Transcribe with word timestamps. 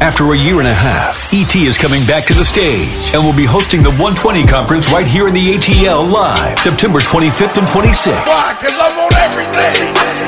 After 0.00 0.32
a 0.32 0.36
year 0.36 0.58
and 0.58 0.68
a 0.68 0.74
half, 0.74 1.32
ET 1.32 1.54
is 1.56 1.78
coming 1.78 2.04
back 2.06 2.24
to 2.26 2.34
the 2.34 2.44
stage 2.44 3.14
and 3.14 3.24
will 3.24 3.36
be 3.36 3.44
hosting 3.44 3.82
the 3.82 3.90
120 3.90 4.44
conference 4.44 4.90
right 4.90 5.06
here 5.06 5.28
in 5.28 5.34
the 5.34 5.54
ATL 5.54 6.10
live 6.10 6.58
September 6.58 7.00
25th 7.00 7.58
and 7.58 7.66
26th. 7.66 8.26
Why? 8.26 8.56
Because 8.58 8.78
I'm 8.78 8.98
on 8.98 9.14
everything. 9.14 10.23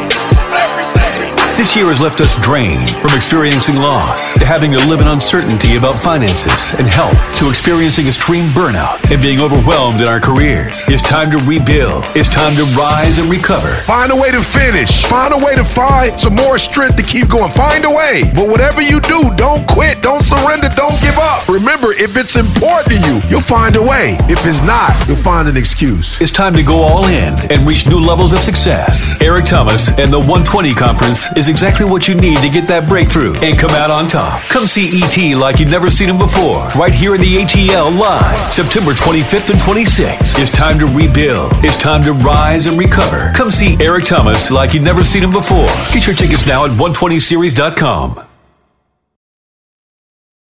This 1.66 1.74
year 1.74 1.90
has 1.90 2.00
left 2.00 2.20
us 2.20 2.38
drained 2.38 2.90
from 3.02 3.10
experiencing 3.10 3.74
loss 3.74 4.38
to 4.38 4.46
having 4.46 4.70
to 4.70 4.78
live 4.86 5.00
in 5.00 5.08
uncertainty 5.08 5.74
about 5.74 5.98
finances 5.98 6.72
and 6.78 6.86
health 6.86 7.18
to 7.42 7.50
experiencing 7.50 8.06
extreme 8.06 8.54
burnout 8.54 9.02
and 9.10 9.20
being 9.20 9.40
overwhelmed 9.40 10.00
in 10.00 10.06
our 10.06 10.20
careers. 10.20 10.86
It's 10.86 11.02
time 11.02 11.28
to 11.34 11.38
rebuild. 11.42 12.06
It's 12.14 12.30
time 12.30 12.54
to 12.54 12.62
rise 12.78 13.18
and 13.18 13.28
recover. 13.28 13.74
Find 13.82 14.12
a 14.12 14.16
way 14.16 14.30
to 14.30 14.44
finish. 14.44 15.02
Find 15.06 15.34
a 15.34 15.44
way 15.44 15.56
to 15.56 15.64
find 15.64 16.14
some 16.14 16.36
more 16.36 16.56
strength 16.56 16.94
to 16.98 17.02
keep 17.02 17.26
going. 17.26 17.50
Find 17.50 17.84
a 17.84 17.90
way. 17.90 18.22
But 18.32 18.46
whatever 18.48 18.80
you 18.80 19.00
do, 19.00 19.34
don't 19.34 19.66
quit. 19.66 20.02
Don't 20.06 20.22
surrender. 20.22 20.68
Don't 20.70 20.94
give 21.02 21.18
up. 21.18 21.48
Remember, 21.48 21.90
if 21.98 22.16
it's 22.16 22.36
important 22.36 22.94
to 22.94 22.98
you, 23.10 23.20
you'll 23.28 23.42
find 23.42 23.74
a 23.74 23.82
way. 23.82 24.16
If 24.30 24.46
it's 24.46 24.62
not, 24.62 24.94
you'll 25.08 25.18
find 25.18 25.48
an 25.48 25.56
excuse. 25.56 26.14
It's 26.20 26.30
time 26.30 26.54
to 26.54 26.62
go 26.62 26.78
all 26.78 27.08
in 27.08 27.34
and 27.50 27.66
reach 27.66 27.88
new 27.88 27.98
levels 27.98 28.32
of 28.32 28.38
success. 28.38 29.20
Eric 29.20 29.46
Thomas 29.46 29.90
and 29.98 30.12
the 30.12 30.20
120 30.20 30.72
Conference 30.74 31.26
is 31.36 31.48
exactly 31.56 31.86
what 31.86 32.06
you 32.06 32.14
need 32.14 32.36
to 32.40 32.50
get 32.50 32.66
that 32.66 32.86
breakthrough 32.86 33.32
and 33.36 33.58
come 33.58 33.70
out 33.70 33.90
on 33.90 34.06
top. 34.06 34.42
Come 34.42 34.66
see 34.66 35.00
ET 35.00 35.38
like 35.38 35.58
you've 35.58 35.70
never 35.70 35.88
seen 35.88 36.06
him 36.06 36.18
before, 36.18 36.66
right 36.76 36.92
here 36.92 37.14
in 37.14 37.20
the 37.22 37.36
ATL 37.36 37.98
live, 37.98 38.52
September 38.52 38.92
25th 38.92 39.48
and 39.48 39.58
26th. 39.58 40.38
It's 40.38 40.50
time 40.50 40.78
to 40.78 40.84
rebuild. 40.84 41.52
It's 41.64 41.78
time 41.78 42.02
to 42.02 42.12
rise 42.12 42.66
and 42.66 42.78
recover. 42.78 43.32
Come 43.34 43.50
see 43.50 43.78
Eric 43.80 44.04
Thomas 44.04 44.50
like 44.50 44.74
you've 44.74 44.82
never 44.82 45.02
seen 45.02 45.24
him 45.24 45.32
before. 45.32 45.64
Get 45.94 46.06
your 46.06 46.14
tickets 46.14 46.46
now 46.46 46.66
at 46.66 46.72
120series.com. 46.72 48.26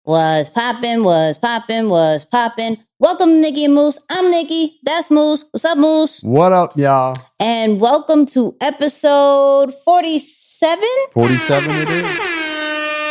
Was 0.06 0.50
poppin', 0.50 1.04
was 1.04 1.38
poppin', 1.38 1.88
was 1.88 2.26
poppin'. 2.26 2.78
Welcome, 2.98 3.42
Nikki 3.42 3.66
and 3.66 3.76
Moose. 3.76 4.00
I'm 4.10 4.32
Nikki. 4.32 4.80
That's 4.82 5.12
Moose. 5.12 5.46
What's 5.52 5.66
up, 5.66 5.78
Moose? 5.78 6.22
What 6.24 6.52
up, 6.52 6.76
y'all? 6.78 7.16
And 7.40 7.80
welcome 7.80 8.26
to 8.28 8.56
episode 8.60 9.72
47. 10.60 10.88
47 11.12 11.76
it 11.76 11.90
is. 11.90 12.20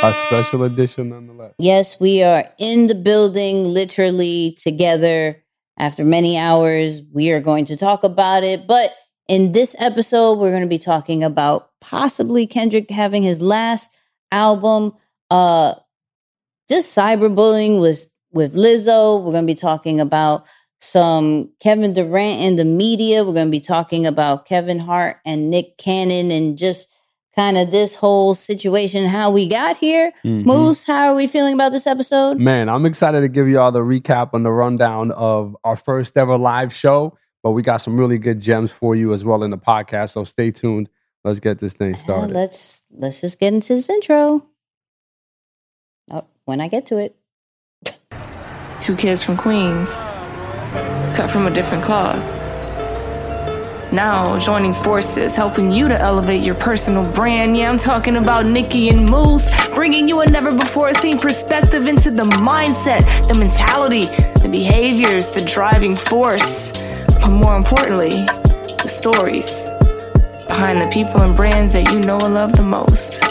A 0.03 0.15
special 0.27 0.65
edition 0.65 1.11
nonetheless. 1.11 1.53
Yes, 1.59 2.01
we 2.01 2.23
are 2.23 2.45
in 2.59 2.87
the 2.87 2.95
building, 2.95 3.65
literally 3.65 4.57
together 4.63 5.43
after 5.79 6.05
many 6.07 6.39
hours. 6.39 7.03
We 7.13 7.33
are 7.33 7.41
going 7.41 7.67
to 7.67 7.77
talk 7.77 8.03
about 8.03 8.45
it. 8.45 8.67
But 8.67 8.95
in 9.29 9.53
this 9.53 9.77
episode, 9.79 10.39
we're 10.39 10.51
going 10.51 10.63
to 10.63 10.69
be 10.69 10.79
talking 10.79 11.23
about 11.23 11.71
possibly 11.83 12.47
Kendrick 12.47 12.91
having 12.91 13.23
his 13.23 13.43
last 13.43 13.91
album. 14.33 14.95
Uh, 15.31 15.75
just 16.71 16.97
cyberbullying 16.97 17.79
with 17.79 18.09
with 18.33 18.55
Lizzo. 18.55 19.23
We're 19.23 19.33
going 19.33 19.47
to 19.47 19.53
be 19.53 19.55
talking 19.55 20.01
about 20.01 20.47
some 20.81 21.51
Kevin 21.61 21.93
Durant 21.93 22.41
and 22.41 22.59
the 22.59 22.65
media. 22.65 23.23
We're 23.23 23.35
going 23.35 23.49
to 23.49 23.51
be 23.51 23.61
talking 23.61 24.07
about 24.07 24.47
Kevin 24.47 24.79
Hart 24.79 25.19
and 25.27 25.51
Nick 25.51 25.77
Cannon 25.77 26.31
and 26.31 26.57
just 26.57 26.89
kind 27.35 27.57
of 27.59 27.71
this 27.71 27.95
whole 27.95 28.35
situation, 28.35 29.07
how 29.07 29.31
we 29.31 29.49
got 29.49 29.77
here. 29.77 30.13
Mhm. 30.25 30.45
Moose, 30.47 30.85
how 30.85 31.09
are 31.09 31.15
we 31.15 31.27
feeling 31.27 31.55
about 31.55 31.73
this 31.73 31.87
episode? 31.87 32.39
Man, 32.39 32.69
I'm 32.69 32.87
excited 32.87 33.21
to 33.23 33.29
give 33.29 33.49
y'all 33.49 33.73
the 33.73 33.81
recap 33.81 34.31
and 34.35 34.45
the 34.45 34.53
rundown 34.53 35.11
of 35.13 35.57
our 35.65 35.77
first 35.77 36.17
ever 36.17 36.39
live 36.39 36.73
show. 36.73 37.17
But 37.43 37.51
we 37.51 37.63
got 37.63 37.79
some 37.79 37.99
really 37.99 38.17
good 38.19 38.41
gems 38.41 38.71
for 38.73 38.95
you 38.95 39.13
as 39.13 39.25
well 39.25 39.43
in 39.43 39.51
the 39.51 39.59
podcast. 39.59 40.11
So 40.11 40.25
stay 40.25 40.51
tuned. 40.51 40.89
Let's 41.25 41.41
get 41.41 41.59
this 41.59 41.75
thing 41.75 41.95
Uh, 41.95 41.99
started. 41.99 42.35
let's 42.35 42.83
let's 42.97 43.21
just 43.21 43.39
get 43.41 43.53
into 43.53 43.75
this 43.75 43.89
intro. 43.91 44.45
Oh, 46.11 46.25
when 46.45 46.61
I 46.61 46.69
get 46.69 46.87
to 46.87 46.99
it. 46.99 47.17
Two 48.81 48.97
kids 48.97 49.23
from 49.23 49.37
Queens, 49.39 49.89
cut 51.15 51.31
from 51.31 51.47
a 51.47 51.51
different 51.51 51.83
cloth. 51.85 52.23
Now 53.95 54.41
joining 54.41 54.75
forces, 54.75 55.37
helping 55.37 55.71
you 55.71 55.87
to 55.87 55.97
elevate 55.97 56.43
your 56.43 56.57
personal 56.57 57.09
brand. 57.13 57.57
Yeah, 57.57 57.71
I'm 57.71 57.79
talking 57.79 58.17
about 58.17 58.45
Nikki 58.45 58.89
and 58.89 59.09
Moose, 59.09 59.49
bringing 59.73 60.09
you 60.09 60.21
a 60.21 60.27
never 60.27 60.51
before 60.51 60.93
seen 60.95 61.17
perspective 61.17 61.87
into 61.87 62.11
the 62.11 62.25
mindset, 62.25 63.05
the 63.29 63.35
mentality, 63.35 64.07
the 64.43 64.49
behaviors, 64.51 65.31
the 65.31 65.45
driving 65.45 65.95
force. 65.95 66.73
But 67.07 67.29
more 67.29 67.57
importantly, 67.57 68.25
the 68.83 68.89
stories 68.89 69.63
behind 70.49 70.81
the 70.81 70.89
people 70.93 71.21
and 71.21 71.37
brands 71.37 71.73
that 71.75 71.93
you 71.93 72.01
know 72.01 72.19
and 72.19 72.35
love 72.35 72.57
the 72.57 72.65
most. 72.65 73.23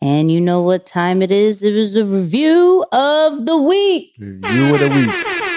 And 0.00 0.32
you 0.32 0.40
know 0.40 0.62
what 0.62 0.86
time 0.86 1.20
it 1.20 1.30
is? 1.30 1.62
It 1.62 1.74
was 1.74 1.94
a 1.94 2.06
review 2.06 2.86
of 2.90 3.44
the 3.44 3.60
week. 3.60 4.14
You 4.16 4.74
of 4.74 4.80
the 4.80 4.88
week. 4.88 5.49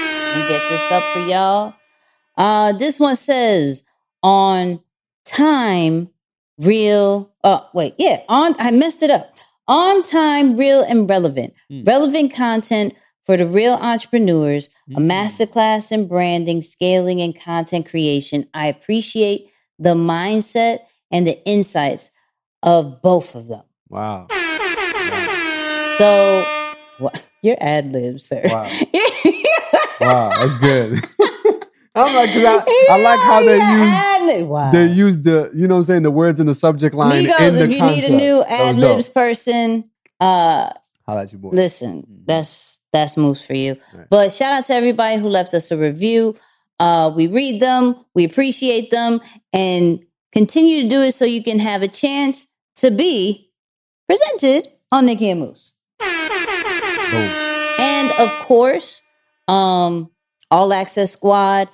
Get 0.47 0.61
this 0.69 0.91
up 0.91 1.03
for 1.13 1.19
y'all. 1.19 1.73
Uh, 2.37 2.73
this 2.73 2.99
one 2.99 3.15
says 3.15 3.83
on 4.23 4.81
time, 5.25 6.09
real. 6.59 7.31
Oh, 7.43 7.67
wait, 7.73 7.95
yeah, 7.97 8.21
on. 8.29 8.55
I 8.59 8.71
messed 8.71 9.03
it 9.03 9.09
up. 9.11 9.35
On 9.67 10.03
time, 10.03 10.55
real 10.55 10.81
and 10.83 11.09
relevant. 11.09 11.53
Mm. 11.71 11.87
Relevant 11.87 12.33
content 12.33 12.93
for 13.25 13.37
the 13.37 13.45
real 13.47 13.73
entrepreneurs. 13.75 14.67
A 14.95 14.99
Mm. 14.99 15.05
masterclass 15.11 15.91
in 15.91 16.07
branding, 16.07 16.61
scaling, 16.61 17.21
and 17.21 17.39
content 17.39 17.87
creation. 17.89 18.47
I 18.53 18.67
appreciate 18.67 19.47
the 19.79 19.93
mindset 19.95 20.79
and 21.11 21.25
the 21.25 21.41
insights 21.47 22.11
of 22.63 23.01
both 23.01 23.35
of 23.35 23.47
them. 23.47 23.63
Wow. 23.89 24.27
So, 25.97 26.45
what? 26.97 27.23
Your 27.43 27.57
ad 27.61 27.91
libs, 27.91 28.25
sir. 28.27 28.41
Wow. 28.45 28.69
Wow. 30.05 30.29
That's 30.29 30.57
good. 30.57 30.99
I'm 31.95 32.15
like, 32.15 32.31
'cause 32.33 32.43
I, 32.43 32.87
I 32.91 32.97
like 32.97 33.19
how 33.19 33.39
they 33.45 34.37
use. 34.39 34.45
Wow. 34.47 34.71
they 34.71 34.87
use 34.87 35.17
the 35.19 35.51
you 35.53 35.67
know 35.67 35.75
what 35.75 35.79
I'm 35.81 35.83
saying 35.85 36.03
the 36.03 36.11
words 36.11 36.39
in 36.39 36.47
the 36.47 36.53
subject 36.55 36.95
line 36.95 37.25
Migos, 37.25 37.39
in 37.47 37.53
the 37.55 37.63
if 37.65 37.69
you 37.71 37.77
concept. 37.79 38.09
need 38.09 38.13
a 38.13 38.17
new 38.17 38.43
ad 38.43 38.77
libs 38.77 39.09
person, 39.09 39.89
uh, 40.19 40.71
Holla 41.05 41.21
at 41.23 41.31
you 41.33 41.37
boy. 41.37 41.49
listen, 41.49 42.07
that's 42.25 42.79
that's 42.93 43.15
moves 43.15 43.41
for 43.43 43.53
you. 43.53 43.75
Right. 43.93 44.07
But 44.09 44.31
shout 44.31 44.53
out 44.53 44.65
to 44.65 44.73
everybody 44.73 45.17
who 45.21 45.27
left 45.29 45.53
us 45.53 45.69
a 45.71 45.77
review. 45.77 46.35
Uh, 46.79 47.11
we 47.15 47.27
read 47.27 47.61
them, 47.61 47.95
we 48.15 48.23
appreciate 48.23 48.89
them, 48.89 49.21
and 49.51 49.99
continue 50.31 50.81
to 50.83 50.87
do 50.89 51.01
it 51.01 51.13
so 51.13 51.25
you 51.25 51.43
can 51.43 51.59
have 51.59 51.83
a 51.83 51.87
chance 51.87 52.47
to 52.77 52.89
be 52.89 53.51
presented 54.07 54.67
on 54.91 55.05
Nikki 55.05 55.29
and 55.29 55.41
Moose. 55.41 55.73
Boom. 55.99 57.29
And 57.79 58.11
of 58.13 58.29
course, 58.45 59.01
um, 59.47 60.09
All 60.51 60.73
Access 60.73 61.11
Squad. 61.11 61.69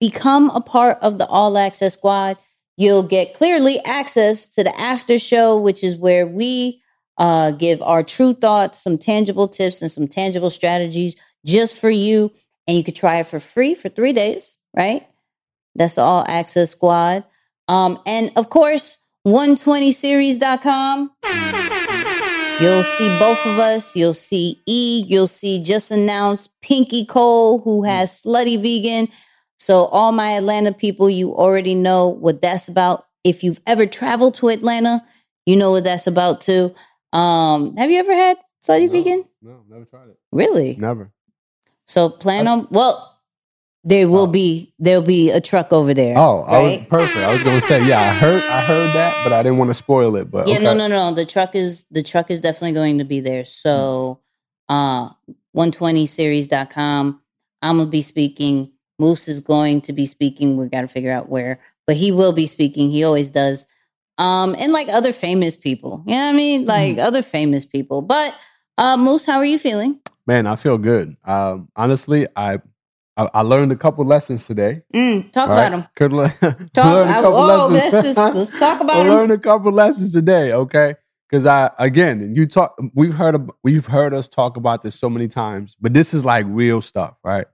Become 0.00 0.50
a 0.50 0.60
part 0.60 0.98
of 1.02 1.18
the 1.18 1.26
All 1.26 1.58
Access 1.58 1.94
Squad. 1.94 2.36
You'll 2.76 3.02
get 3.02 3.34
clearly 3.34 3.78
access 3.84 4.48
to 4.54 4.64
the 4.64 4.80
after 4.80 5.18
show, 5.18 5.56
which 5.56 5.84
is 5.84 5.96
where 5.96 6.26
we 6.26 6.80
uh, 7.18 7.50
give 7.50 7.82
our 7.82 8.02
true 8.02 8.32
thoughts, 8.32 8.78
some 8.78 8.96
tangible 8.96 9.46
tips, 9.46 9.82
and 9.82 9.90
some 9.90 10.08
tangible 10.08 10.48
strategies 10.48 11.14
just 11.44 11.76
for 11.76 11.90
you. 11.90 12.32
And 12.66 12.76
you 12.78 12.84
could 12.84 12.96
try 12.96 13.18
it 13.18 13.26
for 13.26 13.40
free 13.40 13.74
for 13.74 13.90
three 13.90 14.14
days, 14.14 14.56
right? 14.74 15.06
That's 15.74 15.96
the 15.96 16.02
All 16.02 16.24
Access 16.26 16.70
Squad. 16.70 17.24
Um, 17.68 18.00
and 18.06 18.32
of 18.36 18.48
course, 18.48 18.98
120series.com. 19.26 21.10
You'll 22.60 22.82
see 22.84 23.08
both 23.18 23.44
of 23.46 23.58
us. 23.58 23.96
You'll 23.96 24.12
see 24.12 24.60
E. 24.66 25.02
You'll 25.08 25.26
see 25.26 25.62
just 25.62 25.90
announced 25.90 26.60
Pinky 26.60 27.06
Cole, 27.06 27.60
who 27.60 27.84
has 27.84 28.22
Slutty 28.22 28.60
Vegan. 28.60 29.08
So, 29.56 29.86
all 29.86 30.12
my 30.12 30.32
Atlanta 30.32 30.72
people, 30.72 31.08
you 31.08 31.34
already 31.34 31.74
know 31.74 32.08
what 32.08 32.42
that's 32.42 32.68
about. 32.68 33.06
If 33.24 33.42
you've 33.42 33.60
ever 33.66 33.86
traveled 33.86 34.34
to 34.34 34.48
Atlanta, 34.48 35.02
you 35.46 35.56
know 35.56 35.70
what 35.70 35.84
that's 35.84 36.06
about 36.06 36.42
too. 36.42 36.74
Um, 37.14 37.74
have 37.76 37.90
you 37.90 37.98
ever 37.98 38.14
had 38.14 38.36
Slutty 38.62 38.86
No, 38.86 38.92
Vegan? 38.92 39.24
No, 39.40 39.60
never 39.66 39.84
tried 39.86 40.08
it. 40.08 40.18
Really? 40.30 40.76
Never. 40.78 41.12
So 41.86 42.10
plan 42.10 42.46
on 42.46 42.68
well, 42.70 43.19
there 43.84 44.08
will 44.08 44.22
Oh. 44.24 44.26
be 44.26 44.72
there'll 44.78 45.00
be 45.02 45.30
a 45.30 45.40
truck 45.40 45.72
over 45.72 45.94
there. 45.94 46.16
Oh, 46.18 46.42
I 46.46 46.58
was 46.60 46.76
perfect. 46.88 47.16
I 47.18 47.32
was 47.32 47.42
gonna 47.42 47.60
say, 47.60 47.86
yeah, 47.86 48.00
I 48.00 48.08
heard 48.14 48.42
I 48.44 48.60
heard 48.62 48.94
that, 48.94 49.14
but 49.24 49.32
I 49.32 49.42
didn't 49.42 49.58
want 49.58 49.70
to 49.70 49.74
spoil 49.74 50.16
it. 50.16 50.30
But 50.30 50.48
Yeah, 50.48 50.56
okay. 50.56 50.64
no, 50.64 50.74
no, 50.74 50.86
no. 50.88 51.12
The 51.14 51.24
truck 51.26 51.54
is 51.54 51.86
the 51.90 52.02
truck 52.02 52.30
is 52.30 52.40
definitely 52.40 52.72
going 52.72 52.98
to 52.98 53.04
be 53.04 53.20
there. 53.20 53.44
So 53.44 54.20
uh 54.68 55.10
120series.com. 55.56 57.20
I'm 57.62 57.76
gonna 57.78 57.88
be 57.90 58.02
speaking. 58.02 58.70
Moose 58.98 59.28
is 59.28 59.40
going 59.40 59.80
to 59.82 59.92
be 59.92 60.06
speaking. 60.06 60.56
We 60.56 60.66
gotta 60.68 60.88
figure 60.88 61.12
out 61.12 61.28
where, 61.28 61.60
but 61.86 61.96
he 61.96 62.12
will 62.12 62.32
be 62.32 62.46
speaking. 62.46 62.90
He 62.90 63.04
always 63.04 63.30
does. 63.30 63.66
Um, 64.18 64.54
and 64.58 64.72
like 64.72 64.88
other 64.90 65.14
famous 65.14 65.56
people. 65.56 66.02
You 66.06 66.14
know 66.14 66.26
what 66.26 66.34
I 66.34 66.36
mean? 66.36 66.66
Like 66.66 66.98
other 66.98 67.22
famous 67.22 67.64
people. 67.64 68.02
But 68.02 68.34
uh 68.78 68.96
Moose, 68.96 69.24
how 69.24 69.38
are 69.38 69.44
you 69.44 69.58
feeling? 69.58 70.00
Man, 70.26 70.46
I 70.46 70.56
feel 70.56 70.78
good. 70.78 71.16
Um, 71.24 71.68
honestly, 71.74 72.28
I 72.36 72.60
I, 73.16 73.28
I 73.34 73.40
learned 73.42 73.72
a 73.72 73.76
couple 73.76 74.04
lessons 74.04 74.46
today. 74.46 74.82
Mm, 74.94 75.32
talk 75.32 75.48
all 75.48 75.54
about 75.58 75.70
them. 75.72 75.86
Could 75.96 76.12
le- 76.12 76.28
Talk. 76.72 76.84
learned 76.84 77.10
a 77.10 77.12
couple 77.12 77.34
oh, 77.34 77.68
lessons. 77.68 77.92
let's 77.92 78.06
just 78.06 78.18
let's 78.36 78.58
talk 78.58 78.80
about 78.80 79.04
them. 79.04 79.08
learned 79.08 79.32
a 79.32 79.38
couple 79.38 79.72
lessons 79.72 80.12
today, 80.12 80.52
okay? 80.52 80.94
Because 81.28 81.46
I 81.46 81.70
again, 81.78 82.34
you 82.34 82.46
talk. 82.46 82.80
We've 82.94 83.14
heard 83.14 83.50
we've 83.62 83.86
heard 83.86 84.14
us 84.14 84.28
talk 84.28 84.56
about 84.56 84.82
this 84.82 84.98
so 84.98 85.10
many 85.10 85.28
times, 85.28 85.76
but 85.80 85.94
this 85.94 86.14
is 86.14 86.24
like 86.24 86.46
real 86.48 86.80
stuff, 86.80 87.14
right? 87.22 87.46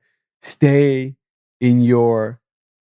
Stay 0.42 1.16
in 1.60 1.80
your 1.80 2.40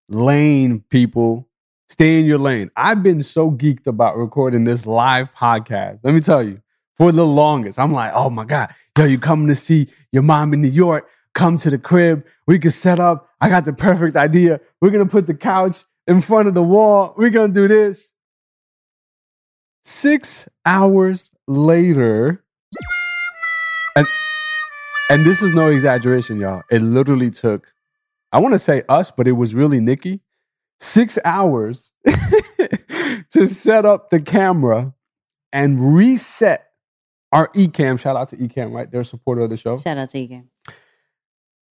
lane, 0.10 0.84
people. 0.90 1.50
Stay 1.90 2.20
in 2.20 2.26
your 2.26 2.40
lane. 2.40 2.72
I've 2.76 3.04
been 3.04 3.22
so 3.22 3.52
geeked 3.52 3.88
about 3.88 4.18
recording 4.18 4.64
this 4.64 4.86
live 4.86 5.34
podcast. 5.34 6.00
Let 6.04 6.14
me 6.14 6.20
tell 6.20 6.42
you, 6.42 6.62
for 6.98 7.12
the 7.12 7.26
longest, 7.26 7.78
I'm 7.78 7.92
like, 7.92 8.12
oh 8.16 8.30
my 8.30 8.46
god, 8.46 8.74
yo, 8.98 9.06
you 9.06 9.20
coming 9.20 9.48
to 9.48 9.56
see 9.56 9.88
your 10.12 10.24
mom 10.24 10.54
in 10.54 10.62
New 10.62 10.70
York? 10.70 11.10
Come 11.36 11.58
to 11.58 11.70
the 11.70 11.78
crib. 11.78 12.26
We 12.48 12.58
can 12.58 12.72
set 12.72 13.00
up. 13.00 13.30
I 13.42 13.50
got 13.50 13.66
the 13.66 13.74
perfect 13.74 14.16
idea. 14.16 14.62
We're 14.82 14.90
gonna 14.90 15.06
put 15.06 15.28
the 15.28 15.36
couch 15.36 15.84
in 16.08 16.22
front 16.22 16.48
of 16.48 16.54
the 16.56 16.64
wall. 16.64 17.14
We're 17.18 17.30
gonna 17.30 17.54
do 17.54 17.68
this. 17.68 18.14
Six 19.84 20.48
hours 20.66 21.30
later, 21.46 22.44
and 23.96 24.08
and 25.10 25.26
this 25.26 25.42
is 25.42 25.54
no 25.54 25.68
exaggeration, 25.68 26.40
y'all. 26.40 26.64
It 26.72 26.82
literally 26.82 27.30
took, 27.30 27.68
I 28.32 28.40
want 28.40 28.54
to 28.54 28.60
say 28.60 28.84
us, 28.90 29.12
but 29.12 29.28
it 29.28 29.34
was 29.34 29.54
really 29.54 29.80
Nikki, 29.80 30.22
six 30.80 31.20
hours 31.26 31.92
to 33.32 33.46
set 33.46 33.86
up 33.86 34.10
the 34.10 34.22
camera 34.22 34.94
and 35.52 35.96
reset 35.96 36.68
our 37.32 37.50
Ecamm. 37.50 38.00
Shout 38.00 38.16
out 38.16 38.30
to 38.30 38.38
Ecamm, 38.38 38.72
right? 38.72 38.90
They're 38.90 39.02
a 39.02 39.06
supporter 39.06 39.42
of 39.42 39.50
the 39.50 39.58
show 39.58 39.78
Shout 39.78 39.98
out 39.98 40.10
to 40.12 40.20
again. 40.20 40.50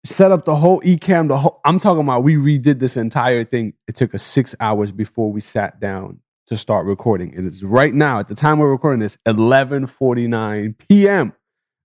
Set 0.04 0.32
up 0.32 0.46
the 0.46 0.56
whole 0.56 0.82
Ecamm. 0.82 1.28
The 1.28 1.38
whole 1.38 1.62
I'm 1.64 1.80
talking 1.80 2.04
about. 2.04 2.24
We 2.24 2.36
redid 2.36 2.80
this 2.80 2.98
entire 2.98 3.44
thing. 3.44 3.74
It 3.88 3.96
took 3.96 4.16
us 4.16 4.24
six 4.24 4.56
hours 4.60 4.92
before 4.92 5.32
we 5.32 5.42
sat 5.42 5.80
down 5.80 6.20
to 6.48 6.58
start 6.58 6.88
recording. 6.88 7.34
It 7.34 7.46
is 7.46 7.64
right 7.64 7.94
now 7.94 8.20
at 8.20 8.28
the 8.28 8.36
time 8.36 8.58
we're 8.58 8.72
recording 8.72 9.00
this 9.00 9.18
11:49 9.28 10.76
p.m. 10.90 11.34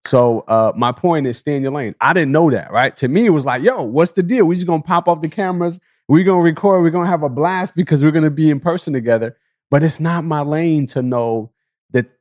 So 0.06 0.40
uh, 0.40 0.72
my 0.76 0.92
point 0.92 1.26
is, 1.26 1.36
stay 1.36 1.56
in 1.56 1.62
your 1.62 1.72
lane. 1.72 1.94
I 2.00 2.12
didn't 2.12 2.32
know 2.32 2.50
that, 2.50 2.72
right? 2.72 2.94
To 2.96 3.08
me, 3.08 3.26
it 3.26 3.30
was 3.30 3.44
like, 3.44 3.62
yo, 3.62 3.82
what's 3.82 4.12
the 4.12 4.22
deal? 4.22 4.46
We 4.46 4.54
just 4.54 4.66
gonna 4.66 4.82
pop 4.82 5.08
off 5.08 5.20
the 5.20 5.28
cameras. 5.28 5.78
We're 6.08 6.24
gonna 6.24 6.42
record. 6.42 6.82
We're 6.82 6.90
gonna 6.90 7.10
have 7.10 7.22
a 7.22 7.28
blast 7.28 7.76
because 7.76 8.02
we're 8.02 8.12
gonna 8.12 8.30
be 8.30 8.48
in 8.48 8.60
person 8.60 8.94
together. 8.94 9.36
But 9.70 9.82
it's 9.82 10.00
not 10.00 10.24
my 10.24 10.40
lane 10.40 10.86
to 10.88 11.02
know 11.02 11.50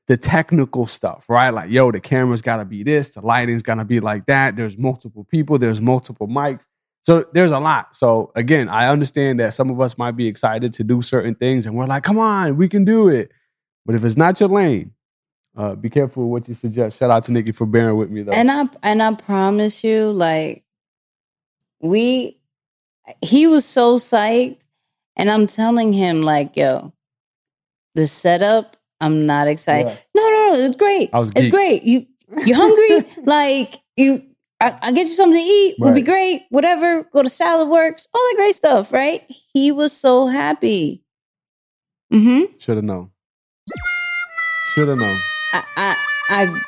the 0.08 0.18
technical 0.18 0.86
stuff, 0.86 1.26
right? 1.28 1.50
Like, 1.50 1.72
yo, 1.72 1.92
the 1.92 2.00
camera's 2.00 2.42
gotta 2.42 2.66
be 2.66 2.84
this, 2.84 3.10
the 3.10 3.22
lighting's 3.22 3.64
gotta 3.64 3.86
be 3.86 4.00
like 4.00 4.26
that. 4.28 4.56
There's 4.56 4.78
multiple 4.78 5.24
people, 5.24 5.58
there's 5.58 5.82
multiple 5.82 6.28
mics. 6.28 6.68
So 7.02 7.24
there's 7.34 7.52
a 7.52 7.60
lot. 7.60 7.96
So 7.96 8.32
again, 8.36 8.68
I 8.68 8.90
understand 8.90 9.40
that 9.40 9.54
some 9.54 9.70
of 9.70 9.80
us 9.80 9.98
might 9.98 10.16
be 10.16 10.28
excited 10.28 10.74
to 10.74 10.84
do 10.84 11.02
certain 11.02 11.36
things 11.36 11.66
and 11.66 11.76
we're 11.76 11.86
like, 11.86 12.04
come 12.04 12.18
on, 12.18 12.58
we 12.58 12.68
can 12.68 12.84
do 12.84 13.10
it. 13.10 13.32
But 13.86 13.96
if 13.96 14.04
it's 14.04 14.18
not 14.18 14.40
your 14.40 14.50
lane, 14.50 14.92
uh, 15.56 15.76
be 15.76 15.90
careful 15.90 16.30
what 16.30 16.48
you 16.48 16.54
suggest. 16.54 17.00
Shout 17.00 17.12
out 17.12 17.24
to 17.24 17.32
Nikki 17.32 17.52
for 17.52 17.66
bearing 17.66 17.98
with 17.98 18.10
me 18.10 18.24
though. 18.24 18.32
And 18.32 18.52
I 18.52 18.68
and 18.84 19.02
I 19.02 19.14
promise 19.14 19.84
you, 19.84 20.12
like 20.12 20.64
we, 21.80 22.38
he 23.22 23.48
was 23.48 23.66
so 23.66 23.98
psyched, 23.98 24.66
and 25.16 25.30
I'm 25.30 25.48
telling 25.48 25.94
him 25.94 26.24
like, 26.24 26.58
yo, 26.58 26.94
the 27.94 28.08
setup. 28.08 28.75
I'm 29.02 29.26
not 29.26 29.48
excited. 29.48 29.90
Yeah. 29.90 29.98
No, 30.16 30.22
no, 30.30 30.50
no, 30.50 30.66
it's 30.66 30.76
great. 30.78 31.10
I 31.14 31.20
was 31.20 31.32
it's 31.36 31.48
great. 31.48 31.84
You 31.84 32.06
you 32.46 32.56
hungry? 32.56 33.10
like 33.24 33.80
you. 33.98 34.24
I, 34.62 34.74
I 34.82 34.92
get 34.94 35.08
you 35.08 35.14
something 35.14 35.40
to 35.40 35.48
eat. 35.48 35.76
Would 35.80 35.94
be 35.94 36.02
great. 36.02 36.44
Whatever. 36.50 37.04
Go 37.12 37.24
to 37.24 37.30
Salad 37.30 37.68
Works. 37.68 38.08
All 38.14 38.22
that 38.22 38.36
great 38.38 38.56
stuff. 38.56 38.94
Right? 38.94 39.22
He 39.54 39.72
was 39.72 39.92
so 39.92 40.28
happy. 40.28 41.04
Hmm. 42.12 42.44
Should 42.58 42.78
have 42.78 42.86
known. 42.86 43.12
Should 44.74 44.88
have 44.88 44.98
known. 44.98 45.18
I, 45.54 45.64
I 45.78 45.96
I 46.30 46.62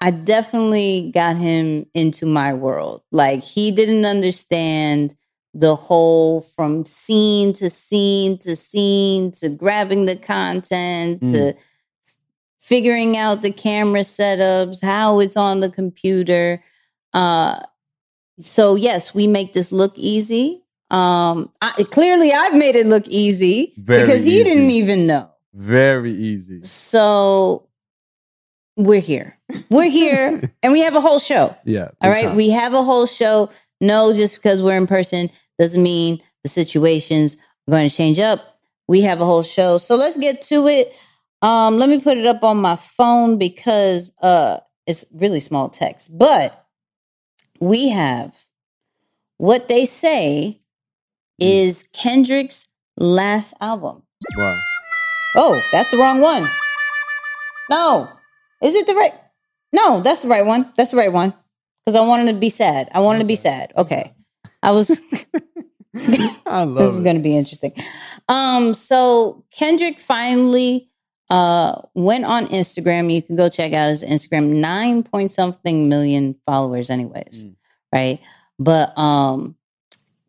I 0.00 0.10
definitely 0.10 1.10
got 1.12 1.36
him 1.36 1.86
into 1.94 2.26
my 2.26 2.54
world. 2.54 3.02
Like 3.12 3.42
he 3.42 3.70
didn't 3.70 4.04
understand 4.04 5.14
the 5.58 5.74
whole 5.74 6.42
from 6.42 6.84
scene 6.84 7.50
to 7.54 7.70
scene 7.70 8.36
to 8.36 8.54
scene 8.54 9.32
to 9.32 9.48
grabbing 9.48 10.04
the 10.04 10.14
content 10.16 11.22
to 11.22 11.54
figuring 12.58 13.16
out 13.16 13.40
the 13.40 13.50
camera 13.50 14.00
setups, 14.00 14.84
how 14.84 15.18
it's 15.18 15.36
on 15.36 15.60
the 15.60 15.70
computer. 15.70 16.62
Uh 17.14 17.58
so 18.38 18.74
yes, 18.74 19.14
we 19.14 19.26
make 19.26 19.54
this 19.54 19.72
look 19.72 19.94
easy. 19.96 20.62
Um 20.90 21.50
I, 21.62 21.72
clearly 21.90 22.32
I've 22.34 22.54
made 22.54 22.76
it 22.76 22.86
look 22.86 23.08
easy 23.08 23.72
Very 23.78 24.02
because 24.02 24.24
he 24.24 24.40
easy. 24.40 24.44
didn't 24.44 24.70
even 24.70 25.06
know. 25.06 25.30
Very 25.54 26.12
easy. 26.12 26.62
So 26.64 27.66
we're 28.76 29.00
here. 29.00 29.38
We're 29.70 29.88
here 29.88 30.52
and 30.62 30.70
we 30.70 30.80
have 30.80 30.94
a 30.94 31.00
whole 31.00 31.18
show. 31.18 31.56
Yeah. 31.64 31.92
All 32.02 32.10
right, 32.10 32.26
time. 32.26 32.36
We 32.36 32.50
have 32.50 32.74
a 32.74 32.82
whole 32.82 33.06
show. 33.06 33.48
No, 33.80 34.12
just 34.14 34.36
because 34.36 34.60
we're 34.62 34.76
in 34.76 34.86
person 34.86 35.30
doesn't 35.58 35.82
mean 35.82 36.20
the 36.44 36.50
situations 36.50 37.36
are 37.68 37.72
going 37.72 37.88
to 37.88 37.94
change 37.94 38.18
up. 38.18 38.58
We 38.88 39.02
have 39.02 39.20
a 39.20 39.24
whole 39.24 39.42
show. 39.42 39.78
So 39.78 39.96
let's 39.96 40.16
get 40.18 40.42
to 40.42 40.66
it. 40.68 40.94
Um, 41.42 41.78
let 41.78 41.88
me 41.88 42.00
put 42.00 42.18
it 42.18 42.26
up 42.26 42.42
on 42.44 42.58
my 42.58 42.76
phone 42.76 43.38
because 43.38 44.12
uh 44.22 44.58
it's 44.86 45.04
really 45.12 45.40
small 45.40 45.68
text. 45.68 46.16
But 46.16 46.64
we 47.60 47.88
have 47.90 48.36
what 49.38 49.68
they 49.68 49.86
say 49.86 50.60
Mm. 51.40 51.46
is 51.48 51.84
Kendrick's 51.92 52.66
last 52.96 53.54
album. 53.60 54.02
Wow. 54.38 54.58
Oh, 55.36 55.62
that's 55.72 55.90
the 55.90 55.98
wrong 55.98 56.20
one. 56.20 56.48
No. 57.70 58.08
Is 58.62 58.74
it 58.74 58.86
the 58.86 58.94
right? 58.94 59.14
No, 59.72 60.00
that's 60.00 60.22
the 60.22 60.28
right 60.28 60.46
one. 60.46 60.72
That's 60.76 60.90
the 60.92 60.96
right 60.96 61.12
one. 61.12 61.34
Because 61.84 61.98
I 62.00 62.06
wanted 62.06 62.32
to 62.32 62.38
be 62.38 62.50
sad. 62.50 62.88
I 62.94 63.00
wanted 63.00 63.20
to 63.20 63.24
be 63.26 63.36
sad. 63.36 63.72
Okay. 63.76 64.14
I 64.62 64.70
was 64.72 65.00
I 66.46 66.64
love 66.64 66.76
this 66.76 66.94
is 66.94 67.00
going 67.00 67.16
to 67.16 67.22
be 67.22 67.36
interesting. 67.36 67.72
Um, 68.28 68.74
so 68.74 69.44
Kendrick 69.50 69.98
finally 69.98 70.90
uh 71.28 71.80
went 71.94 72.24
on 72.24 72.46
Instagram. 72.46 73.12
You 73.12 73.22
can 73.22 73.36
go 73.36 73.48
check 73.48 73.72
out 73.72 73.88
his 73.88 74.04
Instagram. 74.04 74.60
Nine 74.60 75.02
point 75.02 75.30
something 75.30 75.88
million 75.88 76.36
followers, 76.44 76.90
anyways. 76.90 77.46
Mm. 77.46 77.56
Right. 77.92 78.20
But 78.58 78.96
um 78.96 79.56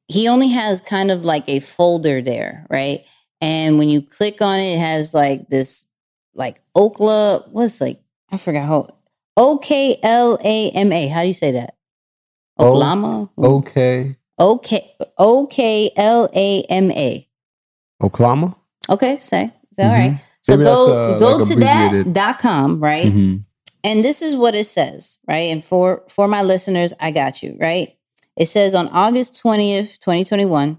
he 0.08 0.28
only 0.28 0.50
has 0.50 0.82
kind 0.82 1.12
of 1.12 1.26
like 1.26 1.48
a 1.50 1.60
folder 1.60 2.22
there, 2.22 2.66
right? 2.70 3.06
And 3.42 3.78
when 3.78 3.90
you 3.90 4.02
click 4.02 4.42
on 4.42 4.60
it, 4.60 4.76
it 4.76 4.80
has 4.80 5.14
like 5.14 5.50
this 5.50 5.86
like 6.34 6.62
Okla, 6.76 7.50
what's 7.50 7.82
like, 7.82 8.02
I 8.32 8.38
forgot 8.38 8.66
how 8.68 8.88
O 9.36 9.58
K 9.58 10.00
L 10.02 10.38
A 10.44 10.70
M 10.72 10.92
A. 10.92 11.08
How 11.08 11.22
do 11.22 11.28
you 11.28 11.34
say 11.34 11.52
that? 11.52 11.77
O- 12.60 12.74
Oklama? 12.74 13.30
Okay. 13.38 14.16
Okay, 14.40 14.94
O 15.18 15.48
K 15.48 15.92
L 15.96 16.30
A 16.34 16.62
M 16.70 16.92
A. 16.92 17.28
Oklahoma? 18.04 18.56
Okay, 18.90 19.18
say. 19.18 19.46
Is 19.72 19.78
that 19.78 19.88
all 19.88 19.94
Mhm. 19.94 20.12
right? 20.12 20.20
So 20.44 20.54
Maybe 20.54 20.64
go 20.64 20.94
uh, 20.94 21.20
go 21.20 21.38
like 21.38 21.48
to 21.48 21.56
that 21.56 22.14
dot 22.14 22.40
com, 22.40 22.80
right? 22.80 23.06
Mhm. 23.06 23.44
And 23.84 24.04
this 24.04 24.22
is 24.22 24.36
what 24.36 24.56
it 24.56 24.66
says, 24.68 25.18
right? 25.28 25.50
And 25.52 25.64
for 25.64 26.04
for 26.08 26.28
my 26.28 26.42
listeners, 26.42 26.94
I 27.00 27.12
got 27.12 27.42
you, 27.44 27.58
right? 27.60 27.96
It 28.36 28.48
says 28.48 28.76
on 28.76 28.88
August 28.90 29.42
20th, 29.42 30.00
2021, 30.00 30.78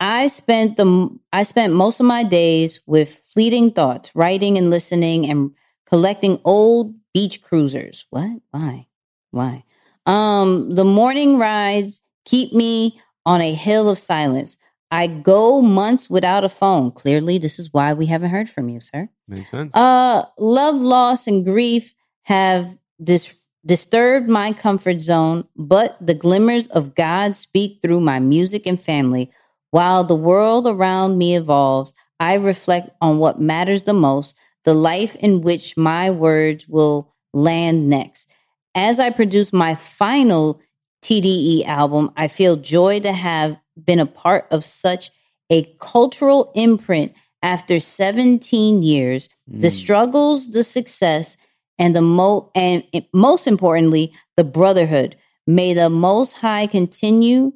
I 0.00 0.26
spent 0.28 0.76
the 0.76 1.10
I 1.32 1.42
spent 1.42 1.74
most 1.74 2.00
of 2.00 2.06
my 2.06 2.22
days 2.24 2.80
with 2.86 3.14
fleeting 3.32 3.70
thoughts, 3.72 4.14
writing 4.16 4.56
and 4.58 4.70
listening 4.70 5.28
and 5.30 5.50
collecting 5.86 6.40
old 6.44 6.94
beach 7.12 7.42
cruisers. 7.42 8.06
What? 8.10 8.30
Why? 8.50 8.86
Why? 9.30 9.64
Um, 10.06 10.74
the 10.74 10.84
morning 10.84 11.38
rides 11.38 12.02
keep 12.24 12.52
me 12.52 13.00
on 13.24 13.40
a 13.40 13.54
hill 13.54 13.88
of 13.88 13.98
silence. 13.98 14.58
I 14.90 15.06
go 15.06 15.62
months 15.62 16.10
without 16.10 16.44
a 16.44 16.48
phone. 16.48 16.90
Clearly, 16.90 17.38
this 17.38 17.58
is 17.58 17.72
why 17.72 17.94
we 17.94 18.06
haven't 18.06 18.30
heard 18.30 18.50
from 18.50 18.68
you, 18.68 18.80
sir. 18.80 19.08
Makes 19.26 19.50
sense. 19.50 19.74
Uh, 19.74 20.24
love, 20.38 20.76
loss, 20.76 21.26
and 21.26 21.44
grief 21.44 21.94
have 22.24 22.76
dis- 23.02 23.36
disturbed 23.64 24.28
my 24.28 24.52
comfort 24.52 25.00
zone, 25.00 25.44
but 25.56 25.96
the 26.04 26.14
glimmers 26.14 26.66
of 26.68 26.94
God 26.94 27.36
speak 27.36 27.78
through 27.80 28.00
my 28.00 28.18
music 28.18 28.66
and 28.66 28.80
family. 28.80 29.30
While 29.70 30.04
the 30.04 30.16
world 30.16 30.66
around 30.66 31.16
me 31.16 31.36
evolves, 31.36 31.94
I 32.20 32.34
reflect 32.34 32.90
on 33.00 33.18
what 33.18 33.40
matters 33.40 33.84
the 33.84 33.94
most, 33.94 34.36
the 34.64 34.74
life 34.74 35.16
in 35.16 35.40
which 35.40 35.76
my 35.76 36.10
words 36.10 36.68
will 36.68 37.14
land 37.32 37.88
next. 37.88 38.28
As 38.74 38.98
I 38.98 39.10
produce 39.10 39.52
my 39.52 39.74
final 39.74 40.60
TDE 41.02 41.64
album, 41.66 42.10
I 42.16 42.28
feel 42.28 42.56
joy 42.56 43.00
to 43.00 43.12
have 43.12 43.58
been 43.82 43.98
a 44.00 44.06
part 44.06 44.46
of 44.50 44.64
such 44.64 45.10
a 45.50 45.64
cultural 45.80 46.50
imprint 46.54 47.12
after 47.42 47.80
17 47.80 48.82
years 48.82 49.28
the 49.46 49.68
Mm. 49.68 49.72
struggles, 49.72 50.48
the 50.48 50.64
success, 50.64 51.36
and 51.78 51.94
the 51.96 52.00
mo 52.02 52.50
and 52.54 52.84
most 53.12 53.46
importantly, 53.46 54.12
the 54.36 54.44
brotherhood 54.44 55.16
May 55.46 55.74
the 55.74 55.90
Most 55.90 56.34
High 56.34 56.66
continue 56.68 57.52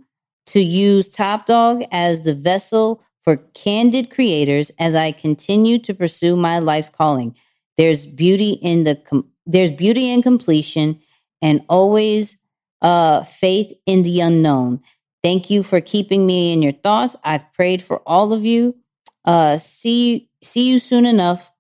to 0.47 0.61
use 0.61 1.09
Top 1.09 1.47
Dawg 1.47 1.85
as 1.93 2.23
the 2.23 2.35
vessel 2.35 3.01
for 3.23 3.37
candid 3.55 4.11
creators 4.11 4.71
as 4.79 4.95
I 4.97 5.13
continue 5.13 5.79
to 5.79 5.95
pursue 5.95 6.37
my 6.37 6.59
life's 6.59 6.89
calling. 6.89 7.37
There's 7.77 8.05
beauty 8.07 8.53
in 8.61 8.83
the 8.85 8.97
com- 8.97 9.29
there's 9.47 9.71
beauty 9.71 10.11
in 10.11 10.23
completion 10.23 10.99
and 11.43 11.61
always 11.69 12.38
uh 12.83 13.23
faith 13.23 13.73
in 13.87 14.02
the 14.02 14.21
unknown. 14.21 14.81
Thank 15.23 15.50
you 15.50 15.62
for 15.62 15.81
keeping 15.81 16.26
me 16.26 16.52
in 16.52 16.62
your 16.62 16.73
thoughts. 16.73 17.16
I've 17.25 17.52
prayed 17.52 17.83
for 17.83 17.99
all 18.07 18.33
of 18.33 18.45
you. 18.45 18.76
Uh 19.25 19.59
see 19.59 20.28
see 20.43 20.69
you 20.69 20.78
soon 20.78 21.07
enough. 21.07 21.52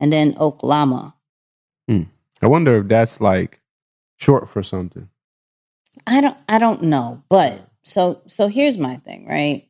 And 0.00 0.12
then 0.12 0.36
Oklahoma. 0.38 1.14
I 2.44 2.46
wonder 2.46 2.76
if 2.76 2.88
that's 2.88 3.22
like 3.22 3.62
short 4.18 4.50
for 4.50 4.62
something. 4.62 5.08
I 6.06 6.20
don't 6.20 6.36
I 6.46 6.58
don't 6.58 6.82
know, 6.82 7.22
but 7.30 7.66
so 7.84 8.20
so 8.26 8.48
here's 8.48 8.76
my 8.76 8.96
thing, 8.96 9.26
right? 9.26 9.66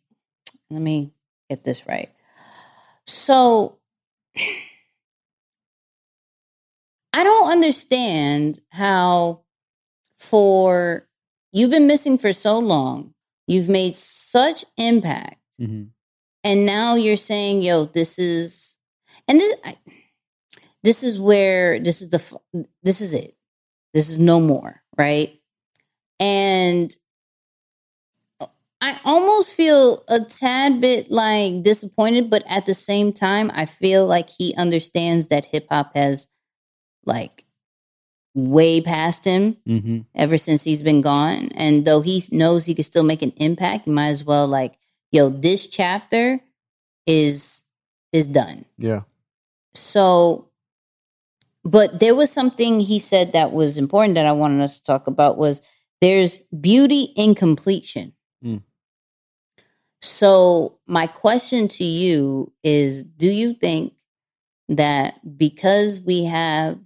Let 0.71 0.83
me 0.83 1.13
get 1.49 1.63
this 1.63 1.87
right. 1.87 2.11
So 3.07 3.79
I 4.37 4.43
don't 7.23 7.53
understand 7.53 8.59
how 8.73 9.44
for 10.25 11.07
you've 11.53 11.71
been 11.71 11.87
missing 11.87 12.19
for 12.19 12.33
so 12.33 12.59
long, 12.59 13.15
you've 13.47 13.69
made 13.69 13.95
such 13.95 14.65
impact 14.77 15.41
mm-hmm. 15.61 15.85
and 16.43 16.67
now 16.67 16.95
you're 16.95 17.17
saying, 17.17 17.63
"Yo, 17.63 17.85
this 17.85 18.19
is," 18.19 18.77
and 19.29 19.39
this, 19.39 19.55
I, 19.65 19.77
this 20.83 21.03
is 21.03 21.19
where 21.19 21.79
this 21.79 22.03
is 22.03 22.11
the 22.11 22.23
this 22.83 23.01
is 23.01 23.15
it. 23.15 23.37
This 23.93 24.11
is 24.11 24.19
no 24.19 24.41
more, 24.41 24.83
right? 24.99 25.41
And 26.19 26.95
I 28.85 29.01
almost 29.05 29.55
feel 29.55 30.05
a 30.09 30.21
tad 30.21 30.81
bit 30.81 31.11
like 31.11 31.63
disappointed, 31.63 32.29
but 32.29 32.45
at 32.47 32.67
the 32.67 32.75
same 32.75 33.15
time, 33.15 33.51
I 33.55 33.65
feel 33.65 34.07
like 34.07 34.29
he 34.29 34.55
understands 34.57 35.29
that 35.29 35.47
hip 35.47 35.69
hop 35.71 35.97
has 35.97 36.29
like 37.07 37.47
way 38.35 38.81
past 38.81 39.25
him 39.25 39.57
Mm-hmm. 39.67 40.01
ever 40.15 40.37
since 40.37 40.65
he's 40.65 40.83
been 40.83 41.01
gone. 41.01 41.51
And 41.55 41.85
though 41.85 42.01
he 42.01 42.23
knows 42.33 42.67
he 42.67 42.75
can 42.75 42.85
still 42.85 43.05
make 43.05 43.23
an 43.23 43.33
impact, 43.37 43.87
you 43.87 43.93
might 43.93 44.09
as 44.09 44.25
well 44.25 44.47
like, 44.47 44.75
yo, 45.13 45.29
this 45.31 45.67
chapter 45.67 46.41
is 47.07 47.63
is 48.13 48.27
done. 48.27 48.65
Yeah. 48.79 49.03
So 49.75 50.49
but 51.65 52.01
there 52.01 52.15
was 52.15 52.31
something 52.31 52.81
he 52.81 52.99
said 52.99 53.33
that 53.33 53.53
was 53.53 53.79
important 53.79 54.17
that 54.17 54.27
I 54.27 54.33
wanted 54.33 54.63
us 54.63 54.79
to 54.79 54.85
talk 54.85 55.07
about 55.07 55.39
was 55.39 55.63
there's 56.01 56.37
beauty 56.61 57.13
in 57.17 57.35
completion. 57.35 58.13
Mm. 58.45 58.63
So 60.03 60.79
my 60.87 61.07
question 61.07 61.69
to 61.69 61.85
you 61.85 62.53
is 62.63 63.05
do 63.05 63.29
you 63.29 63.55
think 63.55 63.95
that 64.69 65.39
because 65.39 66.01
we 66.01 66.25
have 66.25 66.79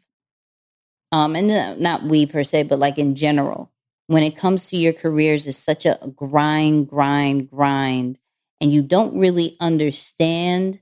um 1.12 1.34
and 1.36 1.80
not 1.80 2.02
we 2.04 2.26
per 2.26 2.44
se 2.44 2.64
but 2.64 2.78
like 2.78 2.98
in 2.98 3.14
general 3.14 3.70
when 4.06 4.22
it 4.22 4.36
comes 4.36 4.68
to 4.68 4.76
your 4.76 4.92
careers 4.92 5.46
is 5.46 5.56
such 5.56 5.84
a 5.84 5.98
grind 6.16 6.88
grind 6.88 7.50
grind 7.50 8.18
and 8.60 8.72
you 8.72 8.82
don't 8.82 9.16
really 9.16 9.56
understand 9.60 10.80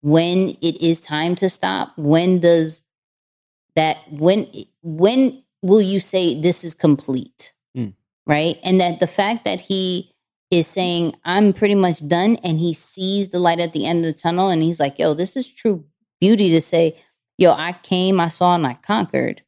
when 0.00 0.50
it 0.62 0.80
is 0.82 1.00
time 1.00 1.34
to 1.36 1.48
stop. 1.48 1.92
When 1.96 2.38
does 2.38 2.82
that 3.76 3.98
when 4.10 4.46
when 4.82 5.42
will 5.62 5.82
you 5.82 6.00
say 6.00 6.40
this 6.40 6.64
is 6.64 6.74
complete? 6.74 7.52
Mm. 7.76 7.94
right? 8.26 8.58
And 8.62 8.80
that 8.80 9.00
the 9.00 9.06
fact 9.06 9.44
that 9.44 9.60
he 9.60 10.12
is 10.50 10.66
saying 10.66 11.14
i'm 11.26 11.52
pretty 11.52 11.74
much 11.74 12.08
done 12.08 12.36
and 12.42 12.58
he 12.58 12.72
sees 12.72 13.28
the 13.28 13.38
light 13.38 13.60
at 13.60 13.74
the 13.74 13.84
end 13.84 13.98
of 13.98 14.04
the 14.06 14.18
tunnel 14.18 14.48
and 14.48 14.62
he's 14.62 14.80
like 14.80 14.98
yo 14.98 15.12
this 15.12 15.36
is 15.36 15.46
true 15.46 15.84
beauty 16.22 16.50
to 16.50 16.58
say 16.58 16.96
yo 17.38 17.52
i 17.52 17.72
came 17.72 18.20
i 18.20 18.28
saw 18.28 18.54
and 18.54 18.66
i 18.66 18.74
conquered 18.74 19.42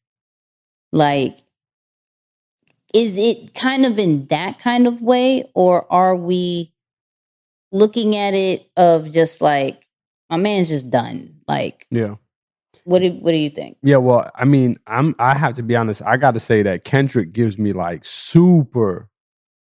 like 0.93 1.39
is 2.95 3.17
it 3.19 3.55
kind 3.55 3.85
of 3.87 3.99
in 3.99 4.27
that 4.27 4.59
kind 4.59 4.87
of 4.87 5.03
way 5.03 5.45
or 5.55 5.91
are 5.93 6.17
we 6.17 6.73
looking 7.73 8.17
at 8.17 8.35
it 8.35 8.69
of 8.77 9.11
just 9.13 9.41
like 9.41 9.87
my 10.29 10.37
man's 10.37 10.69
just 10.69 10.91
done 10.91 11.35
like 11.47 11.87
Yeah. 11.91 12.17
what 12.85 13.01
do 13.01 13.11
what 13.13 13.31
do 13.33 13.37
you 13.37 13.51
think 13.51 13.77
Yeah, 13.83 13.99
well, 13.99 14.31
I 14.35 14.45
mean, 14.45 14.77
I'm 14.87 15.15
I 15.19 15.35
have 15.37 15.55
to 15.55 15.63
be 15.63 15.77
honest. 15.77 16.03
I 16.03 16.17
got 16.17 16.35
to 16.35 16.41
say 16.41 16.63
that 16.63 16.85
Kendrick 16.85 17.33
gives 17.33 17.59
me 17.59 17.71
like 17.71 18.05
super 18.05 19.09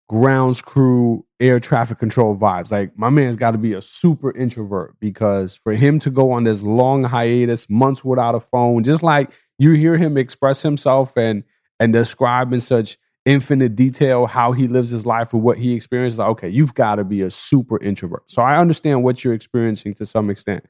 grounds 0.09 0.63
crew 0.63 1.25
air 1.41 1.59
traffic 1.59 1.99
control 1.99 2.37
vibes. 2.37 2.71
Like 2.71 2.97
my 2.99 3.09
man's 3.09 3.37
got 3.37 3.53
to 3.53 3.59
be 3.59 3.73
a 3.73 3.81
super 3.81 4.37
introvert 4.37 4.95
because 5.01 5.57
for 5.57 5.73
him 5.73 5.99
to 6.01 6.11
go 6.11 6.33
on 6.33 6.45
this 6.45 6.63
long 6.63 7.03
hiatus, 7.05 7.69
months 7.69 8.05
without 8.05 8.35
a 8.35 8.41
phone, 8.41 8.85
just 8.85 9.03
like 9.03 9.33
you 9.59 9.73
hear 9.73 9.97
him 9.97 10.17
express 10.17 10.63
himself 10.63 11.17
and 11.17 11.43
and 11.81 11.93
describe 11.93 12.53
in 12.53 12.61
such 12.61 12.99
infinite 13.25 13.75
detail 13.75 14.27
how 14.27 14.53
he 14.53 14.69
lives 14.69 14.91
his 14.91 15.07
life 15.07 15.33
and 15.33 15.43
what 15.43 15.59
he 15.59 15.75
experiences. 15.75 16.19
Like, 16.19 16.29
okay, 16.29 16.49
you've 16.49 16.75
got 16.75 16.97
to 16.97 17.05
be 17.05 17.23
a 17.23 17.31
super 17.31 17.83
introvert. 17.83 18.25
So 18.27 18.43
I 18.43 18.59
understand 18.59 19.03
what 19.03 19.25
you're 19.25 19.35
experiencing 19.35 19.95
to 19.95 20.07
some 20.07 20.31
extent. 20.31 20.65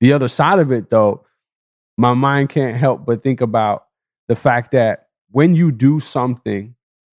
The 0.00 0.12
other 0.12 0.28
side 0.28 0.58
of 0.58 0.70
it, 0.70 0.90
though, 0.90 1.24
my 1.96 2.14
mind 2.14 2.48
can't 2.48 2.76
help 2.76 3.04
but 3.04 3.22
think 3.22 3.40
about 3.40 3.84
the 4.28 4.36
fact 4.36 4.70
that 4.72 5.08
when 5.30 5.54
you 5.54 5.70
do 5.72 6.00
something 6.00 6.74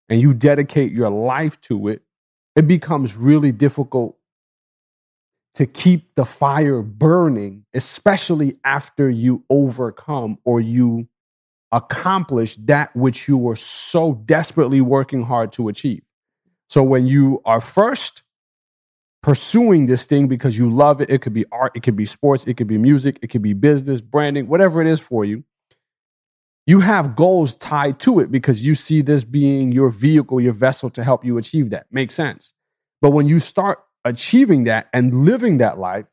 and 0.09 0.21
you 0.21 0.33
dedicate 0.33 0.91
your 0.91 1.09
life 1.09 1.59
to 1.61 1.87
it, 1.87 2.01
it 2.55 2.67
becomes 2.67 3.15
really 3.15 3.51
difficult 3.51 4.17
to 5.53 5.65
keep 5.65 6.15
the 6.15 6.25
fire 6.25 6.81
burning, 6.81 7.65
especially 7.73 8.57
after 8.63 9.09
you 9.09 9.43
overcome 9.49 10.37
or 10.43 10.61
you 10.61 11.07
accomplish 11.71 12.55
that 12.55 12.95
which 12.95 13.27
you 13.27 13.37
were 13.37 13.55
so 13.55 14.13
desperately 14.25 14.81
working 14.81 15.23
hard 15.23 15.51
to 15.53 15.67
achieve. 15.67 16.03
So 16.67 16.83
when 16.83 17.05
you 17.05 17.41
are 17.45 17.61
first 17.61 18.23
pursuing 19.21 19.85
this 19.85 20.05
thing 20.05 20.27
because 20.27 20.57
you 20.57 20.69
love 20.69 21.01
it, 21.01 21.09
it 21.09 21.21
could 21.21 21.33
be 21.33 21.45
art, 21.51 21.73
it 21.75 21.83
could 21.83 21.95
be 21.95 22.05
sports, 22.05 22.45
it 22.45 22.55
could 22.55 22.67
be 22.67 22.77
music, 22.77 23.19
it 23.21 23.27
could 23.27 23.41
be 23.41 23.53
business, 23.53 24.01
branding, 24.01 24.47
whatever 24.47 24.81
it 24.81 24.87
is 24.87 24.99
for 24.99 25.23
you. 25.23 25.43
You 26.71 26.79
have 26.79 27.17
goals 27.17 27.57
tied 27.57 27.99
to 27.99 28.21
it 28.21 28.31
because 28.31 28.65
you 28.65 28.75
see 28.75 29.01
this 29.01 29.25
being 29.25 29.73
your 29.73 29.89
vehicle, 29.89 30.39
your 30.39 30.53
vessel 30.53 30.89
to 30.91 31.03
help 31.03 31.25
you 31.25 31.37
achieve 31.37 31.69
that. 31.71 31.85
Makes 31.91 32.15
sense. 32.15 32.53
But 33.01 33.09
when 33.09 33.27
you 33.27 33.39
start 33.39 33.79
achieving 34.05 34.63
that 34.63 34.87
and 34.93 35.25
living 35.25 35.57
that 35.57 35.79
life, 35.79 36.05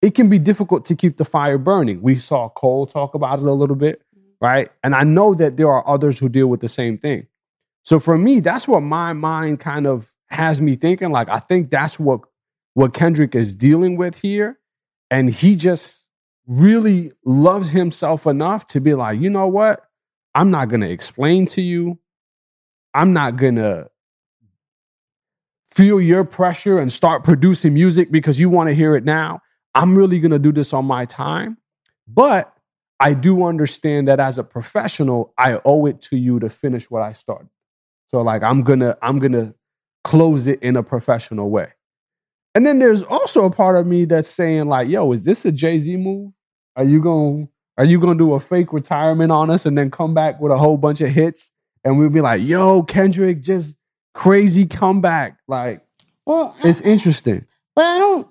it 0.00 0.14
can 0.14 0.28
be 0.28 0.38
difficult 0.38 0.84
to 0.84 0.94
keep 0.94 1.16
the 1.16 1.24
fire 1.24 1.58
burning. 1.58 2.02
We 2.02 2.20
saw 2.20 2.48
Cole 2.48 2.86
talk 2.86 3.14
about 3.14 3.40
it 3.40 3.46
a 3.46 3.50
little 3.50 3.74
bit, 3.74 4.00
mm-hmm. 4.16 4.28
right? 4.40 4.68
And 4.84 4.94
I 4.94 5.02
know 5.02 5.34
that 5.34 5.56
there 5.56 5.72
are 5.72 5.84
others 5.88 6.20
who 6.20 6.28
deal 6.28 6.46
with 6.46 6.60
the 6.60 6.68
same 6.68 6.98
thing. 6.98 7.26
So 7.82 7.98
for 7.98 8.16
me, 8.16 8.38
that's 8.38 8.68
what 8.68 8.84
my 8.84 9.12
mind 9.12 9.58
kind 9.58 9.88
of 9.88 10.12
has 10.28 10.60
me 10.60 10.76
thinking. 10.76 11.10
Like, 11.10 11.28
I 11.28 11.40
think 11.40 11.68
that's 11.68 11.98
what 11.98 12.20
what 12.74 12.94
Kendrick 12.94 13.34
is 13.34 13.56
dealing 13.56 13.96
with 13.96 14.20
here. 14.20 14.60
And 15.10 15.30
he 15.30 15.56
just 15.56 16.06
really 16.46 17.10
loves 17.24 17.70
himself 17.70 18.24
enough 18.24 18.68
to 18.68 18.80
be 18.80 18.94
like, 18.94 19.18
you 19.18 19.30
know 19.30 19.48
what? 19.48 19.82
I'm 20.36 20.50
not 20.50 20.68
going 20.68 20.82
to 20.82 20.90
explain 20.90 21.46
to 21.46 21.62
you. 21.62 21.98
I'm 22.92 23.14
not 23.14 23.36
going 23.36 23.56
to 23.56 23.88
feel 25.70 25.98
your 25.98 26.24
pressure 26.24 26.78
and 26.78 26.92
start 26.92 27.24
producing 27.24 27.72
music 27.72 28.12
because 28.12 28.38
you 28.38 28.50
want 28.50 28.68
to 28.68 28.74
hear 28.74 28.94
it 28.96 29.04
now. 29.04 29.40
I'm 29.74 29.96
really 29.96 30.20
going 30.20 30.32
to 30.32 30.38
do 30.38 30.52
this 30.52 30.74
on 30.74 30.84
my 30.84 31.06
time. 31.06 31.56
But 32.06 32.54
I 33.00 33.14
do 33.14 33.44
understand 33.44 34.08
that 34.08 34.20
as 34.20 34.38
a 34.38 34.44
professional, 34.44 35.32
I 35.38 35.58
owe 35.64 35.86
it 35.86 36.02
to 36.02 36.18
you 36.18 36.38
to 36.40 36.50
finish 36.50 36.90
what 36.90 37.02
I 37.02 37.14
started. 37.14 37.48
So 38.10 38.20
like 38.20 38.42
I'm 38.42 38.62
going 38.62 38.80
to 38.80 38.96
I'm 39.00 39.18
going 39.18 39.32
to 39.32 39.54
close 40.04 40.46
it 40.46 40.62
in 40.62 40.76
a 40.76 40.82
professional 40.82 41.48
way. 41.48 41.72
And 42.54 42.64
then 42.64 42.78
there's 42.78 43.02
also 43.02 43.46
a 43.46 43.50
part 43.50 43.76
of 43.76 43.86
me 43.86 44.04
that's 44.04 44.28
saying 44.28 44.68
like, 44.68 44.88
yo, 44.88 45.12
is 45.12 45.22
this 45.22 45.46
a 45.46 45.52
Jay-Z 45.52 45.96
move? 45.96 46.32
Are 46.76 46.84
you 46.84 47.00
going 47.00 47.48
are 47.78 47.84
you 47.84 47.98
going 48.00 48.16
to 48.16 48.24
do 48.24 48.32
a 48.34 48.40
fake 48.40 48.72
retirement 48.72 49.30
on 49.32 49.50
us 49.50 49.66
and 49.66 49.76
then 49.76 49.90
come 49.90 50.14
back 50.14 50.40
with 50.40 50.50
a 50.52 50.56
whole 50.58 50.76
bunch 50.78 51.00
of 51.00 51.10
hits 51.10 51.52
and 51.84 51.98
we'll 51.98 52.10
be 52.10 52.20
like, 52.20 52.42
"Yo, 52.42 52.82
Kendrick 52.82 53.42
just 53.42 53.76
crazy 54.14 54.66
comeback." 54.66 55.38
Like 55.48 55.82
well 56.24 56.56
it's 56.64 56.80
interesting. 56.80 57.44
but 57.74 57.84
i 57.84 57.98
don't 57.98 58.26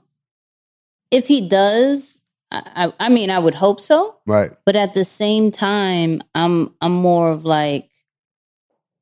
if 1.11 1.27
he 1.27 1.47
does 1.47 2.21
I, 2.51 2.61
I 2.75 2.93
i 3.05 3.09
mean 3.09 3.29
i 3.29 3.39
would 3.39 3.53
hope 3.55 3.79
so 3.79 4.17
Right. 4.25 4.51
but 4.65 4.75
at 4.75 4.93
the 4.93 5.05
same 5.05 5.49
time 5.51 6.21
i'm 6.33 6.73
i'm 6.81 6.91
more 6.93 7.29
of 7.31 7.45
like 7.45 7.89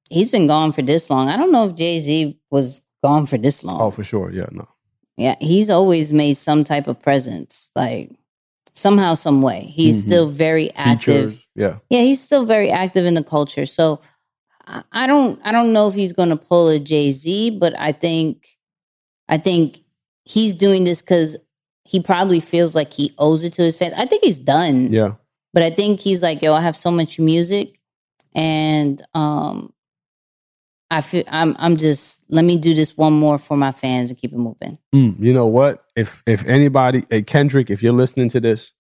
he's 0.10 0.30
been 0.30 0.46
gone 0.48 0.72
for 0.74 0.82
this 0.84 1.10
long 1.10 1.28
i 1.30 1.38
don't 1.38 1.52
know 1.52 1.66
if 1.68 1.76
jay-z 1.76 2.38
was 2.52 2.82
gone 3.02 3.26
for 3.26 3.38
this 3.38 3.64
long 3.64 3.82
Oh, 3.82 3.90
for 3.92 4.04
sure. 4.04 4.32
Yeah, 4.32 4.46
no. 4.52 4.68
yeah 5.18 5.36
he's 5.42 5.70
always 5.72 6.12
made 6.12 6.36
some 6.36 6.64
type 6.64 6.88
of 6.88 7.02
presence 7.02 7.72
like 7.76 8.12
somehow 8.74 9.14
some 9.14 9.42
way 9.42 9.72
he's 9.76 9.98
Mhm. 10.04 10.08
still 10.08 10.28
very 10.28 10.72
active 10.76 11.32
Features. 11.34 11.48
Yeah. 11.56 11.78
yeah 11.90 12.02
he's 12.02 12.22
still 12.22 12.46
very 12.46 12.70
active 12.72 13.06
in 13.06 13.14
the 13.14 13.24
culture 13.24 13.66
so 13.66 14.00
I 14.66 14.84
I 14.92 15.08
don't 15.08 15.40
I 15.44 15.52
don't 15.52 15.74
know 15.74 15.88
if 15.88 15.94
he's 15.94 16.14
going 16.14 16.30
to 16.30 16.36
pull 16.38 16.70
a 16.70 16.80
Jay 16.80 17.12
Z, 17.12 17.52
but 17.60 17.78
I 17.78 17.92
think 17.92 18.48
I 19.30 19.38
think 19.38 19.82
he's 20.26 20.56
doing 20.56 20.86
this 20.86 21.02
because 21.02 21.36
he 21.86 22.00
probably 22.00 22.40
feels 22.40 22.74
like 22.74 22.94
he 22.94 23.14
owes 23.18 23.44
it 23.44 23.54
to 23.54 23.62
his 23.62 23.76
fans. 23.76 23.94
I 23.98 24.06
think 24.06 24.24
he's 24.24 24.40
done, 24.40 24.92
Yeah. 24.92 25.16
but 25.54 25.64
I 25.64 25.70
think 25.70 26.00
he's 26.00 26.24
like, 26.24 26.42
yo, 26.42 26.54
I 26.54 26.62
have 26.62 26.78
so 26.78 26.90
much 26.92 27.20
music, 27.20 27.78
and 28.34 29.02
um, 29.14 29.74
I 30.92 31.02
feel 31.02 31.24
I'm 31.30 31.56
I'm 31.60 31.78
just 31.78 32.24
let 32.30 32.46
me 32.46 32.58
do 32.58 32.74
this 32.74 32.96
one 32.96 33.14
more 33.14 33.38
for 33.38 33.58
my 33.58 33.72
fans 33.72 34.10
and 34.12 34.20
keep 34.20 34.32
it 34.32 34.38
moving. 34.38 34.78
Mm, 34.94 35.20
you 35.20 35.34
know 35.34 35.48
what? 35.48 35.86
If 35.96 36.22
if 36.28 36.46
anybody, 36.46 37.04
hey, 37.10 37.22
Kendrick, 37.24 37.70
if 37.70 37.82
you're 37.82 37.94
listening 37.94 38.30
to 38.30 38.40
this, 38.40 38.74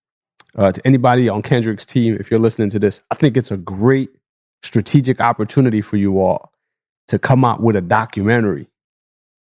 uh, 0.56 0.72
to 0.72 0.82
anybody 0.86 1.28
on 1.30 1.42
Kendrick's 1.42 1.86
team, 1.86 2.16
if 2.20 2.30
you're 2.30 2.40
listening 2.40 2.70
to 2.70 2.80
this, 2.80 3.02
I 3.10 3.16
think 3.16 3.36
it's 3.38 3.52
a 3.52 3.58
great 3.58 4.10
strategic 4.62 5.20
opportunity 5.22 5.82
for 5.82 5.98
you 5.98 6.20
all 6.22 6.52
to 7.08 7.18
come 7.20 7.44
out 7.44 7.62
with 7.62 7.76
a 7.76 7.82
documentary 7.82 8.68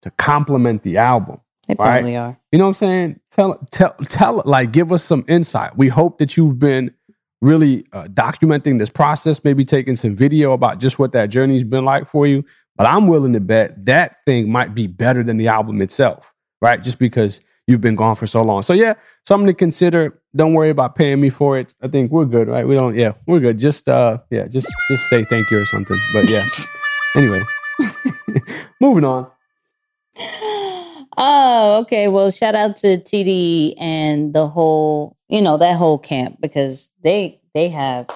to 0.03 0.11
complement 0.11 0.83
the 0.83 0.97
album. 0.97 1.41
They 1.67 1.75
Right. 1.77 1.95
probably 1.97 2.15
are. 2.15 2.39
You 2.51 2.59
know 2.59 2.65
what 2.65 2.69
I'm 2.69 2.73
saying? 2.75 3.19
Tell, 3.31 3.59
tell, 3.71 3.93
tell, 4.05 4.41
like, 4.45 4.71
give 4.71 4.91
us 4.91 5.03
some 5.03 5.25
insight. 5.27 5.77
We 5.77 5.87
hope 5.89 6.19
that 6.19 6.37
you've 6.37 6.57
been 6.57 6.91
really 7.41 7.85
uh, 7.93 8.03
documenting 8.05 8.79
this 8.79 8.89
process, 8.89 9.43
maybe 9.43 9.63
taking 9.63 9.95
some 9.95 10.15
video 10.15 10.53
about 10.53 10.79
just 10.79 10.99
what 10.99 11.11
that 11.13 11.29
journey's 11.29 11.63
been 11.63 11.85
like 11.85 12.09
for 12.09 12.27
you. 12.27 12.43
But 12.75 12.87
I'm 12.87 13.07
willing 13.07 13.33
to 13.33 13.39
bet 13.39 13.85
that 13.85 14.17
thing 14.25 14.49
might 14.49 14.73
be 14.73 14.87
better 14.87 15.23
than 15.23 15.37
the 15.37 15.47
album 15.47 15.81
itself, 15.81 16.33
right? 16.61 16.81
Just 16.81 16.99
because 16.99 17.41
you've 17.67 17.81
been 17.81 17.95
gone 17.95 18.15
for 18.15 18.25
so 18.25 18.41
long. 18.41 18.61
So 18.61 18.73
yeah, 18.73 18.93
something 19.25 19.47
to 19.47 19.53
consider. 19.53 20.19
Don't 20.35 20.53
worry 20.53 20.69
about 20.69 20.95
paying 20.95 21.19
me 21.19 21.29
for 21.29 21.57
it. 21.57 21.75
I 21.81 21.87
think 21.87 22.11
we're 22.11 22.25
good, 22.25 22.47
right? 22.47 22.67
We 22.67 22.75
don't. 22.75 22.95
Yeah, 22.95 23.13
we're 23.25 23.39
good. 23.39 23.59
Just 23.59 23.89
uh, 23.89 24.19
yeah, 24.29 24.47
just 24.47 24.67
just 24.89 25.07
say 25.09 25.23
thank 25.25 25.49
you 25.51 25.61
or 25.61 25.65
something. 25.65 25.97
But 26.13 26.29
yeah. 26.29 26.47
anyway, 27.15 27.43
moving 28.81 29.05
on. 29.05 29.29
Oh, 31.19 31.79
okay. 31.81 32.07
Well, 32.07 32.31
shout 32.31 32.55
out 32.55 32.77
to 32.77 32.97
TD 32.97 33.75
and 33.77 34.33
the 34.33 34.47
whole, 34.47 35.17
you 35.27 35.41
know, 35.41 35.57
that 35.57 35.77
whole 35.77 35.97
camp 35.97 36.39
because 36.39 36.91
they 37.01 37.41
they 37.53 37.69
have 37.69 38.07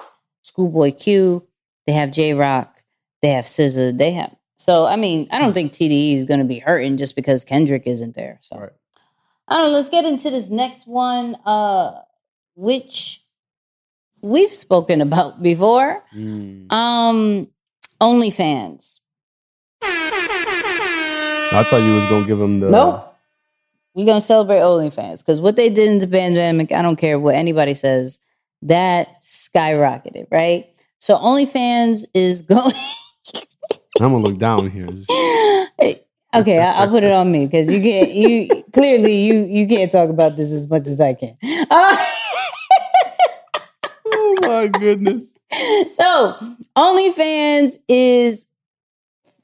Schoolboy 0.42 0.92
Q, 0.92 1.46
they 1.86 1.92
have 1.92 2.10
Jay 2.10 2.32
Rock, 2.32 2.82
they 3.20 3.28
have 3.28 3.44
SZA, 3.44 3.96
they 3.98 4.12
have. 4.12 4.34
So 4.56 4.86
I 4.86 4.96
mean, 4.96 5.28
I 5.30 5.38
don't 5.38 5.52
think 5.52 5.72
TDE 5.72 6.16
is 6.16 6.24
going 6.24 6.40
to 6.40 6.46
be 6.46 6.58
hurting 6.58 6.96
just 6.96 7.14
because 7.14 7.44
Kendrick 7.44 7.86
isn't 7.86 8.14
there. 8.14 8.38
So 8.42 8.58
Right. 8.58 8.70
I 9.48 9.58
don't 9.58 9.72
know. 9.72 9.76
Let's 9.76 9.90
get 9.90 10.06
into 10.06 10.30
this 10.30 10.48
next 10.48 10.86
one, 10.86 11.36
uh, 11.44 12.00
which 12.54 13.22
we've 14.22 14.52
spoken 14.52 15.02
about 15.02 15.42
before. 15.42 16.02
Mm. 16.14 16.72
Um, 16.72 17.48
OnlyFans. 18.00 18.93
I 21.54 21.62
thought 21.62 21.82
you 21.82 21.94
was 21.94 22.08
gonna 22.08 22.26
give 22.26 22.40
him 22.40 22.60
the 22.60 22.70
No, 22.70 23.08
We're 23.94 24.06
gonna 24.06 24.20
celebrate 24.20 24.58
OnlyFans 24.58 25.18
because 25.18 25.40
what 25.40 25.54
they 25.54 25.68
did 25.68 25.88
in 25.88 25.98
the 25.98 26.08
pandemic, 26.08 26.72
I 26.72 26.82
don't 26.82 26.96
care 26.96 27.18
what 27.18 27.36
anybody 27.36 27.74
says, 27.74 28.18
that 28.62 29.22
skyrocketed, 29.22 30.26
right? 30.32 30.66
So 30.98 31.16
OnlyFans 31.16 32.06
is 32.12 32.42
going. 32.42 32.74
I'm 34.00 34.10
gonna 34.12 34.18
look 34.18 34.38
down 34.38 34.70
here. 34.70 34.88
Okay, 36.34 36.58
I, 36.58 36.72
I'll 36.72 36.88
put 36.88 37.04
it 37.04 37.12
on 37.12 37.30
me 37.30 37.46
because 37.46 37.70
you 37.70 37.80
can't. 37.80 38.10
You 38.10 38.64
clearly 38.72 39.14
you 39.14 39.44
you 39.44 39.68
can't 39.68 39.92
talk 39.92 40.10
about 40.10 40.36
this 40.36 40.50
as 40.50 40.68
much 40.68 40.88
as 40.88 41.00
I 41.00 41.14
can. 41.14 41.36
Uh, 41.70 41.96
oh 44.06 44.36
my 44.40 44.66
goodness. 44.66 45.38
so 45.90 46.56
OnlyFans 46.76 47.78
is 47.88 48.48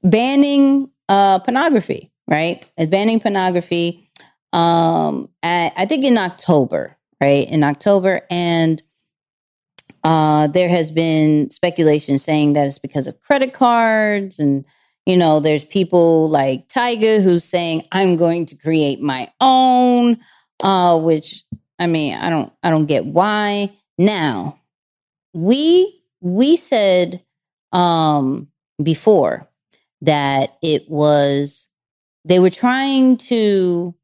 banning 0.02 0.90
uh 1.10 1.40
pornography, 1.40 2.10
right? 2.28 2.66
It's 2.78 2.88
banning 2.88 3.20
pornography. 3.20 4.10
Um, 4.52 5.28
at, 5.42 5.72
I 5.76 5.84
think 5.84 6.04
in 6.04 6.16
October, 6.16 6.96
right? 7.20 7.48
In 7.50 7.62
October, 7.62 8.22
and 8.30 8.82
uh, 10.02 10.46
there 10.46 10.68
has 10.68 10.90
been 10.90 11.50
speculation 11.50 12.18
saying 12.18 12.54
that 12.54 12.66
it's 12.66 12.78
because 12.78 13.06
of 13.06 13.20
credit 13.20 13.52
cards, 13.52 14.38
and 14.38 14.64
you 15.04 15.16
know, 15.16 15.40
there's 15.40 15.64
people 15.64 16.28
like 16.28 16.68
Tyga 16.68 17.22
who's 17.22 17.44
saying 17.44 17.82
I'm 17.92 18.16
going 18.16 18.46
to 18.46 18.56
create 18.56 19.00
my 19.00 19.28
own, 19.40 20.18
uh, 20.62 20.98
which 20.98 21.44
I 21.78 21.86
mean, 21.86 22.14
I 22.14 22.30
don't, 22.30 22.52
I 22.62 22.70
don't 22.70 22.86
get 22.86 23.06
why. 23.06 23.72
Now, 23.98 24.60
we 25.34 26.02
we 26.20 26.56
said 26.56 27.24
um 27.72 28.48
before 28.82 29.49
that 30.02 30.56
it 30.62 30.88
was 30.88 31.68
they 32.24 32.38
were 32.38 32.50
trying 32.50 33.16
to 33.16 33.94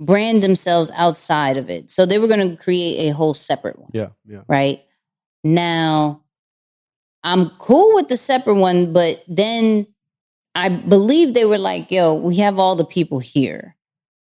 brand 0.00 0.42
themselves 0.42 0.90
outside 0.96 1.56
of 1.56 1.68
it. 1.70 1.90
So 1.90 2.06
they 2.06 2.18
were 2.18 2.26
going 2.26 2.50
to 2.50 2.56
create 2.56 3.08
a 3.08 3.14
whole 3.14 3.34
separate 3.34 3.78
one, 3.78 3.90
Yeah, 3.92 4.08
yeah. 4.26 4.42
right? 4.48 4.82
Now 5.44 6.22
I'm 7.22 7.50
cool 7.58 7.94
with 7.94 8.08
the 8.08 8.16
separate 8.16 8.56
one, 8.56 8.92
but 8.92 9.22
then 9.28 9.86
I 10.54 10.68
believe 10.68 11.34
they 11.34 11.44
were 11.44 11.58
like, 11.58 11.90
yo, 11.90 12.14
we 12.14 12.36
have 12.36 12.58
all 12.58 12.76
the 12.76 12.84
people 12.84 13.18
here. 13.18 13.76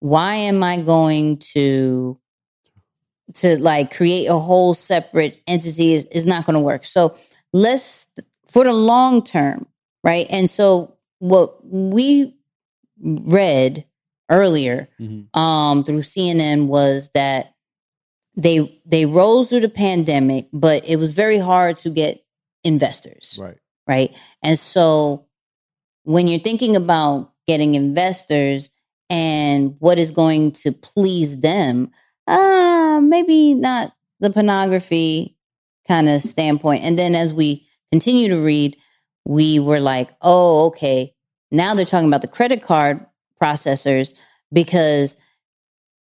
Why 0.01 0.35
am 0.35 0.63
I 0.63 0.79
going 0.79 1.39
to 1.55 2.19
to 3.35 3.61
like 3.61 3.95
create 3.95 4.27
a 4.27 4.39
whole 4.39 4.75
separate 4.75 5.39
entity 5.47 5.93
is, 5.93 6.07
is 6.07 6.25
not 6.25 6.47
going 6.47 6.55
to 6.55 6.61
work. 6.61 6.85
So 6.85 7.15
let's 7.53 8.09
for 8.47 8.65
the 8.65 8.73
long 8.73 9.23
term, 9.23 9.67
right? 10.03 10.27
And 10.31 10.49
so 10.49 10.97
what 11.19 11.65
we 11.67 12.35
read 13.01 13.85
earlier 14.31 14.89
Mhm. 15.01 15.35
um, 15.37 15.85
through 15.85 16.03
CNN 16.03 16.67
was 16.67 17.11
that 17.15 17.55
they 18.37 18.81
they 18.87 19.05
rose 19.05 19.49
through 19.49 19.61
the 19.61 19.69
pandemic, 19.69 20.49
but 20.53 20.87
it 20.89 20.97
was 20.97 21.11
very 21.13 21.39
hard 21.39 21.77
to 21.79 21.91
get 21.91 22.25
investors 22.65 23.37
Right. 23.41 23.59
right? 23.87 24.17
And 24.43 24.59
so 24.59 25.27
when 26.05 26.29
you're 26.29 26.39
thinking 26.41 26.77
about 26.77 27.33
getting 27.47 27.75
investors 27.75 28.71
and 29.11 29.75
what 29.81 29.99
is 29.99 30.11
going 30.11 30.53
to 30.53 30.71
please 30.73 31.39
them, 31.41 31.91
uh, 32.27 33.01
maybe 33.03 33.55
not 33.55 33.93
the 34.21 34.31
pornography 34.31 35.37
kind 35.87 36.09
of 36.09 36.23
standpoint. 36.23 36.85
And 36.85 36.99
then 36.99 37.15
as 37.15 37.33
we 37.33 37.67
continue 37.91 38.29
to 38.29 38.39
read, 38.39 38.77
we 39.29 39.59
were 39.59 39.79
like, 39.79 40.11
oh, 40.23 40.67
okay, 40.69 41.13
now 41.51 41.75
they're 41.75 41.85
talking 41.85 42.09
about 42.09 42.23
the 42.23 42.29
credit 42.29 42.63
card 42.63 43.05
processors 43.41 44.15
because 44.53 45.17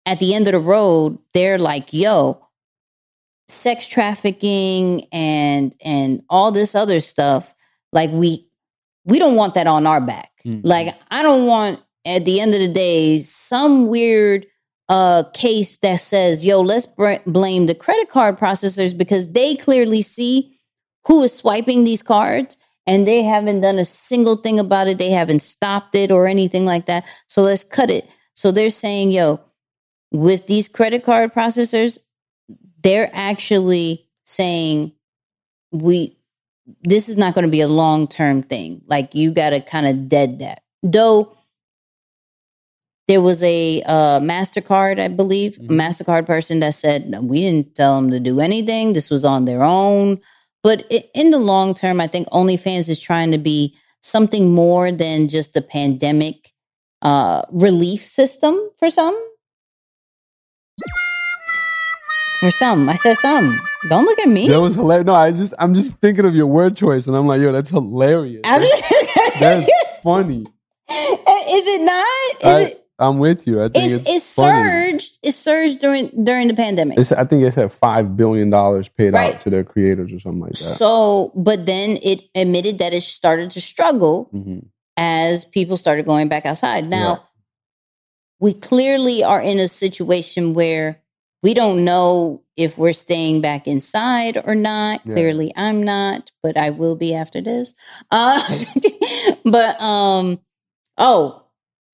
at 0.06 0.20
the 0.20 0.32
end 0.32 0.46
of 0.46 0.52
the 0.52 0.60
road, 0.60 1.18
they're 1.34 1.58
like, 1.58 1.92
yo, 1.92 2.40
sex 3.48 3.86
trafficking 3.88 5.04
and 5.12 5.74
and 5.84 6.22
all 6.30 6.50
this 6.52 6.74
other 6.74 6.98
stuff 7.00 7.54
like 7.92 8.10
we 8.10 8.44
we 9.04 9.18
don't 9.20 9.36
want 9.36 9.54
that 9.54 9.68
on 9.68 9.86
our 9.86 10.00
back 10.00 10.30
Mhm. 10.44 10.62
like 10.64 10.96
i 11.12 11.22
don't 11.22 11.46
want 11.46 11.80
at 12.04 12.24
the 12.24 12.40
end 12.40 12.54
of 12.54 12.60
the 12.60 12.66
day 12.66 13.20
some 13.20 13.86
weird 13.86 14.46
uh 14.88 15.22
case 15.32 15.76
that 15.76 16.00
says 16.00 16.44
yo 16.44 16.60
let's 16.60 16.86
br- 16.86 17.22
blame 17.24 17.66
the 17.66 17.74
credit 17.76 18.08
card 18.10 18.36
processors 18.36 18.98
because 18.98 19.28
they 19.28 19.54
clearly 19.54 20.02
see 20.02 20.58
who 21.06 21.22
is 21.22 21.32
swiping 21.32 21.84
these 21.84 22.02
cards 22.02 22.56
and 22.86 23.06
they 23.08 23.22
haven't 23.22 23.60
done 23.60 23.78
a 23.78 23.84
single 23.84 24.36
thing 24.36 24.58
about 24.60 24.88
it. 24.88 24.98
They 24.98 25.10
haven't 25.10 25.40
stopped 25.42 25.94
it 25.94 26.10
or 26.10 26.26
anything 26.26 26.66
like 26.66 26.86
that. 26.86 27.04
So 27.28 27.42
let's 27.42 27.64
cut 27.64 27.90
it. 27.90 28.10
So 28.34 28.52
they're 28.52 28.70
saying 28.70 29.10
yo 29.12 29.40
with 30.12 30.46
these 30.46 30.68
credit 30.68 31.04
card 31.04 31.34
processors 31.34 31.98
they're 32.82 33.10
actually 33.14 34.06
saying 34.24 34.92
we 35.72 36.16
this 36.82 37.08
is 37.08 37.16
not 37.16 37.34
going 37.34 37.44
to 37.46 37.50
be 37.50 37.60
a 37.60 37.68
long 37.68 38.08
term 38.08 38.42
thing. 38.42 38.82
Like 38.86 39.14
you 39.14 39.32
got 39.32 39.50
to 39.50 39.60
kind 39.60 39.86
of 39.86 40.08
dead 40.08 40.40
that. 40.40 40.62
Though 40.82 41.36
there 43.08 43.20
was 43.20 43.42
a 43.44 43.82
uh, 43.82 44.20
mastercard 44.20 44.98
i 45.00 45.08
believe 45.08 45.58
a 45.58 45.62
Mhm. 45.62 45.76
mastercard 45.80 46.26
person 46.26 46.60
that 46.60 46.74
said 46.74 47.08
no, 47.08 47.20
we 47.20 47.40
didn't 47.42 47.74
tell 47.74 47.96
them 47.96 48.10
to 48.10 48.20
do 48.20 48.40
anything. 48.40 48.92
This 48.94 49.10
was 49.10 49.24
on 49.24 49.44
their 49.44 49.62
own 49.62 50.20
but 50.66 50.84
in 51.14 51.30
the 51.30 51.38
long 51.38 51.74
term 51.74 52.00
i 52.00 52.06
think 52.08 52.28
onlyfans 52.30 52.88
is 52.88 53.00
trying 53.00 53.30
to 53.30 53.38
be 53.38 53.74
something 54.02 54.52
more 54.52 54.90
than 54.90 55.28
just 55.28 55.56
a 55.56 55.62
pandemic 55.62 56.52
uh, 57.02 57.42
relief 57.52 58.02
system 58.02 58.58
for 58.78 58.90
some 58.90 59.16
for 62.40 62.50
some 62.50 62.88
i 62.88 62.96
said 62.96 63.16
some 63.16 63.60
don't 63.88 64.04
look 64.06 64.18
at 64.18 64.28
me 64.28 64.48
That 64.48 64.60
was 64.60 64.74
hilarious. 64.74 65.06
No, 65.06 65.14
I 65.14 65.30
just 65.30 65.54
I'm 65.58 65.72
just 65.74 65.96
thinking 65.98 66.24
of 66.24 66.34
your 66.34 66.46
word 66.48 66.76
choice, 66.76 67.06
and 67.06 67.16
I'm 67.16 67.26
like, 67.26 67.40
yo, 67.40 67.52
that's 67.52 67.70
hilarious. 67.70 68.42
That's 68.42 69.70
funny. 70.02 70.42
is 70.42 71.64
it 71.74 71.82
not? 71.82 72.40
Is 72.40 72.46
I- 72.46 72.62
it? 72.70 72.85
I'm 72.98 73.18
with 73.18 73.46
you. 73.46 73.62
I 73.62 73.68
think 73.68 73.84
It's 73.84 73.94
it's, 73.94 74.08
it's 74.10 74.24
surged. 74.24 75.18
It 75.22 75.32
surged 75.32 75.80
during 75.80 76.24
during 76.24 76.48
the 76.48 76.54
pandemic. 76.54 76.98
It's, 76.98 77.12
I 77.12 77.24
think 77.24 77.42
it 77.42 77.52
said 77.52 77.70
five 77.72 78.16
billion 78.16 78.48
dollars 78.50 78.88
paid 78.88 79.12
Right. 79.12 79.34
out 79.34 79.40
to 79.40 79.50
their 79.50 79.64
creators 79.64 80.12
or 80.12 80.18
something 80.18 80.40
like 80.40 80.52
that. 80.52 80.56
So, 80.78 81.32
but 81.34 81.66
then 81.66 81.98
it 82.02 82.22
admitted 82.34 82.78
that 82.78 82.94
it 82.94 83.02
started 83.02 83.50
to 83.52 83.60
struggle 83.60 84.30
Mhm. 84.34 84.66
as 84.96 85.44
people 85.44 85.76
started 85.76 86.06
going 86.06 86.28
back 86.28 86.46
outside. 86.46 86.88
Now, 86.88 87.08
Yeah. 87.10 87.18
we 88.40 88.54
clearly 88.54 89.22
are 89.22 89.42
in 89.42 89.58
a 89.58 89.68
situation 89.68 90.54
where 90.54 91.02
we 91.42 91.52
don't 91.52 91.84
know 91.84 92.42
if 92.56 92.78
we're 92.78 92.94
staying 92.94 93.42
back 93.42 93.66
inside 93.68 94.42
or 94.46 94.54
not. 94.54 95.02
Yeah. 95.04 95.12
Clearly, 95.12 95.52
I'm 95.54 95.82
not, 95.82 96.30
but 96.42 96.56
I 96.56 96.70
will 96.70 96.96
be 96.96 97.14
after 97.14 97.42
this. 97.42 97.74
Uh, 98.10 98.40
but 99.44 99.78
um, 99.82 100.40
oh, 100.96 101.42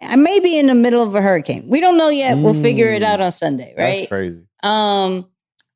I 0.03 0.17
may 0.17 0.41
be 0.41 0.59
in 0.59 0.67
the 0.67 0.75
middle 0.75 1.03
of 1.03 1.15
a 1.15 1.23
hurricane. 1.23 1.65
We 1.69 1.81
don't 1.81 1.97
know 1.97 2.09
yet. 2.09 2.39
We'll 2.39 2.55
figure 2.55 2.93
it 2.93 3.03
Mm. 3.03 3.07
out 3.07 3.21
on 3.21 3.33
Sunday, 3.33 3.75
That's 3.77 3.99
right? 4.01 4.09
crazy. 4.09 4.41
Um, 4.63 5.29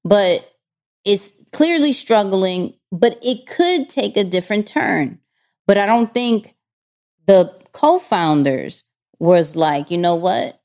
but 0.05 0.49
it's 1.05 1.33
clearly 1.53 1.93
struggling, 1.93 2.75
but 2.93 3.19
it 3.23 3.47
could 3.47 3.89
take 3.89 4.17
a 4.17 4.25
different 4.25 4.67
turn. 4.67 5.19
But 5.67 5.79
I 5.79 5.87
don't 5.87 6.13
think 6.13 6.55
the 7.27 7.53
co-founders 7.73 8.85
was 9.19 9.57
like, 9.57 9.91
you 9.91 9.99
know 9.99 10.15
what? 10.15 10.61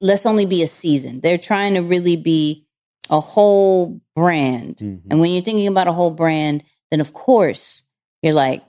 Let's 0.00 0.26
only 0.26 0.46
be 0.46 0.62
a 0.62 0.66
season. 0.66 1.20
They're 1.20 1.38
trying 1.38 1.74
to 1.74 1.80
really 1.80 2.16
be 2.16 2.66
a 3.10 3.20
whole 3.20 4.00
brand. 4.14 4.76
Mhm. 4.76 5.02
And 5.10 5.20
when 5.20 5.30
you're 5.32 5.42
thinking 5.42 5.66
about 5.68 5.88
a 5.88 5.92
whole 5.92 6.10
brand, 6.10 6.62
then 6.90 7.00
of 7.00 7.12
course 7.12 7.82
you're 8.22 8.34
like, 8.34 8.62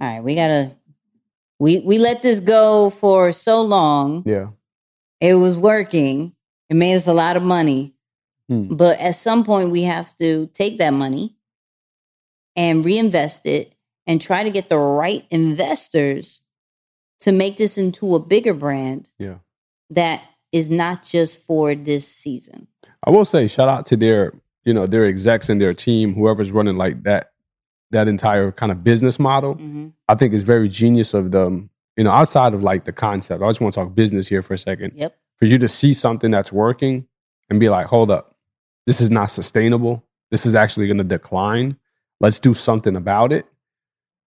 all 0.00 0.08
right, 0.08 0.22
we 0.22 0.34
gotta 0.34 0.72
we 1.58 1.78
we 1.80 1.98
let 1.98 2.22
this 2.22 2.40
go 2.40 2.90
for 2.90 3.32
so 3.32 3.60
long 3.62 4.22
Yeah. 4.26 4.48
it 5.20 5.34
was 5.34 5.56
working. 5.58 6.34
It 6.70 6.74
made 6.76 6.94
us 6.94 7.06
a 7.06 7.12
lot 7.12 7.36
of 7.36 7.42
money. 7.42 7.94
Hmm. 8.48 8.74
But 8.74 8.98
at 9.00 9.14
some 9.16 9.44
point, 9.44 9.70
we 9.70 9.82
have 9.82 10.16
to 10.18 10.46
take 10.54 10.78
that 10.78 10.92
money 10.92 11.36
and 12.56 12.84
reinvest 12.84 13.46
it 13.46 13.74
and 14.06 14.20
try 14.20 14.42
to 14.42 14.50
get 14.50 14.68
the 14.68 14.78
right 14.78 15.24
investors 15.30 16.42
to 17.20 17.32
make 17.32 17.56
this 17.56 17.76
into 17.78 18.14
a 18.14 18.18
bigger 18.20 18.54
brand 18.54 19.10
Yeah. 19.18 19.38
that 19.90 20.22
is 20.52 20.70
not 20.70 21.02
just 21.04 21.40
for 21.42 21.74
this 21.74 22.06
season. 22.08 22.68
I 23.06 23.10
will 23.10 23.24
say 23.24 23.46
shout 23.48 23.68
out 23.68 23.86
to 23.86 23.96
their, 23.96 24.32
you 24.64 24.72
know, 24.72 24.86
their 24.86 25.04
execs 25.04 25.48
and 25.50 25.60
their 25.60 25.74
team, 25.74 26.14
whoever's 26.14 26.50
running 26.52 26.76
like 26.76 27.02
that, 27.04 27.32
that 27.90 28.08
entire 28.08 28.52
kind 28.52 28.72
of 28.72 28.84
business 28.84 29.18
model. 29.18 29.54
Mm-hmm. 29.54 29.88
I 30.08 30.14
think 30.14 30.34
is 30.34 30.42
very 30.42 30.68
genius 30.68 31.14
of 31.14 31.30
them. 31.30 31.70
You 31.96 32.04
know, 32.04 32.10
outside 32.10 32.54
of 32.54 32.62
like 32.62 32.84
the 32.84 32.92
concept, 32.92 33.42
I 33.42 33.48
just 33.48 33.60
want 33.60 33.74
to 33.74 33.80
talk 33.80 33.94
business 33.94 34.28
here 34.28 34.42
for 34.42 34.54
a 34.54 34.58
second. 34.58 34.92
Yep. 34.94 35.16
For 35.36 35.46
you 35.46 35.58
to 35.58 35.68
see 35.68 35.92
something 35.92 36.30
that's 36.30 36.52
working 36.52 37.06
and 37.50 37.58
be 37.58 37.68
like, 37.68 37.86
hold 37.86 38.10
up, 38.10 38.36
this 38.86 39.00
is 39.00 39.10
not 39.10 39.30
sustainable. 39.30 40.04
This 40.30 40.46
is 40.46 40.54
actually 40.54 40.86
going 40.86 40.98
to 40.98 41.04
decline. 41.04 41.76
Let's 42.20 42.38
do 42.38 42.54
something 42.54 42.96
about 42.96 43.32
it. 43.32 43.46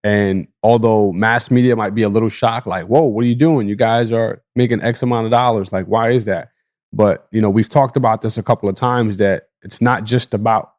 And 0.04 0.48
although 0.64 1.12
mass 1.12 1.52
media 1.52 1.76
might 1.76 1.94
be 1.94 2.02
a 2.02 2.10
little 2.10 2.30
shocked, 2.30 2.66
like, 2.66 2.88
whoa, 2.88 3.04
what 3.04 3.24
are 3.24 3.28
you 3.28 3.36
doing? 3.36 3.68
You 3.68 3.76
guys 3.76 4.12
are 4.12 4.42
making 4.56 4.82
X 4.82 5.04
amount 5.04 5.26
of 5.26 5.32
dollars. 5.32 5.72
Like, 5.72 5.86
why 5.86 6.12
is 6.12 6.26
that? 6.26 6.52
But, 6.92 7.28
you 7.32 7.42
know, 7.42 7.50
we've 7.50 7.70
talked 7.70 7.96
about 7.96 8.22
this 8.22 8.38
a 8.38 8.44
couple 8.44 8.68
of 8.68 8.76
times 8.76 9.18
that 9.18 9.50
it's 9.62 9.82
not 9.82 10.04
just 10.04 10.34
about 10.34 10.74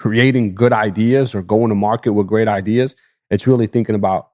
creating 0.00 0.54
good 0.54 0.72
ideas 0.72 1.34
or 1.34 1.42
going 1.42 1.68
to 1.68 1.74
market 1.74 2.14
with 2.14 2.26
great 2.26 2.48
ideas. 2.48 2.96
It's 3.28 3.46
really 3.46 3.66
thinking 3.66 3.94
about, 3.94 4.30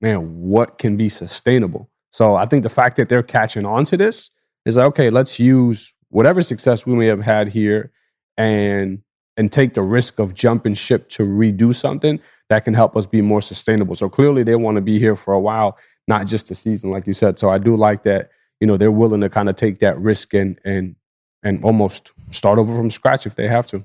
man, 0.00 0.18
what 0.38 0.78
can 0.78 0.96
be 0.96 1.08
sustainable? 1.08 1.90
So 2.12 2.36
I 2.36 2.46
think 2.46 2.62
the 2.62 2.68
fact 2.68 2.96
that 2.98 3.08
they're 3.08 3.24
catching 3.24 3.66
on 3.66 3.82
to 3.86 3.96
this 3.96 4.30
is 4.64 4.76
like, 4.76 4.86
okay, 4.86 5.10
let's 5.10 5.40
use 5.40 5.92
whatever 6.10 6.40
success 6.40 6.86
we 6.86 6.94
may 6.94 7.06
have 7.06 7.20
had 7.20 7.48
here 7.48 7.90
and 8.36 9.02
and 9.36 9.50
take 9.50 9.74
the 9.74 9.82
risk 9.82 10.20
of 10.20 10.34
jumping 10.34 10.74
ship 10.74 11.08
to 11.08 11.24
redo 11.24 11.74
something 11.74 12.20
that 12.48 12.64
can 12.64 12.74
help 12.74 12.96
us 12.96 13.06
be 13.06 13.20
more 13.20 13.42
sustainable. 13.42 13.96
So 13.96 14.08
clearly 14.08 14.44
they 14.44 14.54
want 14.54 14.76
to 14.76 14.80
be 14.80 14.98
here 15.00 15.14
for 15.14 15.34
a 15.34 15.40
while, 15.40 15.78
not 16.08 16.26
just 16.26 16.50
a 16.50 16.56
season, 16.56 16.90
like 16.90 17.06
you 17.06 17.12
said. 17.12 17.38
So 17.38 17.48
I 17.48 17.58
do 17.58 17.76
like 17.76 18.04
that, 18.04 18.30
you 18.60 18.66
know, 18.68 18.76
they're 18.76 18.92
willing 18.92 19.20
to 19.20 19.28
kind 19.28 19.48
of 19.48 19.56
take 19.56 19.80
that 19.80 19.98
risk 19.98 20.32
and 20.32 20.60
and 20.64 20.94
and 21.42 21.64
almost 21.64 22.12
start 22.30 22.60
over 22.60 22.76
from 22.76 22.90
scratch 22.90 23.26
if 23.26 23.34
they 23.34 23.48
have 23.48 23.66
to. 23.68 23.84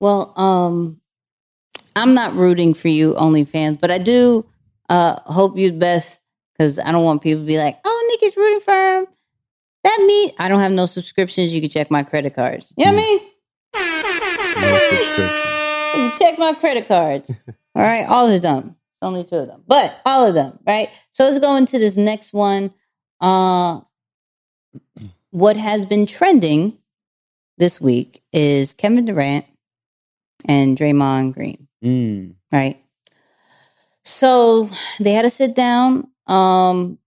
Well, 0.00 0.32
um, 0.38 1.00
I'm 1.96 2.14
not 2.14 2.34
rooting 2.34 2.74
for 2.74 2.88
you, 2.88 3.14
OnlyFans, 3.14 3.80
but 3.80 3.90
I 3.90 3.98
do 3.98 4.46
uh, 4.88 5.20
hope 5.22 5.58
you 5.58 5.72
best 5.72 6.20
because 6.52 6.78
I 6.78 6.92
don't 6.92 7.04
want 7.04 7.22
people 7.22 7.42
to 7.42 7.46
be 7.46 7.58
like, 7.58 7.78
"Oh, 7.84 8.08
Nikki's 8.10 8.36
rooting 8.36 8.60
for 8.60 8.72
him." 8.74 9.06
That 9.84 10.04
me, 10.06 10.32
I 10.38 10.48
don't 10.48 10.60
have 10.60 10.72
no 10.72 10.86
subscriptions. 10.86 11.52
You 11.52 11.60
can 11.60 11.70
check 11.70 11.90
my 11.90 12.02
credit 12.02 12.34
cards. 12.34 12.72
You 12.76 12.84
know 12.86 12.92
what 12.92 12.98
I 12.98 13.02
mean? 13.02 13.20
No. 14.60 16.04
You 16.04 16.12
check 16.18 16.38
my 16.38 16.52
credit 16.54 16.86
cards. 16.88 17.34
all 17.74 17.82
right, 17.82 18.06
all 18.06 18.30
of 18.30 18.42
them. 18.42 18.68
It's 18.68 19.02
only 19.02 19.24
two 19.24 19.36
of 19.36 19.48
them, 19.48 19.62
but 19.66 20.00
all 20.04 20.26
of 20.26 20.34
them. 20.34 20.58
Right. 20.66 20.90
So 21.10 21.24
let's 21.24 21.38
go 21.38 21.56
into 21.56 21.78
this 21.78 21.96
next 21.96 22.32
one. 22.32 22.72
Uh, 23.20 23.80
what 25.30 25.56
has 25.56 25.86
been 25.86 26.06
trending 26.06 26.78
this 27.58 27.80
week 27.80 28.22
is 28.32 28.74
Kevin 28.74 29.04
Durant 29.04 29.44
and 30.46 30.76
Draymond 30.76 31.34
Green 31.34 31.68
Mm. 31.82 32.34
right? 32.52 32.80
So 34.04 34.68
they 35.00 35.12
had 35.12 35.22
to 35.22 35.30
sit 35.30 35.54
down, 35.54 36.08
um, 36.26 36.98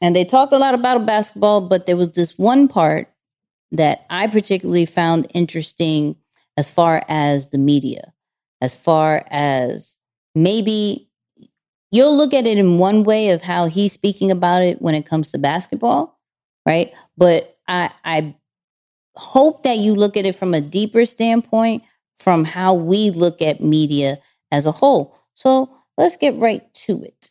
and 0.00 0.14
they 0.16 0.24
talked 0.24 0.52
a 0.52 0.58
lot 0.58 0.74
about 0.74 1.06
basketball, 1.06 1.60
but 1.60 1.86
there 1.86 1.96
was 1.96 2.12
this 2.12 2.38
one 2.38 2.68
part 2.68 3.12
that 3.72 4.06
I 4.08 4.26
particularly 4.26 4.86
found 4.86 5.26
interesting 5.34 6.16
as 6.56 6.70
far 6.70 7.02
as 7.08 7.48
the 7.48 7.58
media, 7.58 8.12
as 8.60 8.74
far 8.74 9.24
as 9.30 9.98
maybe 10.34 11.10
you'll 11.90 12.16
look 12.16 12.34
at 12.34 12.46
it 12.46 12.58
in 12.58 12.78
one 12.78 13.02
way 13.04 13.30
of 13.30 13.42
how 13.42 13.66
he's 13.66 13.92
speaking 13.92 14.30
about 14.30 14.62
it 14.62 14.80
when 14.80 14.94
it 14.94 15.06
comes 15.06 15.30
to 15.32 15.38
basketball, 15.38 16.18
right? 16.66 16.94
But 17.16 17.58
I 17.66 17.90
I 18.04 18.34
hope 19.16 19.64
that 19.64 19.78
you 19.78 19.94
look 19.94 20.16
at 20.16 20.26
it 20.26 20.36
from 20.36 20.54
a 20.54 20.60
deeper 20.60 21.04
standpoint 21.04 21.82
from 22.18 22.44
how 22.44 22.74
we 22.74 23.10
look 23.10 23.40
at 23.42 23.60
media 23.60 24.18
as 24.50 24.66
a 24.66 24.72
whole. 24.72 25.16
So 25.34 25.70
let's 25.96 26.16
get 26.16 26.34
right 26.36 26.62
to 26.86 27.02
it. 27.02 27.30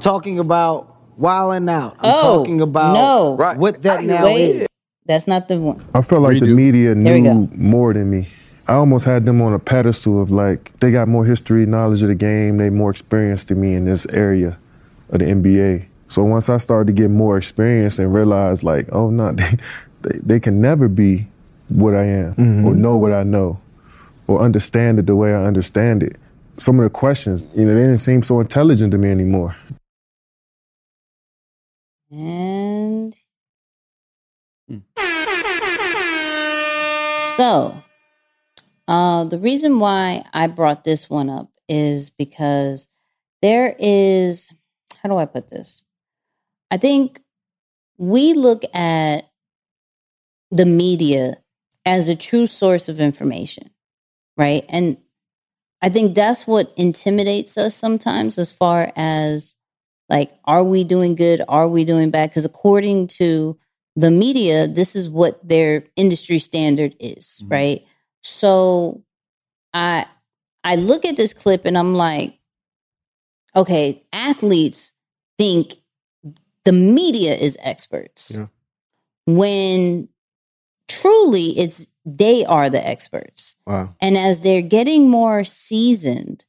talking 0.00 0.38
about 0.38 0.96
wilding 1.18 1.68
out. 1.68 1.96
I'm 2.00 2.14
Oh, 2.16 2.38
talking 2.38 2.60
about 2.60 2.94
no. 2.94 3.36
Right. 3.36 3.56
what 3.58 3.82
that 3.82 4.02
now 4.04 4.24
Wait, 4.24 4.62
is. 4.62 4.66
that's 5.06 5.26
not 5.26 5.48
the 5.48 5.60
one. 5.60 5.84
I 5.94 6.00
felt 6.02 6.22
like 6.22 6.40
the 6.40 6.46
media 6.48 6.94
knew 6.94 7.48
more 7.54 7.92
than 7.92 8.10
me. 8.10 8.28
I 8.66 8.74
almost 8.74 9.04
had 9.04 9.26
them 9.26 9.42
on 9.42 9.52
a 9.52 9.58
pedestal 9.58 10.20
of 10.22 10.30
like 10.30 10.78
they 10.78 10.90
got 10.92 11.08
more 11.08 11.24
history, 11.24 11.66
knowledge 11.66 12.02
of 12.02 12.08
the 12.08 12.14
game, 12.14 12.56
they 12.56 12.70
more 12.70 12.90
experienced 12.90 13.48
than 13.48 13.60
me 13.60 13.74
in 13.74 13.84
this 13.84 14.06
area 14.06 14.58
of 15.10 15.18
the 15.18 15.24
NBA. 15.26 15.86
So 16.06 16.24
once 16.24 16.48
I 16.48 16.56
started 16.56 16.86
to 16.96 17.02
get 17.02 17.10
more 17.10 17.36
experience 17.36 17.98
and 17.98 18.14
realized 18.14 18.62
like, 18.62 18.88
oh 18.92 19.10
no, 19.10 19.32
they, 19.32 19.50
they, 20.02 20.18
they 20.22 20.40
can 20.40 20.60
never 20.60 20.88
be 20.88 21.26
what 21.70 21.94
I 21.94 22.04
am 22.04 22.34
or 22.66 22.74
know 22.74 22.96
what 22.96 23.12
I 23.12 23.22
know 23.22 23.60
or 24.26 24.40
understand 24.40 24.98
it 24.98 25.06
the 25.06 25.16
way 25.16 25.34
I 25.34 25.44
understand 25.44 26.02
it. 26.02 26.16
Some 26.56 26.78
of 26.78 26.84
the 26.84 26.90
questions, 26.90 27.42
you 27.56 27.64
know, 27.64 27.74
they 27.74 27.80
didn't 27.80 27.98
seem 27.98 28.22
so 28.22 28.40
intelligent 28.40 28.90
to 28.92 28.98
me 28.98 29.10
anymore. 29.10 29.56
And 32.10 33.14
Hmm. 34.68 34.78
so, 37.36 37.82
uh, 38.88 39.24
the 39.24 39.38
reason 39.38 39.78
why 39.78 40.24
I 40.32 40.46
brought 40.48 40.84
this 40.84 41.08
one 41.08 41.30
up 41.30 41.50
is 41.68 42.10
because 42.10 42.88
there 43.42 43.74
is, 43.78 44.52
how 45.02 45.08
do 45.08 45.16
I 45.16 45.24
put 45.24 45.48
this? 45.48 45.84
I 46.70 46.76
think 46.76 47.22
we 47.96 48.34
look 48.34 48.64
at 48.74 49.30
the 50.50 50.64
media 50.64 51.36
as 51.84 52.08
a 52.08 52.14
true 52.16 52.46
source 52.46 52.88
of 52.88 53.00
information, 53.00 53.70
right? 54.36 54.64
And 54.68 54.98
I 55.82 55.88
think 55.88 56.14
that's 56.14 56.46
what 56.46 56.72
intimidates 56.76 57.56
us 57.56 57.74
sometimes 57.74 58.38
as 58.38 58.52
far 58.52 58.92
as 58.96 59.56
like 60.08 60.32
are 60.44 60.64
we 60.64 60.84
doing 60.84 61.14
good 61.14 61.40
are 61.48 61.68
we 61.68 61.84
doing 61.84 62.10
bad 62.10 62.28
because 62.30 62.44
according 62.44 63.06
to 63.06 63.56
the 63.96 64.10
media 64.10 64.66
this 64.66 64.96
is 64.96 65.08
what 65.08 65.46
their 65.46 65.84
industry 65.96 66.38
standard 66.38 66.96
is 67.00 67.42
Mhm. 67.44 67.50
right 67.50 67.86
so 68.22 69.02
i 69.72 70.04
i 70.64 70.74
look 70.74 71.04
at 71.04 71.16
this 71.16 71.32
clip 71.32 71.64
and 71.64 71.78
i'm 71.78 71.94
like 71.94 72.38
okay 73.54 74.02
athletes 74.12 74.92
think 75.38 75.76
the 76.64 76.72
media 76.72 77.34
is 77.34 77.56
experts 77.62 78.32
Yeah. 78.34 78.46
when 79.26 80.08
truly 80.90 81.58
it's 81.58 81.86
they 82.04 82.44
are 82.44 82.68
the 82.68 82.84
experts 82.86 83.56
Wow. 83.66 83.94
and 84.00 84.18
as 84.18 84.40
they're 84.40 84.62
getting 84.62 85.08
more 85.08 85.44
seasoned, 85.44 86.44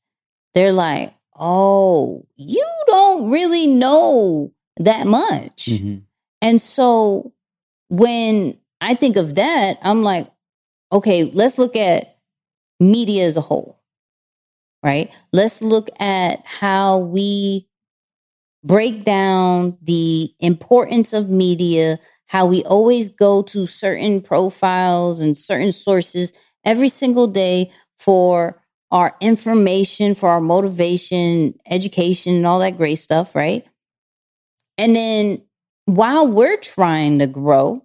they're 0.54 0.74
like, 0.74 1.14
oh, 1.40 2.26
you 2.36 2.66
don't 2.88 3.30
really 3.30 3.68
know 3.68 4.52
that 4.78 5.06
much. 5.08 5.68
Mhm. 5.68 6.04
And 6.42 6.60
so 6.60 7.32
when 7.90 8.58
I 8.82 8.96
think 8.96 9.16
of 9.18 9.36
that, 9.36 9.78
I'm 9.84 10.02
like, 10.04 10.28
okay, 10.92 11.26
let's 11.26 11.58
look 11.58 11.76
at 11.76 12.18
media 12.80 13.26
as 13.26 13.38
a 13.38 13.42
whole, 13.42 13.80
right? 14.84 15.14
Let's 15.32 15.62
look 15.62 15.90
at 16.00 16.44
how 16.46 16.98
we 16.98 17.68
break 18.64 19.04
down 19.04 19.78
the 19.82 20.34
importance 20.40 21.14
of 21.14 21.30
media, 21.30 22.00
how 22.32 22.46
we 22.46 22.64
always 22.64 23.10
go 23.10 23.42
to 23.42 23.68
certain 23.68 24.22
profiles 24.22 25.20
and 25.20 25.38
certain 25.38 25.74
sources 25.74 26.32
every 26.64 26.88
single 26.88 27.28
day 27.28 27.70
for 28.00 28.58
our 28.90 29.18
information, 29.20 30.16
for 30.16 30.30
our 30.30 30.40
motivation, 30.40 31.54
education, 31.70 32.36
and 32.36 32.48
all 32.48 32.60
that 32.60 32.78
great 32.78 32.96
stuff, 32.96 33.36
right? 33.36 33.66
And 34.78 34.96
then 34.96 35.42
while 35.88 36.26
we're 36.26 36.56
trying 36.56 37.20
to 37.20 37.28
grow, 37.28 37.84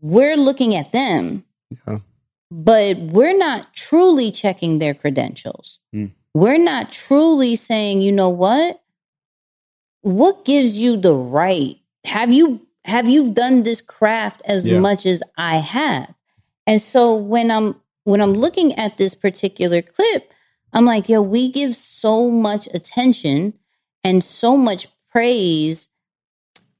we're 0.00 0.38
looking 0.38 0.74
at 0.74 0.92
them, 0.92 1.44
Yeah. 1.86 1.98
but 2.50 2.96
we're 2.96 3.36
not 3.36 3.74
truly 3.74 4.30
checking 4.30 4.78
their 4.78 4.94
credentials. 4.94 5.78
Mm. 5.94 6.12
We're 6.32 6.56
not 6.56 6.90
truly 6.90 7.54
saying, 7.54 8.00
you 8.00 8.12
know 8.12 8.30
what? 8.30 8.82
What 10.00 10.46
gives 10.46 10.80
you 10.80 10.96
the 10.96 11.14
right? 11.14 11.76
Have 12.04 12.32
you 12.32 12.66
have 12.84 13.08
you 13.08 13.32
done 13.32 13.62
this 13.62 13.80
craft 13.80 14.42
as 14.46 14.66
Yeah. 14.66 14.80
much 14.80 15.06
as 15.06 15.22
I 15.38 15.56
have? 15.56 16.12
And 16.66 16.80
so 16.80 17.14
when 17.14 17.50
I'm 17.50 17.76
when 18.04 18.20
I'm 18.20 18.32
looking 18.32 18.72
at 18.74 18.96
this 18.98 19.14
particular 19.14 19.82
clip, 19.82 20.32
I'm 20.72 20.84
like, 20.84 21.08
yo, 21.08 21.22
we 21.22 21.48
give 21.50 21.76
so 21.76 22.30
much 22.30 22.66
attention 22.74 23.54
and 24.02 24.22
so 24.24 24.56
much 24.56 24.88
praise 25.10 25.88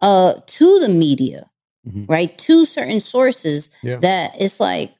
uh 0.00 0.34
to 0.46 0.80
the 0.80 0.88
media, 0.88 1.48
Mhm. 1.88 2.08
right? 2.08 2.36
To 2.38 2.64
certain 2.64 2.98
sources 3.00 3.70
Yeah. 3.82 3.98
that 3.98 4.34
it's 4.40 4.58
like, 4.58 4.92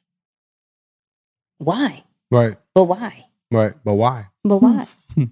why? 1.57 2.03
Right. 2.31 2.57
But 2.73 2.85
why? 2.85 3.25
Right. 3.51 3.73
But 3.83 3.93
why? 3.95 4.27
But 4.43 4.57
why? 4.57 4.87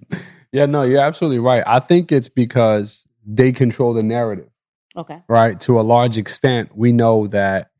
Yeah, 0.54 0.66
no, 0.66 0.82
you're 0.82 1.00
absolutely 1.00 1.38
right. 1.38 1.62
I 1.66 1.78
think 1.80 2.12
it's 2.12 2.28
because 2.28 3.08
they 3.24 3.52
control 3.52 3.94
the 3.94 4.02
narrative. 4.02 4.50
Okay. 4.96 5.22
right? 5.28 5.58
To 5.60 5.80
a 5.80 5.82
large 5.82 6.18
extent, 6.18 6.70
we 6.76 6.92
know 6.92 7.26
that 7.28 7.70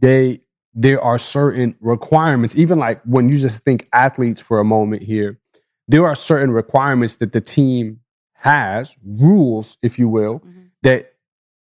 they 0.00 0.40
there 0.78 1.00
are 1.00 1.16
certain 1.18 1.74
requirements, 1.80 2.54
even 2.54 2.78
like 2.78 3.00
when 3.04 3.30
you 3.30 3.38
just 3.38 3.64
think 3.64 3.88
athletes 3.94 4.40
for 4.42 4.60
a 4.60 4.64
moment 4.64 5.02
here, 5.02 5.40
there 5.88 6.04
are 6.06 6.14
certain 6.14 6.50
requirements 6.50 7.16
that 7.16 7.32
the 7.32 7.40
team 7.40 8.00
has, 8.34 8.94
rules, 9.02 9.78
if 9.82 9.98
you 9.98 10.06
will, 10.06 10.40
Mhm. 10.40 10.70
that 10.82 11.14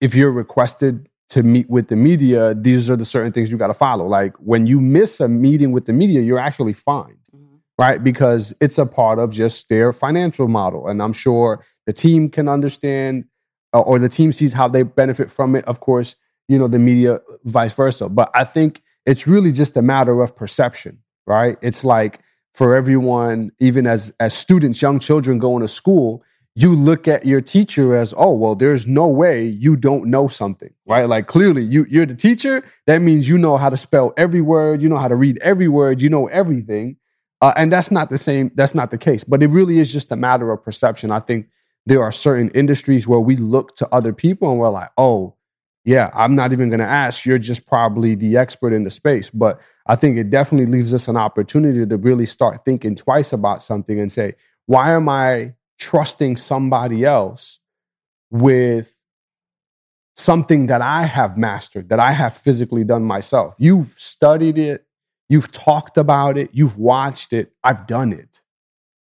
if 0.00 0.14
you're 0.14 0.32
requested 0.32 1.06
to 1.28 1.42
meet 1.42 1.68
with 1.68 1.88
the 1.88 1.96
media, 1.96 2.54
these 2.54 2.88
are 2.88 2.96
the 2.96 3.04
certain 3.04 3.30
things 3.32 3.50
you 3.50 3.58
got 3.58 3.66
to 3.66 3.74
follow. 3.74 4.06
Like 4.06 4.34
when 4.38 4.66
you 4.66 4.80
miss 4.80 5.20
a 5.20 5.28
meeting 5.28 5.70
with 5.72 5.84
the 5.84 5.92
media, 5.92 6.20
you're 6.22 6.38
actually 6.38 6.72
fined 6.72 7.18
Mhm. 7.36 7.58
right? 7.78 8.02
Because 8.02 8.54
it's 8.60 8.78
a 8.78 8.86
part 8.86 9.18
of 9.18 9.32
just 9.32 9.68
their 9.68 9.92
financial 9.92 10.48
model. 10.48 10.88
And 10.88 11.02
I'm 11.02 11.12
sure 11.12 11.62
the 11.86 11.92
team 11.92 12.30
can 12.30 12.48
understand, 12.48 13.24
uh, 13.74 13.80
or 13.80 13.98
the 13.98 14.08
team 14.08 14.32
sees 14.32 14.52
how 14.52 14.68
they 14.68 14.82
benefit 14.82 15.30
from 15.30 15.56
it. 15.56 15.64
Of 15.66 15.80
course, 15.80 16.16
you 16.48 16.58
know, 16.58 16.68
the 16.68 16.78
media, 16.78 17.20
vice 17.44 17.72
versa. 17.72 18.08
But 18.08 18.30
I 18.34 18.44
think 18.44 18.82
it's 19.04 19.26
really 19.26 19.52
just 19.52 19.76
a 19.76 19.82
matter 19.82 20.22
of 20.22 20.36
perception, 20.36 21.00
right? 21.26 21.58
It's 21.60 21.84
like 21.84 22.20
for 22.54 22.74
everyone, 22.74 23.50
even 23.58 23.86
as 23.86 24.14
as 24.20 24.32
students, 24.32 24.80
young 24.80 25.00
children 25.00 25.38
going 25.38 25.62
to 25.62 25.68
school, 25.68 26.22
you 26.54 26.74
look 26.74 27.08
at 27.08 27.26
your 27.26 27.40
teacher 27.40 27.96
as, 27.96 28.14
oh, 28.16 28.32
well, 28.32 28.54
there's 28.54 28.86
no 28.86 29.08
way 29.08 29.44
you 29.44 29.74
don't 29.74 30.06
know 30.06 30.28
something, 30.28 30.72
right? 30.86 31.08
Like 31.08 31.26
clearly 31.26 31.64
you 31.64 31.84
you're 31.90 32.06
the 32.06 32.14
teacher. 32.14 32.62
That 32.86 32.98
means 32.98 33.28
you 33.28 33.38
know 33.38 33.56
how 33.56 33.70
to 33.70 33.76
spell 33.76 34.12
every 34.16 34.40
word, 34.40 34.80
you 34.80 34.88
know 34.88 34.98
how 34.98 35.08
to 35.08 35.16
read 35.16 35.38
every 35.42 35.68
word, 35.68 36.00
you 36.00 36.08
know 36.08 36.28
everything. 36.28 36.96
Uh, 37.40 37.52
and 37.56 37.70
that's 37.70 37.90
not 37.90 38.08
the 38.08 38.16
same. 38.16 38.52
That's 38.54 38.74
not 38.74 38.90
the 38.90 38.98
case. 38.98 39.24
But 39.24 39.42
it 39.42 39.48
really 39.48 39.78
is 39.78 39.92
just 39.92 40.12
a 40.12 40.16
matter 40.16 40.50
of 40.50 40.62
perception. 40.62 41.10
I 41.10 41.20
think 41.20 41.48
there 41.86 42.02
are 42.02 42.12
certain 42.12 42.50
industries 42.50 43.06
where 43.06 43.20
we 43.20 43.36
look 43.36 43.74
to 43.76 43.88
other 43.92 44.12
people 44.12 44.50
and 44.50 44.58
we're 44.58 44.70
like, 44.70 44.90
oh, 44.96 45.34
yeah, 45.84 46.10
I'm 46.14 46.34
not 46.34 46.52
even 46.52 46.70
going 46.70 46.80
to 46.80 46.86
ask. 46.86 47.26
You're 47.26 47.38
just 47.38 47.66
probably 47.66 48.14
the 48.14 48.38
expert 48.38 48.72
in 48.72 48.84
the 48.84 48.90
space. 48.90 49.28
But 49.28 49.60
I 49.86 49.96
think 49.96 50.16
it 50.16 50.30
definitely 50.30 50.66
leaves 50.66 50.94
us 50.94 51.08
an 51.08 51.16
opportunity 51.16 51.84
to 51.84 51.96
really 51.98 52.24
start 52.24 52.64
thinking 52.64 52.96
twice 52.96 53.34
about 53.34 53.60
something 53.60 54.00
and 54.00 54.10
say, 54.10 54.34
why 54.66 54.92
am 54.92 55.10
I 55.10 55.54
trusting 55.78 56.36
somebody 56.36 57.04
else 57.04 57.60
with 58.30 59.02
something 60.16 60.68
that 60.68 60.80
I 60.80 61.02
have 61.02 61.36
mastered, 61.36 61.90
that 61.90 62.00
I 62.00 62.12
have 62.12 62.34
physically 62.34 62.84
done 62.84 63.04
myself? 63.04 63.54
You've 63.58 63.88
studied 63.88 64.56
it, 64.56 64.86
you've 65.28 65.52
talked 65.52 65.98
about 65.98 66.38
it, 66.38 66.48
you've 66.54 66.78
watched 66.78 67.34
it, 67.34 67.52
I've 67.62 67.86
done 67.86 68.14
it. 68.14 68.40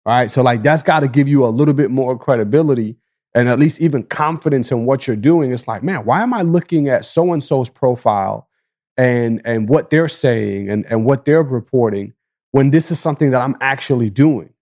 All 0.09 0.15
right. 0.15 0.31
So, 0.31 0.41
like, 0.41 0.63
that's 0.63 0.83
got 0.83 1.01
to 1.01 1.07
give 1.07 1.29
you 1.29 1.45
a 1.45 1.49
little 1.53 1.75
bit 1.75 1.91
more 1.91 2.19
credibility 2.19 2.97
and 3.35 3.47
at 3.47 3.59
least 3.59 3.83
even 3.83 4.05
confidence 4.05 4.73
in 4.73 4.87
what 4.87 5.07
you're 5.07 5.17
doing. 5.17 5.53
It's 5.53 5.69
like, 5.69 5.83
man, 5.83 6.07
why 6.07 6.23
am 6.23 6.33
I 6.33 6.41
looking 6.41 6.89
at 6.89 7.05
so 7.05 7.35
and 7.35 7.43
so's 7.43 7.69
profile 7.69 8.49
and 8.97 9.43
and 9.45 9.69
what 9.69 9.91
they're 9.91 10.09
saying 10.09 10.71
and, 10.71 10.87
and 10.87 11.05
what 11.05 11.27
they're 11.27 11.43
reporting 11.43 12.15
when 12.53 12.71
this 12.71 12.91
is 12.91 12.99
something 12.99 13.33
that 13.33 13.43
I'm 13.43 13.55
actually 13.61 14.09
doing? 14.09 14.55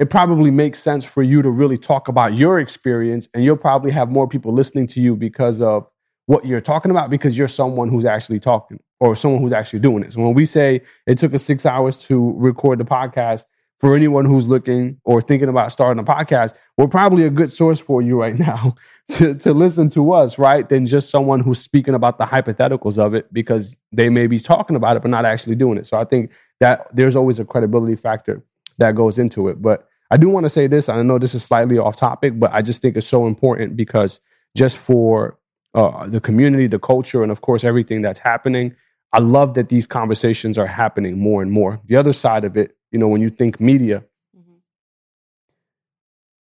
It 0.00 0.10
probably 0.10 0.50
makes 0.50 0.80
sense 0.80 1.04
for 1.04 1.22
you 1.22 1.42
to 1.42 1.50
really 1.50 1.78
talk 1.78 2.08
about 2.08 2.34
your 2.34 2.58
experience, 2.58 3.28
and 3.32 3.44
you'll 3.44 3.56
probably 3.56 3.92
have 3.92 4.10
more 4.10 4.26
people 4.26 4.52
listening 4.52 4.88
to 4.88 5.00
you 5.00 5.14
because 5.14 5.60
of 5.60 5.88
what 6.26 6.44
you're 6.44 6.60
talking 6.60 6.90
about 6.90 7.08
because 7.08 7.38
you're 7.38 7.46
someone 7.46 7.88
who's 7.88 8.04
actually 8.04 8.40
talking 8.40 8.80
or 8.98 9.14
someone 9.14 9.42
who's 9.42 9.52
actually 9.52 9.78
doing 9.78 10.02
it. 10.02 10.12
So 10.12 10.22
when 10.22 10.34
we 10.34 10.44
say 10.44 10.80
it 11.06 11.18
took 11.18 11.34
us 11.34 11.44
six 11.44 11.64
hours 11.64 12.00
to 12.06 12.32
record 12.36 12.80
the 12.80 12.84
podcast, 12.84 13.44
for 13.78 13.94
anyone 13.94 14.24
who's 14.24 14.48
looking 14.48 15.00
or 15.04 15.22
thinking 15.22 15.48
about 15.48 15.70
starting 15.70 16.00
a 16.00 16.04
podcast, 16.04 16.54
we're 16.76 16.88
probably 16.88 17.24
a 17.24 17.30
good 17.30 17.50
source 17.50 17.78
for 17.78 18.02
you 18.02 18.20
right 18.20 18.36
now 18.36 18.74
to, 19.08 19.34
to 19.34 19.52
listen 19.52 19.88
to 19.90 20.12
us, 20.12 20.38
right? 20.38 20.68
Than 20.68 20.84
just 20.84 21.10
someone 21.10 21.40
who's 21.40 21.60
speaking 21.60 21.94
about 21.94 22.18
the 22.18 22.24
hypotheticals 22.24 22.98
of 22.98 23.14
it 23.14 23.32
because 23.32 23.76
they 23.92 24.08
may 24.08 24.26
be 24.26 24.38
talking 24.38 24.76
about 24.76 24.96
it 24.96 25.02
but 25.02 25.10
not 25.10 25.24
actually 25.24 25.54
doing 25.54 25.78
it. 25.78 25.86
So 25.86 25.96
I 25.96 26.04
think 26.04 26.32
that 26.60 26.86
there's 26.94 27.14
always 27.14 27.38
a 27.38 27.44
credibility 27.44 27.96
factor 27.96 28.42
that 28.78 28.94
goes 28.94 29.18
into 29.18 29.48
it. 29.48 29.62
But 29.62 29.88
I 30.10 30.16
do 30.16 30.28
want 30.28 30.44
to 30.44 30.50
say 30.50 30.66
this. 30.66 30.88
I 30.88 31.00
know 31.02 31.18
this 31.18 31.34
is 31.34 31.44
slightly 31.44 31.78
off 31.78 31.96
topic, 31.96 32.38
but 32.38 32.52
I 32.52 32.62
just 32.62 32.82
think 32.82 32.96
it's 32.96 33.06
so 33.06 33.26
important 33.26 33.76
because 33.76 34.20
just 34.56 34.76
for 34.76 35.38
uh, 35.74 36.06
the 36.06 36.20
community, 36.20 36.66
the 36.66 36.78
culture, 36.78 37.22
and 37.22 37.30
of 37.30 37.42
course 37.42 37.62
everything 37.62 38.02
that's 38.02 38.18
happening, 38.18 38.74
I 39.12 39.20
love 39.20 39.54
that 39.54 39.68
these 39.68 39.86
conversations 39.86 40.58
are 40.58 40.66
happening 40.66 41.18
more 41.18 41.42
and 41.42 41.52
more. 41.52 41.80
The 41.86 41.96
other 41.96 42.12
side 42.12 42.44
of 42.44 42.56
it, 42.56 42.76
you 42.90 42.98
know, 42.98 43.08
when 43.08 43.20
you 43.20 43.30
think 43.30 43.60
media, 43.60 44.04
Mhm. 44.36 44.60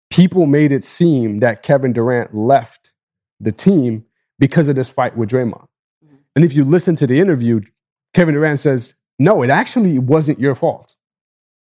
people 0.10 0.46
made 0.46 0.72
it 0.72 0.84
seem 0.84 1.40
that 1.40 1.64
Kevin 1.64 1.94
Durant 1.94 2.34
left 2.34 2.92
the 3.40 3.52
team 3.52 4.06
because 4.40 4.68
of 4.68 4.76
this 4.76 4.90
fight 4.90 5.16
with 5.18 5.30
Draymond. 5.30 5.68
Mhm. 6.06 6.18
And 6.36 6.46
if 6.46 6.54
you 6.54 6.64
listen 6.64 6.96
to 6.96 7.08
the 7.08 7.20
interview, 7.20 7.62
Kevin 8.14 8.34
Durant 8.36 8.60
says, 8.60 8.96
no, 9.20 9.42
it 9.44 9.50
actually 9.50 9.98
wasn't 10.00 10.40
your 10.40 10.56
fault 10.56 10.96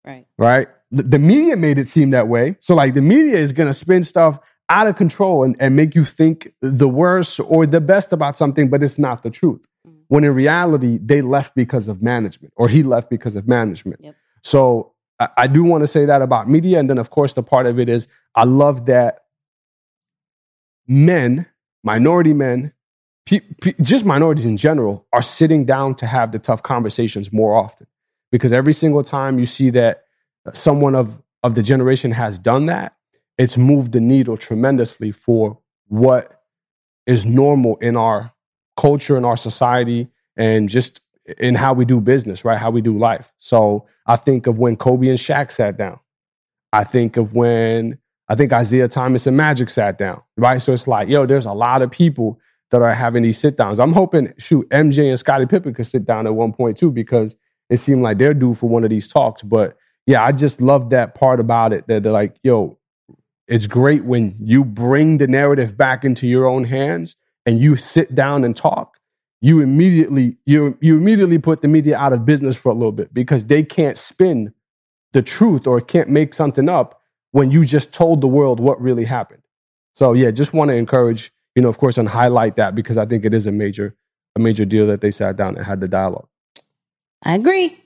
Right. 0.05 0.25
right? 0.37 0.67
The, 0.91 1.03
the 1.03 1.19
media 1.19 1.57
made 1.57 1.77
it 1.77 1.87
seem 1.87 2.11
that 2.11 2.27
way. 2.27 2.55
So, 2.59 2.73
like, 2.75 2.93
the 2.93 3.01
media 3.01 3.37
is 3.37 3.51
going 3.51 3.67
to 3.67 3.73
spin 3.73 4.03
stuff 4.03 4.39
out 4.69 4.87
of 4.87 4.95
control 4.95 5.43
and, 5.43 5.55
and 5.59 5.75
make 5.75 5.95
you 5.95 6.05
think 6.05 6.53
the 6.61 6.87
worst 6.87 7.39
or 7.39 7.65
the 7.65 7.81
best 7.81 8.13
about 8.13 8.37
something, 8.37 8.69
but 8.69 8.83
it's 8.83 8.97
not 8.97 9.23
the 9.23 9.29
truth. 9.29 9.65
Mhm. 9.85 9.91
When 10.07 10.23
in 10.23 10.33
reality, 10.33 10.97
they 11.01 11.21
left 11.21 11.55
because 11.55 11.87
of 11.87 12.01
management 12.01 12.53
or 12.55 12.69
he 12.69 12.83
left 12.83 13.09
because 13.09 13.35
of 13.35 13.47
management. 13.47 14.01
Yep. 14.03 14.15
So, 14.47 14.93
I, 15.19 15.47
do 15.47 15.63
want 15.63 15.81
to 15.81 15.87
say 15.87 16.05
that 16.05 16.21
about 16.21 16.47
media. 16.47 16.79
And 16.79 16.89
then, 16.89 16.97
of 16.97 17.09
course, 17.09 17.33
the 17.33 17.43
part 17.43 17.65
of 17.65 17.79
it 17.79 17.89
is 17.89 18.07
I 18.33 18.43
love 18.45 18.85
that 18.85 19.25
men, 20.87 21.47
minority 21.83 22.33
men, 22.33 22.71
pe- 23.25 23.41
pe- 23.61 23.73
just 23.81 24.05
minorities 24.05 24.45
in 24.45 24.55
general, 24.55 25.05
are 25.11 25.21
sitting 25.21 25.65
down 25.65 25.95
to 25.95 26.05
have 26.05 26.31
the 26.31 26.39
tough 26.39 26.63
conversations 26.63 27.33
more 27.33 27.55
often. 27.55 27.87
Because 28.31 28.53
every 28.53 28.73
single 28.73 29.03
time 29.03 29.39
you 29.39 29.45
see 29.45 29.69
that 29.71 30.03
uh, 30.45 30.51
someone 30.51 30.95
of, 30.95 31.21
of 31.43 31.55
the 31.55 31.63
generation 31.63 32.11
has 32.11 32.37
done 32.37 32.67
that, 32.67 32.95
it's 33.37 33.57
moved 33.57 33.91
the 33.91 33.99
needle 33.99 34.37
tremendously 34.37 35.11
for 35.11 35.59
what 35.87 36.41
is 37.05 37.25
normal 37.25 37.75
in 37.77 37.97
our 37.97 38.31
culture, 38.77 39.17
in 39.17 39.25
our 39.25 39.37
society, 39.37 40.07
and 40.37 40.69
just 40.69 41.01
in 41.37 41.55
how 41.55 41.73
we 41.73 41.85
do 41.85 41.99
business, 41.99 42.45
right? 42.45 42.57
How 42.57 42.71
we 42.71 42.81
do 42.81 42.97
life. 42.97 43.33
So 43.39 43.85
I 44.05 44.15
think 44.15 44.47
of 44.47 44.57
when 44.57 44.77
Kobe 44.77 45.09
and 45.09 45.19
Shaq 45.19 45.51
sat 45.51 45.77
down. 45.77 45.99
I 46.71 46.83
think 46.83 47.17
of 47.17 47.33
when 47.33 47.99
I 48.29 48.35
think 48.35 48.51
Isiah 48.51 48.87
Thomas 48.87 49.27
and 49.27 49.37
Magic 49.37 49.69
sat 49.69 49.97
down, 49.97 50.21
right? 50.37 50.61
So 50.61 50.73
it's 50.73 50.87
like, 50.87 51.07
yo, 51.07 51.25
there's 51.25 51.45
a 51.45 51.53
lot 51.53 51.81
of 51.81 51.91
people 51.91 52.39
that 52.71 52.81
are 52.81 52.93
having 52.93 53.23
these 53.23 53.37
sit 53.37 53.55
downs. 53.55 53.79
I'm 53.79 53.93
hoping, 53.93 54.33
shoot, 54.37 54.67
MJ 54.69 55.09
and 55.09 55.17
Scottie 55.17 55.45
Pippen 55.45 55.73
could 55.73 55.87
sit 55.87 56.05
down 56.05 56.27
at 56.27 56.35
one 56.35 56.51
point 56.51 56.77
too, 56.77 56.91
because 56.91 57.37
it 57.69 57.77
seemed 57.77 58.01
like 58.03 58.17
they're 58.17 58.33
due 58.33 58.53
for 58.53 58.69
one 58.69 58.83
of 58.83 58.89
these 58.89 59.07
talks. 59.07 59.43
But 59.43 59.77
yeah, 60.05 60.23
I 60.23 60.31
just 60.31 60.61
love 60.61 60.89
that 60.89 61.15
part 61.15 61.39
about 61.39 61.73
it 61.73 61.87
that 61.87 62.03
they're 62.03 62.11
like, 62.11 62.35
yo, 62.43 62.77
it's 63.47 63.67
great 63.67 64.03
when 64.03 64.35
you 64.39 64.65
bring 64.65 65.19
the 65.19 65.27
narrative 65.27 65.77
back 65.77 66.03
into 66.03 66.27
your 66.27 66.45
own 66.45 66.65
hands 66.65 67.15
and 67.45 67.59
you 67.59 67.77
sit 67.77 68.13
down 68.13 68.43
and 68.43 68.55
talk. 68.55 68.96
You 69.41 69.61
immediately 69.61 70.37
you 70.45 70.77
you 70.81 70.97
immediately 70.97 71.37
put 71.37 71.61
the 71.61 71.67
media 71.67 71.97
out 71.97 72.13
of 72.13 72.25
business 72.25 72.55
for 72.55 72.69
a 72.69 72.73
little 72.73 72.91
bit 72.91 73.13
because 73.13 73.45
they 73.45 73.63
can't 73.63 73.97
spin 73.97 74.53
the 75.13 75.21
truth 75.21 75.67
or 75.67 75.79
can't 75.79 76.09
make 76.09 76.33
something 76.33 76.67
up 76.67 77.01
when 77.31 77.51
you 77.51 77.63
just 77.63 77.93
told 77.93 78.21
the 78.21 78.27
world 78.27 78.59
what 78.59 78.81
really 78.81 79.05
happened. 79.05 79.43
So 79.95 80.13
yeah, 80.13 80.31
just 80.31 80.53
want 80.53 80.69
to 80.69 80.75
encourage, 80.75 81.31
you 81.55 81.61
know, 81.61 81.69
of 81.69 81.77
course, 81.77 81.97
and 81.97 82.09
highlight 82.09 82.55
that 82.55 82.73
because 82.75 82.97
I 82.97 83.05
think 83.05 83.25
it 83.25 83.33
is 83.33 83.45
a 83.45 83.51
major 83.51 83.95
a 84.35 84.39
major 84.39 84.65
deal 84.65 84.87
that 84.87 85.01
they 85.01 85.11
sat 85.11 85.35
down 85.35 85.55
and 85.55 85.65
had 85.65 85.81
the 85.81 85.87
dialogue. 85.87 86.27
I 87.23 87.35
agree. 87.35 87.77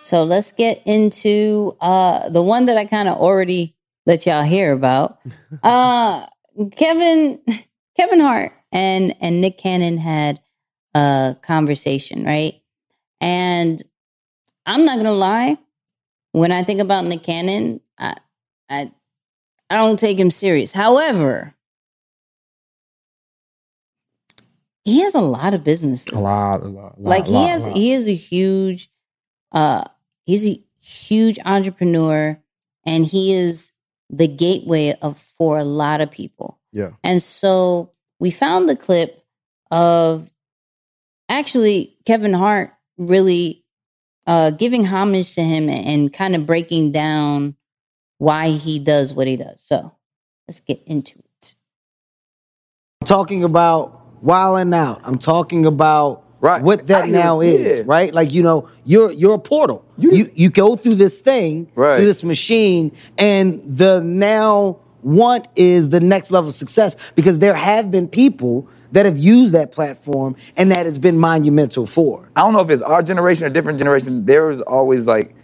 So 0.00 0.24
let's 0.24 0.52
get 0.52 0.82
into 0.84 1.76
uh, 1.80 2.28
the 2.28 2.42
one 2.42 2.66
that 2.66 2.76
I 2.76 2.84
kind 2.84 3.08
of 3.08 3.16
already 3.16 3.74
let 4.04 4.26
y'all 4.26 4.42
hear 4.42 4.72
about. 4.72 5.18
Uh, 5.62 6.26
Kevin 6.76 7.38
Kevin 7.96 8.20
Hart 8.20 8.52
and 8.70 9.14
and 9.20 9.40
Nick 9.40 9.58
Cannon 9.58 9.98
had 9.98 10.40
a 10.94 11.36
conversation, 11.42 12.24
right? 12.24 12.60
And 13.20 13.82
I'm 14.66 14.84
not 14.84 14.96
gonna 14.96 15.12
lie, 15.12 15.58
when 16.32 16.52
I 16.52 16.62
think 16.64 16.80
about 16.80 17.04
Nick 17.04 17.22
Cannon, 17.22 17.80
I 17.98 18.14
I 18.70 18.92
I 19.70 19.76
don't 19.76 19.98
take 19.98 20.18
him 20.18 20.30
serious. 20.30 20.72
However, 20.72 21.54
he 24.84 25.00
has 25.00 25.14
a 25.14 25.20
lot 25.20 25.54
of 25.54 25.64
businesses. 25.64 26.12
A 26.12 26.20
lot, 26.20 26.62
a 26.62 26.66
lot, 26.66 26.98
a 26.98 27.00
lot 27.00 27.00
like 27.00 27.26
he 27.26 27.32
lot, 27.32 27.48
has 27.48 27.66
lot. 27.66 27.76
he 27.76 27.92
is 27.92 28.08
a 28.08 28.14
huge 28.14 28.88
uh 29.52 29.84
he's 30.24 30.46
a 30.46 30.62
huge 30.80 31.38
entrepreneur 31.44 32.40
and 32.84 33.06
he 33.06 33.32
is 33.32 33.72
the 34.10 34.26
gateway 34.26 34.94
of 35.00 35.18
for 35.18 35.58
a 35.58 35.64
lot 35.64 36.00
of 36.00 36.10
people 36.10 36.58
Yeah. 36.72 36.90
and 37.04 37.22
so 37.22 37.90
we 38.18 38.30
found 38.30 38.68
the 38.68 38.76
clip 38.76 39.24
of 39.70 40.30
actually 41.28 41.96
kevin 42.04 42.32
hart 42.34 42.72
really 42.98 43.64
uh 44.26 44.50
giving 44.50 44.84
homage 44.84 45.34
to 45.34 45.42
him 45.42 45.68
and, 45.68 45.86
and 45.86 46.12
kind 46.12 46.34
of 46.34 46.46
breaking 46.46 46.92
down 46.92 47.56
why 48.18 48.48
he 48.50 48.78
does 48.78 49.12
what 49.14 49.26
he 49.26 49.36
does 49.36 49.60
so 49.62 49.92
let's 50.48 50.60
get 50.60 50.82
into 50.86 51.18
it 51.18 51.54
I'm 53.00 53.06
talking 53.06 53.42
about 53.42 54.22
Wildin' 54.24 54.72
Out. 54.72 55.00
I'm 55.02 55.18
talking 55.18 55.66
about 55.66 56.22
Right. 56.40 56.62
what 56.62 56.82
I 56.82 56.84
that 56.84 57.04
hear- 57.06 57.14
now 57.14 57.40
is, 57.40 57.78
yeah. 57.78 57.84
right? 57.86 58.14
Like 58.14 58.32
you 58.32 58.42
know, 58.44 58.68
you're 58.84 59.10
you're 59.10 59.34
a 59.34 59.38
portal. 59.40 59.84
You 59.98 60.30
you, 60.34 60.50
go 60.50 60.76
through 60.76 60.94
this 60.94 61.20
thing, 61.20 61.70
Right. 61.74 61.96
through 61.96 62.06
this 62.06 62.22
machine, 62.22 62.92
and 63.18 63.60
the 63.66 64.00
now 64.00 64.78
want 65.02 65.48
is 65.56 65.88
the 65.88 66.00
next 66.00 66.30
level 66.30 66.48
of 66.48 66.54
success 66.54 66.96
because 67.14 67.38
there 67.38 67.54
have 67.54 67.90
been 67.90 68.08
people 68.08 68.68
that 68.92 69.06
have 69.06 69.18
used 69.18 69.54
that 69.54 69.72
platform 69.72 70.36
and 70.56 70.70
that 70.70 70.86
it's 70.86 70.98
been 70.98 71.18
monumental 71.18 71.86
for. 71.86 72.28
I 72.36 72.42
don't 72.42 72.52
know 72.52 72.60
if 72.60 72.70
it's 72.70 72.82
our 72.82 73.02
generation 73.02 73.46
or 73.46 73.50
different 73.50 73.78
generation. 73.78 74.24
There 74.26 74.46
was 74.46 74.60
always 74.60 75.06
like 75.06 75.34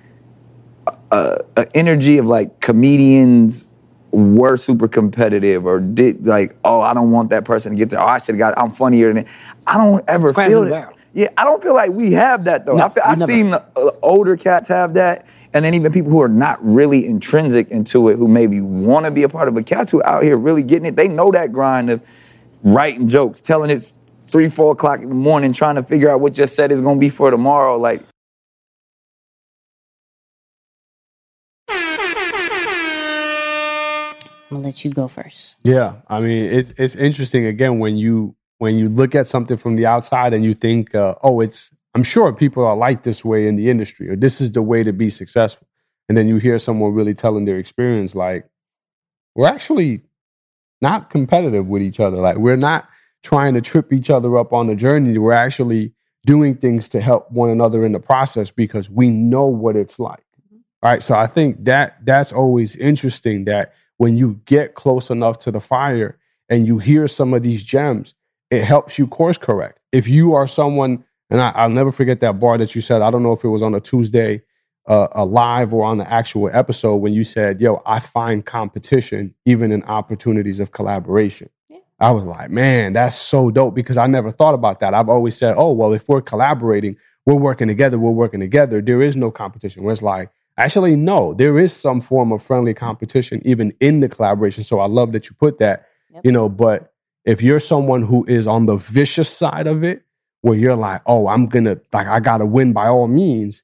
a, 1.11 1.38
a 1.57 1.77
energy 1.77 2.18
of 2.18 2.27
like 2.27 2.61
comedians 2.61 3.71
were 4.11 4.57
super 4.57 4.88
competitive 4.88 5.66
or 5.66 5.81
did 5.81 6.27
like, 6.27 6.57
oh, 6.64 6.81
I 6.81 6.94
don't 6.94 7.11
want 7.11 7.31
that 7.31 7.44
person 7.44 7.73
to 7.73 7.79
get 7.79 7.90
there. 7.90 8.01
Oh, 8.01 8.07
I 8.07 8.18
should 8.18 8.35
have 8.35 8.38
got. 8.38 8.59
I'm 8.59 8.71
funnier 8.71 9.12
than. 9.12 9.27
I 9.66 9.77
don't 9.77 10.05
ever 10.09 10.33
feel 10.33 10.64
it 10.64 10.88
Yeah, 11.14 11.29
I 11.37 11.44
don't 11.44 11.62
feel 11.62 11.75
like 11.75 11.90
we 11.90 12.12
have 12.12 12.44
that 12.44 12.66
though. 12.66 12.77
No, 12.77 12.87
I 12.87 12.88
feel, 12.90 13.03
I've 13.05 13.18
never 13.18 13.33
seen 13.33 13.51
the 13.51 13.62
uh, 13.77 13.90
older 14.03 14.37
cats 14.37 14.68
have 14.68 14.94
that, 14.94 15.27
and 15.54 15.64
then 15.64 15.74
even 15.74 15.92
people 15.92 16.11
who 16.11 16.20
are 16.20 16.28
not 16.28 16.62
really 16.64 17.06
intrinsic 17.06 17.68
into 17.70 18.08
it, 18.08 18.16
who 18.16 18.28
maybe 18.28 18.61
want 18.61 19.04
to 19.06 19.11
be 19.11 19.22
a 19.22 19.28
part 19.28 19.48
of. 19.48 19.54
But 19.54 19.66
cats 19.66 19.90
who 19.92 20.02
out 20.02 20.22
here 20.22 20.37
really 20.37 20.62
getting 20.62 20.87
it, 20.87 20.96
they 20.96 21.08
know 21.08 21.30
that 21.32 21.52
grind 21.52 21.90
of 21.90 22.02
writing 22.62 23.08
jokes, 23.08 23.40
telling 23.40 23.70
it's 23.70 23.94
three, 24.30 24.50
four 24.50 24.72
o'clock 24.72 25.00
in 25.00 25.08
the 25.08 25.14
morning, 25.14 25.52
trying 25.52 25.76
to 25.76 25.82
figure 25.82 26.11
out 26.11 26.20
what 26.20 26.37
your 26.37 26.46
set 26.46 26.70
is 26.70 26.80
gonna 26.80 27.00
be 27.00 27.08
for 27.08 27.30
tomorrow. 27.30 27.78
Like 27.78 28.04
i'm 34.50 34.56
gonna 34.56 34.64
let 34.64 34.82
you 34.82 34.90
go 34.90 35.06
first 35.06 35.58
Yeah, 35.62 35.96
I 36.08 36.20
mean 36.20 36.46
it's 36.46 36.72
it's 36.78 36.94
interesting 36.94 37.44
again 37.46 37.78
when 37.78 37.98
you 37.98 38.34
when 38.58 38.76
you 38.76 38.88
look 38.88 39.14
at 39.14 39.26
something 39.26 39.56
from 39.56 39.76
the 39.76 39.87
outside 39.87 40.34
and 40.34 40.44
you 40.44 40.52
think, 40.52 40.94
uh, 40.94 41.14
oh, 41.22 41.40
it's 41.40 41.72
I'm 41.94 42.03
sure 42.03 42.33
people 42.33 42.64
are 42.64 42.77
like 42.77 43.03
this 43.03 43.24
way 43.24 43.46
in 43.46 43.57
the 43.57 43.70
industry 43.70 44.09
or 44.09 44.16
this 44.16 44.40
is 44.40 44.53
the 44.53 44.62
way 44.62 44.83
to 44.83 44.92
be 44.92 45.11
successful, 45.11 45.66
and 46.09 46.16
then 46.16 46.27
you 46.27 46.37
hear 46.37 46.59
someone 46.59 46.94
really 46.94 47.14
telling 47.14 47.44
their 47.44 47.59
experience, 47.59 48.14
like 48.14 48.48
we're 49.35 49.48
actually 49.48 50.03
not 50.81 51.11
competitive 51.11 51.66
with 51.66 51.83
each 51.83 52.01
other, 52.01 52.16
like 52.18 52.37
we're 52.37 52.57
not 52.57 52.88
trying 53.22 53.55
to 53.55 53.61
trip 53.61 53.92
each 53.92 54.11
other 54.11 54.37
up 54.37 54.53
on 54.53 54.68
the 54.68 54.77
journey. 54.77 55.18
We're 55.18 55.33
actually 55.33 55.92
doing 56.24 56.57
things 56.57 56.88
to 56.90 57.01
help 57.01 57.31
one 57.31 57.51
another 57.51 57.85
in 57.85 57.92
the 57.92 58.01
process 58.01 58.51
because 58.51 58.90
we 58.90 59.11
know 59.11 59.46
what 59.46 59.77
it's 59.77 59.98
like. 59.98 60.24
All 60.83 60.90
right. 60.90 61.03
So 61.03 61.14
I 61.14 61.27
think 61.27 61.64
that 61.64 62.05
that's 62.05 62.33
always 62.33 62.77
interesting 62.77 63.44
that 63.46 63.74
when 63.96 64.16
you 64.16 64.40
get 64.44 64.74
close 64.74 65.11
enough 65.11 65.38
to 65.38 65.51
the 65.51 65.61
fire 65.61 66.18
and 66.48 66.66
you 66.66 66.79
hear 66.79 67.09
some 67.09 67.35
of 67.35 67.42
these 67.42 67.64
gems, 67.64 68.14
it 68.51 68.62
helps 68.62 68.98
you 68.98 69.07
course 69.09 69.37
correct. 69.37 69.81
If 69.90 70.07
you 70.07 70.35
are 70.35 70.46
someone, 70.46 71.05
and 71.31 71.41
I, 71.41 71.51
I'll 71.51 71.69
never 71.71 71.93
forget 71.93 72.21
that 72.21 72.41
bar 72.41 72.59
that 72.59 72.75
you 72.75 72.81
said, 72.81 73.03
I 73.03 73.11
don't 73.11 73.23
know 73.23 73.33
if 73.33 73.45
it 73.45 73.49
was 73.49 73.62
on 73.62 73.75
a 73.75 73.81
Tuesday, 73.81 74.43
uh, 74.87 75.09
a 75.12 75.25
live 75.25 75.75
or 75.75 75.85
on 75.85 75.99
the 75.99 76.11
actual 76.11 76.51
episode 76.53 76.97
when 76.97 77.12
you 77.12 77.23
said, 77.23 77.61
yo, 77.61 77.83
I 77.85 78.01
find 78.01 78.45
competition 78.45 79.35
even 79.45 79.71
in 79.71 79.83
opportunities 79.85 80.61
of 80.61 80.73
collaboration. 80.73 81.51
I 82.01 82.12
was 82.12 82.27
like, 82.27 82.51
man, 82.51 82.93
that's 82.93 83.17
so 83.17 83.51
dope 83.51 83.75
because 83.75 83.97
I 83.97 84.07
never 84.07 84.31
thought 84.31 84.55
about 84.55 84.81
that. 84.81 84.95
I've 84.95 85.09
always 85.09 85.37
said, 85.37 85.57
oh, 85.59 85.73
well, 85.73 85.93
if 85.93 86.09
we're 86.09 86.23
collaborating, 86.23 86.97
we're 87.27 87.35
working 87.35 87.69
together, 87.69 87.99
we're 87.99 88.12
working 88.12 88.41
together. 88.41 88.81
There 88.81 89.03
is 89.03 89.17
no 89.17 89.31
competition. 89.31 89.83
Where 89.83 89.93
it's 89.93 90.01
like, 90.01 90.31
actually, 90.57 90.97
no, 90.97 91.35
there 91.35 91.59
is 91.59 91.75
some 91.75 92.01
form 92.01 92.33
of 92.33 92.43
friendly 92.43 92.73
competition 92.73 93.43
even 93.45 93.73
in 93.81 94.01
the 94.01 94.09
collaboration. 94.09 94.64
So 94.64 94.79
I 94.81 94.87
love 94.87 95.12
that 95.12 95.29
you 95.29 95.37
put 95.38 95.59
that, 95.59 95.87
you 96.23 96.33
know, 96.33 96.49
but 96.49 96.93
if 97.25 97.43
you're 97.43 97.61
someone 97.61 98.03
who 98.03 98.25
is 98.27 98.47
on 98.47 98.67
the 98.67 98.77
vicious 98.77 99.29
side 99.29 99.67
of 99.67 99.85
it, 99.85 100.05
where 100.42 100.57
you're 100.57 100.77
like, 100.77 101.03
oh, 101.07 101.29
I'm 101.29 101.46
gonna, 101.46 101.79
like, 101.92 102.07
I 102.07 102.20
gotta 102.20 102.46
win 102.46 102.72
by 102.72 102.88
all 102.88 103.09
means, 103.09 103.62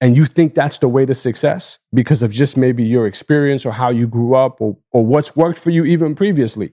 and 0.00 0.16
you 0.16 0.26
think 0.26 0.54
that's 0.54 0.78
the 0.78 0.88
way 0.88 1.04
to 1.06 1.14
success 1.14 1.78
because 1.92 2.22
of 2.22 2.30
just 2.30 2.56
maybe 2.56 2.84
your 2.84 3.06
experience 3.06 3.66
or 3.66 3.72
how 3.72 3.90
you 3.90 4.06
grew 4.06 4.34
up 4.34 4.60
or, 4.60 4.76
or 4.92 5.04
what's 5.04 5.34
worked 5.34 5.58
for 5.58 5.70
you 5.70 5.84
even 5.84 6.14
previously. 6.14 6.72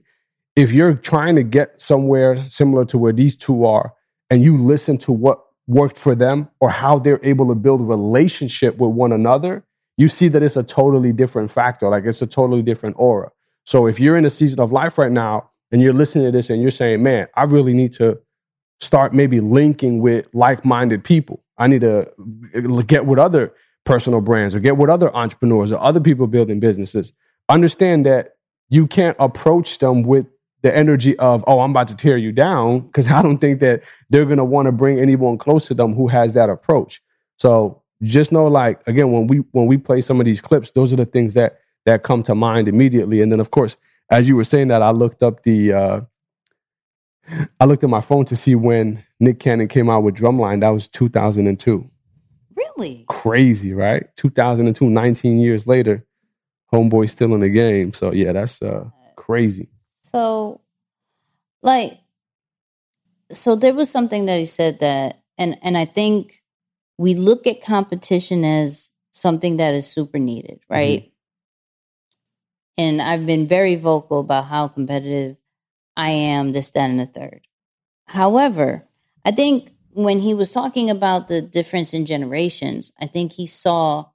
If 0.54 0.72
you're 0.72 0.94
trying 0.94 1.36
to 1.36 1.42
get 1.42 1.80
somewhere 1.80 2.48
similar 2.48 2.84
to 2.86 2.98
where 2.98 3.12
these 3.12 3.36
two 3.36 3.66
are 3.66 3.92
and 4.30 4.42
you 4.42 4.56
listen 4.56 4.96
to 4.98 5.12
what 5.12 5.42
worked 5.66 5.98
for 5.98 6.14
them 6.14 6.48
or 6.60 6.70
how 6.70 6.98
they're 6.98 7.20
able 7.24 7.48
to 7.48 7.54
build 7.56 7.80
a 7.80 7.84
relationship 7.84 8.78
with 8.78 8.92
one 8.92 9.12
another 9.12 9.64
you 9.96 10.08
see 10.08 10.28
that 10.28 10.42
it's 10.42 10.56
a 10.56 10.62
totally 10.62 11.12
different 11.12 11.50
factor 11.50 11.88
like 11.88 12.04
it's 12.04 12.22
a 12.22 12.26
totally 12.26 12.62
different 12.62 12.96
aura. 12.98 13.30
So 13.64 13.86
if 13.86 13.98
you're 13.98 14.16
in 14.16 14.24
a 14.24 14.30
season 14.30 14.60
of 14.60 14.72
life 14.72 14.98
right 14.98 15.10
now 15.10 15.50
and 15.72 15.82
you're 15.82 15.94
listening 15.94 16.26
to 16.26 16.32
this 16.32 16.50
and 16.50 16.62
you're 16.62 16.70
saying 16.70 17.02
man 17.02 17.26
i 17.34 17.42
really 17.44 17.74
need 17.74 17.92
to 17.94 18.18
start 18.80 19.14
maybe 19.14 19.40
linking 19.40 20.00
with 20.00 20.28
like-minded 20.34 21.04
people. 21.04 21.42
I 21.58 21.66
need 21.66 21.80
to 21.80 22.10
get 22.86 23.06
with 23.06 23.18
other 23.18 23.54
personal 23.84 24.20
brands 24.20 24.54
or 24.54 24.60
get 24.60 24.76
with 24.76 24.90
other 24.90 25.14
entrepreneurs 25.14 25.72
or 25.72 25.80
other 25.80 26.00
people 26.00 26.26
building 26.26 26.60
businesses. 26.60 27.12
Understand 27.48 28.04
that 28.04 28.32
you 28.68 28.86
can't 28.86 29.16
approach 29.18 29.78
them 29.78 30.02
with 30.02 30.26
the 30.62 30.76
energy 30.76 31.16
of 31.18 31.44
oh 31.46 31.60
i'm 31.60 31.70
about 31.70 31.86
to 31.86 31.96
tear 31.96 32.16
you 32.16 32.32
down 32.32 32.80
because 32.80 33.08
i 33.12 33.22
don't 33.22 33.38
think 33.38 33.60
that 33.60 33.82
they're 34.10 34.24
going 34.24 34.38
to 34.38 34.44
want 34.44 34.66
to 34.66 34.72
bring 34.72 34.98
anyone 34.98 35.38
close 35.38 35.68
to 35.68 35.74
them 35.74 35.94
who 35.94 36.08
has 36.08 36.34
that 36.34 36.50
approach. 36.50 37.00
So 37.36 37.82
just 38.02 38.32
know 38.32 38.46
like 38.46 38.86
again 38.86 39.12
when 39.12 39.26
we 39.26 39.38
when 39.52 39.66
we 39.66 39.78
play 39.78 40.00
some 40.00 40.20
of 40.20 40.26
these 40.26 40.40
clips 40.40 40.70
those 40.70 40.92
are 40.92 40.96
the 40.96 41.06
things 41.06 41.34
that 41.34 41.60
that 41.84 42.02
come 42.02 42.22
to 42.24 42.34
mind 42.34 42.68
immediately. 42.68 43.22
And 43.22 43.30
then 43.30 43.40
of 43.40 43.50
course 43.50 43.76
as 44.10 44.28
you 44.28 44.36
were 44.36 44.44
saying 44.44 44.68
that 44.68 44.82
i 44.82 44.90
looked 44.90 45.22
up 45.22 45.42
the 45.44 45.72
uh 45.72 46.00
i 47.60 47.64
looked 47.64 47.84
at 47.84 47.90
my 47.90 48.00
phone 48.00 48.24
to 48.24 48.36
see 48.36 48.54
when 48.54 49.02
nick 49.20 49.38
cannon 49.40 49.68
came 49.68 49.90
out 49.90 50.02
with 50.02 50.14
drumline. 50.14 50.60
That 50.60 50.70
was 50.70 50.88
2002 50.88 51.90
really? 52.54 53.04
Crazy 53.08 53.74
right? 53.74 54.06
2002 54.16 54.88
19 54.88 55.38
years 55.38 55.66
later 55.66 56.06
homeboy 56.72 57.08
still 57.08 57.34
in 57.34 57.40
the 57.40 57.48
game. 57.48 57.92
So 57.92 58.12
yeah 58.12 58.32
that's 58.32 58.60
uh 58.62 58.90
crazy. 59.26 59.68
So, 60.04 60.60
like, 61.62 61.98
so 63.32 63.56
there 63.56 63.74
was 63.74 63.90
something 63.90 64.26
that 64.26 64.38
he 64.38 64.44
said 64.46 64.78
that, 64.80 65.22
and 65.36 65.58
and 65.62 65.76
I 65.76 65.84
think 65.84 66.42
we 66.96 67.14
look 67.14 67.46
at 67.46 67.60
competition 67.60 68.44
as 68.44 68.90
something 69.10 69.56
that 69.56 69.74
is 69.74 69.86
super 69.86 70.18
needed, 70.18 70.60
right? 70.68 71.12
And 72.78 73.02
I've 73.02 73.26
been 73.26 73.46
very 73.48 73.74
vocal 73.74 74.20
about 74.20 74.46
how 74.46 74.68
competitive 74.68 75.38
I 75.96 76.10
am, 76.10 76.52
this, 76.52 76.70
that, 76.72 76.90
and 76.90 77.00
the 77.00 77.06
third. 77.06 77.46
However, 78.06 78.86
I 79.24 79.30
think 79.30 79.70
when 79.92 80.20
he 80.20 80.34
was 80.34 80.52
talking 80.52 80.90
about 80.90 81.28
the 81.28 81.40
difference 81.40 81.94
in 81.94 82.06
generations, 82.06 82.92
I 83.00 83.06
think 83.06 83.32
he 83.32 83.46
saw 83.46 84.06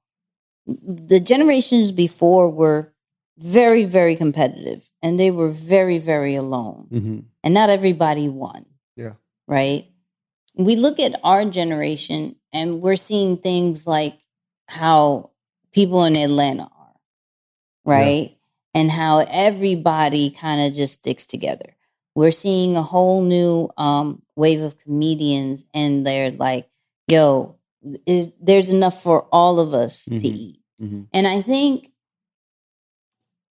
the 0.65 1.19
generations 1.19 1.91
before 1.91 2.49
were 2.49 2.93
very, 3.38 3.86
very 3.86 4.15
competitive 4.15 4.91
and 5.01 5.19
they 5.19 5.32
were 5.32 5.49
very, 5.49 5.97
very 5.97 6.36
alone. 6.36 6.88
Mm-hmm. 6.91 7.19
And 7.43 7.53
not 7.53 7.69
everybody 7.69 8.29
won. 8.29 8.65
Yeah. 8.95 9.13
Right. 9.47 9.88
We 10.55 10.75
look 10.75 10.99
at 10.99 11.19
our 11.23 11.45
generation 11.45 12.36
and 12.53 12.82
we're 12.82 12.95
seeing 12.95 13.38
things 13.38 13.88
like 13.88 14.19
how 14.67 15.32
people 15.73 16.03
in 16.03 16.15
Atlanta 16.15 16.63
are, 16.63 16.95
right? 17.86 18.38
And 18.74 18.89
how 18.89 19.19
everybody 19.30 20.32
kind 20.32 20.61
of 20.61 20.74
just 20.74 20.93
sticks 20.95 21.26
together. 21.26 21.76
We're 22.15 22.32
seeing 22.32 22.78
a 22.78 22.82
whole 22.82 23.22
new 23.22 23.69
um, 23.78 24.22
wave 24.36 24.61
of 24.61 24.78
comedians, 24.80 25.65
and 25.74 26.05
they're 26.07 26.32
like, 26.32 26.69
yo, 27.07 27.57
is, 28.05 28.32
there's 28.41 28.69
enough 28.69 29.01
for 29.01 29.24
all 29.32 29.59
of 29.59 29.74
us 29.74 30.05
to 30.05 30.11
Mhm. 30.11 30.24
eat. 30.36 30.59
Mm-hmm. 30.82 31.01
And 31.13 31.28
I 31.28 31.41
think 31.41 31.91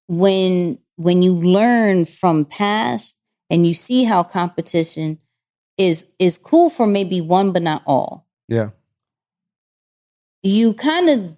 when 0.08 0.78
when 0.96 1.22
you 1.22 1.34
learn 1.34 2.04
from 2.04 2.44
past 2.44 3.16
and 3.48 3.66
you 3.66 3.72
see 3.72 4.04
how 4.04 4.22
competition 4.22 5.18
is 5.78 6.06
is 6.18 6.36
cool 6.36 6.68
for 6.68 6.86
maybe 6.86 7.20
one 7.20 7.52
but 7.52 7.62
not 7.62 7.82
all, 7.86 8.26
Yeah. 8.48 8.70
you 10.42 10.74
kind 10.74 11.08
of 11.08 11.36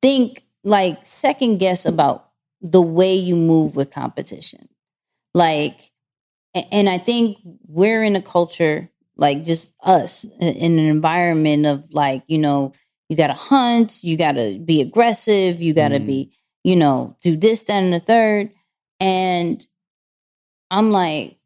think 0.00 0.44
like 0.64 1.04
second 1.04 1.58
guess 1.58 1.84
about 1.84 2.29
the 2.62 2.82
way 2.82 3.14
you 3.14 3.36
move 3.36 3.76
with 3.76 3.90
competition. 3.90 4.68
Like 5.34 5.92
and 6.72 6.88
I 6.88 6.98
think 6.98 7.38
we're 7.66 8.02
in 8.02 8.16
a 8.16 8.22
culture 8.22 8.90
like 9.16 9.44
just 9.44 9.74
us 9.84 10.24
in 10.40 10.78
an 10.78 10.86
environment 10.86 11.66
of 11.66 11.86
like, 11.92 12.22
you 12.26 12.38
know, 12.38 12.72
you 13.08 13.16
got 13.16 13.26
to 13.28 13.34
hunt, 13.34 14.02
you 14.02 14.16
got 14.16 14.32
to 14.32 14.58
be 14.58 14.80
aggressive, 14.80 15.60
you 15.60 15.74
got 15.74 15.90
to 15.90 16.00
Mhm. 16.00 16.06
be, 16.06 16.32
you 16.64 16.76
know, 16.76 17.16
do 17.20 17.36
this, 17.36 17.64
that, 17.64 17.82
and 17.82 17.92
the 17.92 18.00
third. 18.00 18.50
And 18.98 19.66
I'm 20.70 20.90
like, 20.90 21.36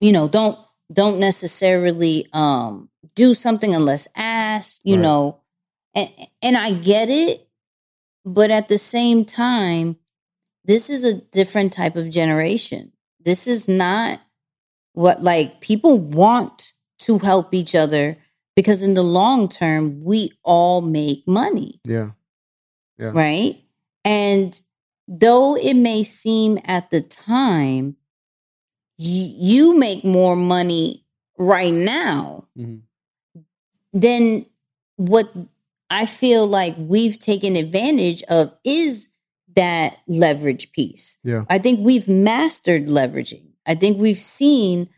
you 0.00 0.12
know, 0.12 0.28
don't 0.28 0.58
don't 0.92 1.18
necessarily 1.18 2.28
um 2.32 2.90
do 3.14 3.34
something 3.34 3.74
unless 3.74 4.08
asked, 4.16 4.80
you 4.84 4.96
Right. 4.96 5.02
know. 5.02 5.40
And 5.94 6.10
and 6.42 6.56
I 6.56 6.72
get 6.72 7.10
it, 7.10 7.48
but 8.24 8.50
at 8.50 8.68
the 8.68 8.78
same 8.78 9.24
time, 9.24 9.96
this 10.64 10.90
is 10.90 11.04
a 11.04 11.14
different 11.14 11.72
type 11.72 11.96
of 11.96 12.10
generation. 12.10 12.92
This 13.24 13.46
is 13.46 13.68
not 13.68 14.20
what 14.94 15.22
like 15.22 15.60
people 15.60 15.98
want 15.98 16.72
to 17.00 17.18
help 17.18 17.54
each 17.54 17.74
other 17.74 18.16
because 18.54 18.82
in 18.82 18.94
the 18.94 19.02
long 19.02 19.48
term 19.48 20.02
we 20.04 20.30
all 20.44 20.80
make 20.82 21.26
money 21.26 21.80
Yeah. 21.86 22.10
Yeah. 22.98 23.10
right 23.14 23.58
and 24.04 24.60
though 25.08 25.56
it 25.56 25.74
may 25.74 26.02
seem 26.02 26.58
at 26.64 26.90
the 26.90 27.00
time 27.00 27.96
y- 28.98 29.34
you 29.38 29.78
make 29.78 30.04
more 30.04 30.36
money 30.36 31.06
right 31.38 31.72
now 31.72 32.46
Mhm. 32.56 32.82
then 33.92 34.46
what 34.96 35.32
i 35.90 36.04
feel 36.06 36.46
like 36.46 36.74
we've 36.78 37.18
taken 37.18 37.56
advantage 37.56 38.22
of 38.24 38.52
is 38.64 39.08
that 39.56 39.98
leverage 40.06 40.72
piece 40.72 41.18
Yeah. 41.24 41.44
I 41.50 41.58
think 41.58 41.80
we've 41.80 42.08
mastered 42.08 42.86
leveraging. 42.88 43.46
I 43.66 43.74
think 43.74 43.98
we've 43.98 44.18
seen, 44.18 44.88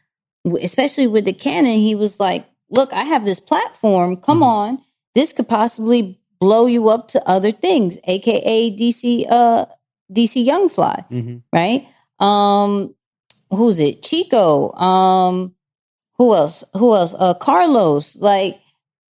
especially 0.62 1.06
with 1.06 1.24
the 1.24 1.32
Cannon, 1.32 1.78
he 1.78 1.94
was 1.94 2.18
like, 2.20 2.46
look, 2.70 2.92
I 2.92 3.04
have 3.04 3.24
this 3.24 3.40
platform. 3.40 4.16
Come 4.16 4.40
Mhm. 4.40 4.46
on. 4.46 4.78
This 5.14 5.32
could 5.32 5.48
possibly 5.48 6.18
blow 6.40 6.66
you 6.66 6.88
up 6.88 7.08
to 7.08 7.28
other 7.28 7.52
things, 7.52 7.98
aka 8.04 8.70
DC 8.70 9.26
uh 9.30 9.66
DC 10.12 10.44
Youngfly, 10.44 11.08
Mm-hmm. 11.10 11.36
right? 11.52 11.86
Um 12.20 12.94
who's 13.50 13.78
it? 13.78 14.02
Chico. 14.02 14.72
Um 14.74 15.54
who 16.18 16.34
else? 16.34 16.64
Who 16.74 16.94
else? 16.94 17.14
Uh 17.18 17.34
Karlous, 17.34 18.16
like 18.20 18.60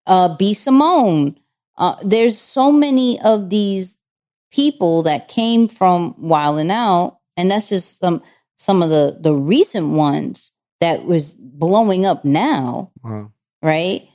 uh 0.08 0.36
B 0.36 0.54
Simone. 0.54 1.38
Uh 1.78 1.96
there's 2.04 2.38
so 2.40 2.72
many 2.72 3.20
of 3.22 3.50
these 3.50 4.00
people 4.54 5.02
that 5.04 5.28
came 5.28 5.68
from 5.68 6.14
Wildin' 6.16 6.72
Out, 6.72 7.18
and 7.36 7.50
that's 7.52 7.68
just 7.70 7.98
some 8.00 8.22
some 8.56 8.82
of 8.84 8.90
the 8.90 9.18
the 9.20 9.34
recent 9.34 9.90
ones 9.90 10.52
that 10.80 11.04
was 11.06 11.34
blowing 11.36 12.06
up 12.06 12.24
now, 12.24 12.92
Wow. 13.04 13.32
right? 13.62 14.08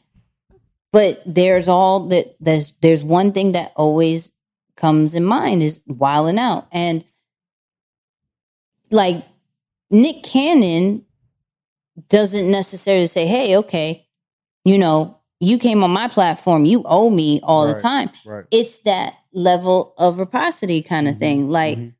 But 0.92 1.22
there's 1.26 1.68
all 1.68 2.06
that 2.08 2.36
there's 2.40 2.72
there's 2.80 3.04
one 3.04 3.32
thing 3.32 3.52
that 3.52 3.72
always 3.76 4.30
comes 4.76 5.14
in 5.14 5.24
mind 5.24 5.62
is 5.62 5.80
Wildin' 5.88 6.38
Out, 6.38 6.66
and 6.72 7.04
like 8.90 9.24
Nick 9.90 10.22
Cannon 10.22 11.04
doesn't 12.08 12.50
necessarily 12.50 13.08
say, 13.08 13.26
"Hey, 13.26 13.56
okay, 13.56 14.06
you 14.64 14.78
know, 14.78 15.18
you 15.40 15.58
came 15.58 15.82
on 15.82 15.90
my 15.90 16.08
platform, 16.08 16.64
you 16.64 16.82
owe 16.86 17.10
me 17.10 17.40
all 17.42 17.66
the 17.66 17.74
time." 17.74 18.10
Right. 18.24 18.44
it's 18.50 18.78
that 18.80 19.14
level 19.32 19.94
of 19.98 20.18
reciprocity 20.18 20.82
kind 20.82 21.08
of 21.08 21.16
Mhm, 21.16 21.18
thing. 21.18 21.50
Like, 21.50 21.78
mhm. 21.78 21.94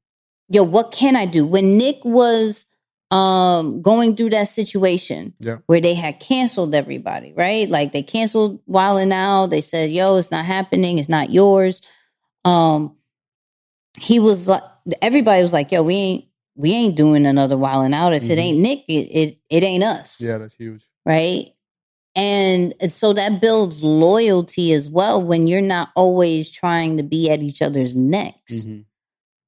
yo, 0.48 0.62
what 0.62 0.92
can 0.92 1.16
I 1.16 1.26
do? 1.26 1.46
When 1.46 1.78
Nick 1.78 2.04
was 2.04 2.66
um 3.10 3.80
going 3.82 4.16
through 4.16 4.30
that 4.30 4.48
situation 4.48 5.32
Yeah. 5.40 5.58
where 5.66 5.80
they 5.80 5.94
had 5.94 6.20
canceled 6.20 6.74
everybody, 6.74 7.32
right? 7.34 7.68
Like 7.70 7.92
they 7.92 8.02
canceled 8.02 8.60
Wildin' 8.66 9.12
Out. 9.12 9.46
They 9.50 9.62
said, 9.62 9.90
yo, 9.90 10.16
it's 10.16 10.30
not 10.30 10.44
happening, 10.44 10.98
it's 10.98 11.08
not 11.08 11.30
yours. 11.30 11.80
Um 12.44 12.96
he 13.98 14.18
was 14.20 14.46
like 14.48 14.62
everybody 15.02 15.42
was 15.42 15.52
like, 15.52 15.72
yo, 15.72 15.82
we 15.82 15.94
ain't 15.94 16.24
we 16.56 16.72
ain't 16.72 16.96
doing 16.96 17.26
another 17.26 17.56
Wildin' 17.56 17.94
Out. 17.94 18.12
If 18.12 18.24
it 18.24 18.38
Mhm. 18.38 18.42
ain't 18.42 18.58
Nick, 18.58 18.84
it, 18.88 18.92
it 18.92 19.38
it 19.48 19.62
ain't 19.62 19.84
us 19.84 20.20
Yeah, 20.20 20.38
that's 20.38 20.54
huge. 20.54 20.84
right? 21.06 21.50
And 22.18 22.74
so 22.90 23.12
that 23.12 23.40
builds 23.40 23.84
loyalty 23.84 24.72
as 24.72 24.88
well 24.88 25.22
when 25.22 25.46
you're 25.46 25.60
not 25.60 25.90
always 25.94 26.50
trying 26.50 26.96
to 26.96 27.04
be 27.04 27.30
at 27.30 27.42
each 27.42 27.62
other's 27.62 27.94
necks. 27.94 28.54
Mm-hmm. 28.54 28.80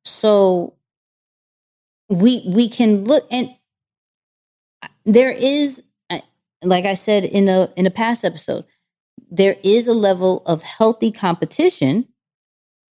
So 0.05 0.75
we 2.09 2.45
we 2.47 2.69
can 2.69 3.03
look 3.03 3.27
and 3.33 3.51
there 5.05 5.33
is 5.33 5.83
uh, 6.11 6.21
like 6.63 6.85
I 6.85 6.95
said 6.95 7.25
in 7.25 7.49
a 7.49 7.73
in 7.77 7.87
a 7.87 7.91
past 7.91 8.25
episode, 8.25 8.65
there 9.33 9.57
is 9.65 9.89
a 9.89 9.93
level 9.93 10.45
of 10.47 10.63
healthy 10.63 11.11
competition, 11.11 12.07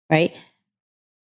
right? 0.07 0.37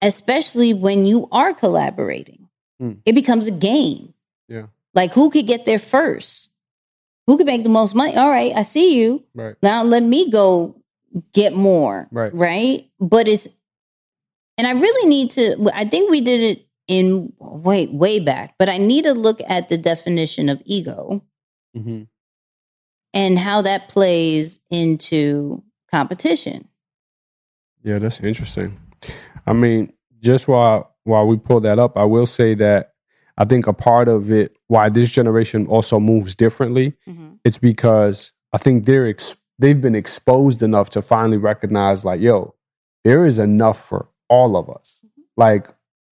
Especially 0.02 0.74
when 0.74 1.06
you 1.06 1.28
are 1.32 1.54
collaborating. 1.54 2.50
Hmm. 2.80 2.94
It 3.06 3.14
becomes 3.14 3.46
a 3.46 3.52
game. 3.52 4.16
Yeah. 4.48 4.68
Like 4.96 5.12
who 5.12 5.30
could 5.30 5.46
get 5.46 5.66
there 5.66 5.78
first? 5.78 6.49
Who 7.30 7.38
could 7.38 7.46
make 7.46 7.62
the 7.62 7.70
most 7.70 7.94
money? 7.94 8.16
All 8.18 8.28
right, 8.28 8.52
I 8.56 8.64
see 8.64 8.98
you. 8.98 9.24
Right. 9.36 9.56
Now 9.62 9.84
let 9.84 10.02
me 10.02 10.32
go 10.32 10.82
get 11.32 11.54
more. 11.54 12.08
Right. 12.12 12.34
Right. 12.34 12.90
But 13.00 13.28
it's, 13.28 13.48
and 14.58 14.66
I 14.66 14.72
really 14.72 15.08
need 15.08 15.30
to, 15.32 15.70
I 15.76 15.86
think 15.86 16.10
we 16.10 16.22
did 16.22 16.42
it 16.42 16.66
in 16.88 17.32
way, 17.40 17.86
way 17.86 18.18
back, 18.20 18.56
but 18.58 18.68
I 18.68 18.80
need 18.80 19.04
to 19.04 19.14
look 19.14 19.42
at 19.48 19.70
the 19.70 19.78
definition 19.78 20.50
of 20.50 20.60
ego 20.66 21.24
Mm-hmm. 21.78 22.06
and 23.14 23.38
how 23.38 23.62
that 23.62 23.90
plays 23.90 24.60
into 24.72 25.62
competition. 25.92 26.68
Yeah, 27.84 28.00
that's 28.00 28.20
interesting. 28.22 28.80
I 29.46 29.54
mean, 29.54 29.94
just 30.20 30.48
while 30.48 30.96
while 31.04 31.28
we 31.28 31.38
pull 31.38 31.60
that 31.60 31.78
up, 31.78 31.96
I 31.96 32.06
will 32.06 32.26
say 32.26 32.56
that 32.56 32.94
I 33.40 33.46
think 33.46 33.68
a 33.68 33.74
part 33.74 34.08
of 34.10 34.30
it 34.32 34.56
why 34.68 34.90
this 34.90 35.12
generation 35.12 35.66
also 35.66 36.00
moves 36.00 36.36
differently, 36.36 36.94
mm-hmm. 37.08 37.36
it's 37.46 37.58
because 37.58 38.34
I 38.54 38.58
think 38.58 38.86
they're 38.86 39.08
ex- 39.08 39.38
they've 39.58 39.82
been 39.82 39.96
exposed 39.96 40.62
enough 40.62 40.90
to 40.92 41.02
finally 41.02 41.38
recognize 41.38 42.04
like, 42.04 42.20
yo, 42.20 42.54
there 43.06 43.26
is 43.26 43.40
enough 43.40 43.84
for 43.84 44.10
all 44.28 44.58
of 44.58 44.70
us. 44.70 45.00
Mm-hmm. 45.06 45.22
Like 45.38 45.68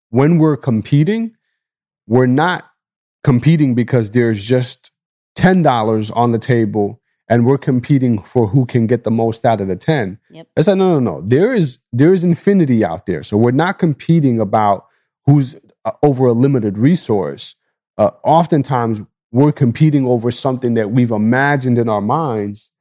when 0.09 0.39
we're 0.39 0.57
competing, 0.57 1.35
we're 2.07 2.25
not 2.25 2.65
competing 3.23 3.75
because 3.75 4.11
there's 4.11 4.43
just 4.43 4.91
$10 5.37 6.11
on 6.15 6.31
the 6.31 6.39
table 6.39 7.01
and 7.29 7.45
we're 7.45 7.57
competing 7.57 8.21
for 8.21 8.47
who 8.47 8.65
can 8.65 8.87
get 8.87 9.03
the 9.03 9.11
most 9.11 9.45
out 9.45 9.61
of 9.61 9.67
the 9.67 9.75
10. 9.75 10.19
Yep. 10.31 10.47
It's 10.57 10.67
like, 10.67 10.77
no, 10.77 10.99
no, 10.99 11.19
no. 11.19 11.21
There 11.25 11.53
is 11.53 11.79
there 11.93 12.13
is 12.13 12.23
infinity 12.23 12.83
out 12.83 13.05
there. 13.05 13.23
So 13.23 13.37
we're 13.37 13.51
not 13.51 13.79
competing 13.79 14.39
about 14.39 14.87
who's 15.25 15.55
uh, 15.85 15.91
over 16.03 16.27
a 16.27 16.33
limited 16.33 16.77
resource. 16.77 17.55
Uh, 17.97 18.11
oftentimes 18.23 19.01
we're 19.31 19.51
competing 19.51 20.05
over 20.05 20.31
something 20.31 20.73
that 20.73 20.91
we've 20.91 21.11
imagined 21.11 21.77
in 21.77 21.87
our 21.89 22.01
minds, 22.01 22.71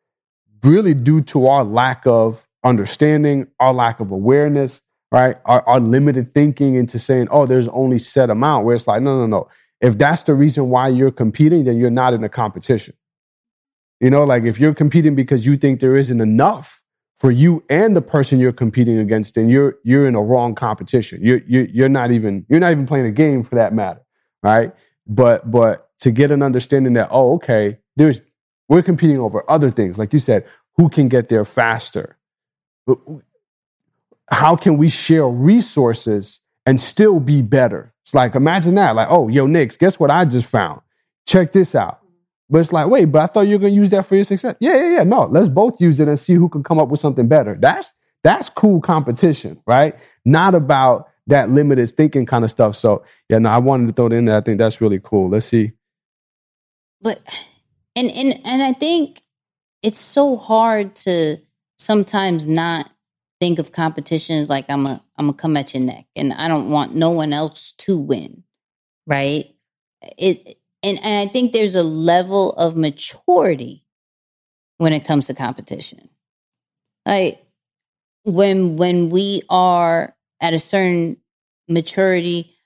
really 0.62 0.94
due 0.94 1.20
to 1.20 1.46
our 1.46 1.64
lack 1.64 2.06
of 2.06 2.46
understanding, 2.64 3.46
our 3.58 3.72
lack 3.72 4.00
of 4.00 4.10
awareness, 4.10 4.82
right? 5.12 5.36
Our, 5.44 5.66
our 5.68 5.80
limited 5.80 6.34
thinking 6.34 6.74
into 6.74 6.98
saying, 6.98 7.28
oh, 7.30 7.46
there's 7.46 7.68
only 7.68 7.98
set 7.98 8.30
amount, 8.30 8.64
where 8.64 8.74
it's 8.74 8.86
like, 8.86 9.02
no, 9.02 9.20
no, 9.20 9.26
no. 9.26 9.48
If 9.80 9.96
that's 9.96 10.24
the 10.24 10.34
reason 10.34 10.68
why 10.68 10.88
you're 10.88 11.10
competing, 11.10 11.64
then 11.64 11.78
you're 11.78 11.90
not 11.90 12.12
in 12.12 12.22
a 12.22 12.28
competition. 12.28 12.94
You 14.00 14.10
know, 14.10 14.24
like 14.24 14.44
if 14.44 14.58
you're 14.58 14.74
competing 14.74 15.14
because 15.14 15.46
you 15.46 15.56
think 15.56 15.80
there 15.80 15.96
isn't 15.96 16.20
enough 16.20 16.79
for 17.20 17.30
you 17.30 17.62
and 17.68 17.94
the 17.94 18.00
person 18.00 18.38
you're 18.38 18.50
competing 18.50 18.98
against, 18.98 19.34
then 19.34 19.48
you're 19.48 19.76
you're 19.84 20.06
in 20.06 20.14
a 20.14 20.22
wrong 20.22 20.54
competition. 20.54 21.20
You're 21.22 21.42
you're, 21.46 21.66
you're 21.66 21.88
not 21.88 22.10
even 22.10 22.46
you're 22.48 22.60
not 22.60 22.72
even 22.72 22.86
playing 22.86 23.06
a 23.06 23.10
game 23.10 23.42
for 23.42 23.56
that 23.56 23.74
matter, 23.74 24.00
right? 24.42 24.74
But 25.06 25.50
but 25.50 25.90
to 26.00 26.10
get 26.10 26.30
an 26.30 26.42
understanding 26.42 26.94
that 26.94 27.08
oh 27.10 27.34
okay, 27.34 27.78
there's 27.96 28.22
we're 28.68 28.82
competing 28.82 29.18
over 29.18 29.48
other 29.50 29.70
things, 29.70 29.98
like 29.98 30.12
you 30.12 30.18
said, 30.18 30.46
who 30.76 30.88
can 30.88 31.08
get 31.08 31.28
there 31.28 31.44
faster? 31.44 32.16
How 34.30 34.56
can 34.56 34.78
we 34.78 34.88
share 34.88 35.28
resources 35.28 36.40
and 36.64 36.80
still 36.80 37.20
be 37.20 37.42
better? 37.42 37.92
It's 38.02 38.14
like 38.14 38.34
imagine 38.34 38.76
that, 38.76 38.96
like 38.96 39.08
oh 39.10 39.28
yo 39.28 39.46
Knicks, 39.46 39.76
guess 39.76 40.00
what 40.00 40.10
I 40.10 40.24
just 40.24 40.46
found? 40.46 40.80
Check 41.26 41.52
this 41.52 41.74
out. 41.74 41.99
But 42.50 42.58
it's 42.58 42.72
like, 42.72 42.88
wait, 42.88 43.06
but 43.06 43.22
I 43.22 43.26
thought 43.26 43.42
you 43.42 43.54
were 43.54 43.60
gonna 43.60 43.72
use 43.72 43.90
that 43.90 44.06
for 44.06 44.16
your 44.16 44.24
success. 44.24 44.56
Yeah, 44.58 44.74
yeah, 44.74 44.96
yeah. 44.96 45.02
No, 45.04 45.22
let's 45.26 45.48
both 45.48 45.80
use 45.80 46.00
it 46.00 46.08
and 46.08 46.18
see 46.18 46.34
who 46.34 46.48
can 46.48 46.64
come 46.64 46.80
up 46.80 46.88
with 46.88 46.98
something 46.98 47.28
better. 47.28 47.56
That's 47.58 47.94
that's 48.24 48.50
cool 48.50 48.80
competition, 48.80 49.62
right? 49.66 49.94
Not 50.24 50.54
about 50.54 51.08
that 51.28 51.48
limited 51.48 51.88
thinking 51.90 52.26
kind 52.26 52.44
of 52.44 52.50
stuff. 52.50 52.74
So 52.74 53.04
yeah, 53.28 53.38
no, 53.38 53.50
I 53.50 53.58
wanted 53.58 53.86
to 53.86 53.92
throw 53.92 54.06
it 54.06 54.12
in 54.12 54.24
there. 54.24 54.36
I 54.36 54.40
think 54.40 54.58
that's 54.58 54.80
really 54.80 55.00
cool. 55.02 55.30
Let's 55.30 55.46
see. 55.46 55.72
But 57.00 57.20
and 57.94 58.10
and 58.10 58.40
and 58.44 58.62
I 58.62 58.72
think 58.72 59.22
it's 59.82 60.00
so 60.00 60.36
hard 60.36 60.96
to 60.96 61.38
sometimes 61.78 62.46
not 62.46 62.90
think 63.38 63.58
of 63.58 63.72
competition 63.72 64.46
like 64.48 64.68
I'm 64.68 64.86
a 64.86 65.02
I'm 65.16 65.26
gonna 65.26 65.34
come 65.34 65.56
at 65.56 65.72
your 65.72 65.82
neck 65.84 66.06
and 66.16 66.32
I 66.32 66.48
don't 66.48 66.68
want 66.70 66.96
no 66.96 67.10
one 67.10 67.32
else 67.32 67.72
to 67.78 67.96
win. 67.96 68.42
Right? 69.06 69.54
It 70.18 70.59
and, 70.82 70.98
and 71.02 71.28
I 71.28 71.30
think 71.30 71.52
there's 71.52 71.74
a 71.74 71.82
level 71.82 72.52
of 72.52 72.76
maturity 72.76 73.84
when 74.78 74.92
it 74.92 75.04
comes 75.04 75.26
to 75.26 75.34
competition. 75.34 76.08
Like 77.06 77.44
when 78.24 78.76
when 78.76 79.10
we 79.10 79.42
are 79.48 80.14
at 80.40 80.54
a 80.54 80.58
certain 80.60 81.16
maturity, 81.68 82.56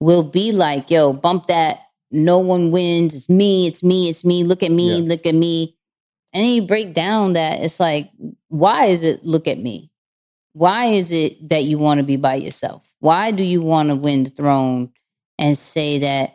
we'll 0.00 0.28
be 0.28 0.52
like, 0.52 0.90
yo, 0.90 1.12
bump 1.12 1.46
that. 1.46 1.80
No 2.10 2.38
one 2.38 2.72
wins. 2.72 3.14
It's 3.14 3.28
me, 3.28 3.68
it's 3.68 3.84
me, 3.84 4.08
it's 4.08 4.24
me. 4.24 4.42
Look 4.42 4.62
at 4.64 4.72
me, 4.72 5.00
Yeah. 5.00 5.08
look 5.08 5.26
at 5.26 5.34
me. 5.34 5.76
And 6.32 6.44
then 6.44 6.52
you 6.52 6.62
break 6.62 6.92
down 6.94 7.34
that 7.34 7.62
it's 7.62 7.78
like, 7.80 8.10
why 8.48 8.86
is 8.86 9.02
it 9.04 9.24
look 9.24 9.46
at 9.46 9.58
me? 9.58 9.90
Why 10.52 10.86
is 10.86 11.12
it 11.12 11.48
that 11.48 11.64
you 11.64 11.78
want 11.78 11.98
to 11.98 12.04
be 12.04 12.16
by 12.16 12.34
yourself? 12.34 12.92
Why 12.98 13.30
do 13.30 13.44
you 13.44 13.62
want 13.62 13.88
to 13.90 13.94
win 13.96 14.24
the 14.24 14.30
throne 14.30 14.90
and 15.38 15.56
say 15.56 15.98
that 15.98 16.34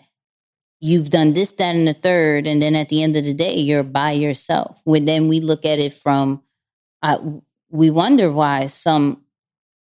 you've 0.86 1.10
done 1.10 1.34
this, 1.34 1.52
that, 1.54 1.76
and 1.76 1.88
the 1.88 1.94
third, 1.94 2.46
and 2.46 2.62
then 2.62 2.76
at 2.76 2.90
the 2.90 3.02
end 3.02 3.18
of 3.18 3.26
the 3.26 3.34
day, 3.34 3.56
you're 3.56 3.84
by 3.84 4.12
yourself. 4.12 4.82
When 4.84 5.06
then 5.06 5.28
we 5.28 5.40
look 5.40 5.66
at 5.66 5.80
it 5.80 5.94
from, 5.94 6.44
uh, 7.02 7.18
we 7.70 7.90
wonder 7.90 8.32
why 8.32 8.68
some 8.68 9.22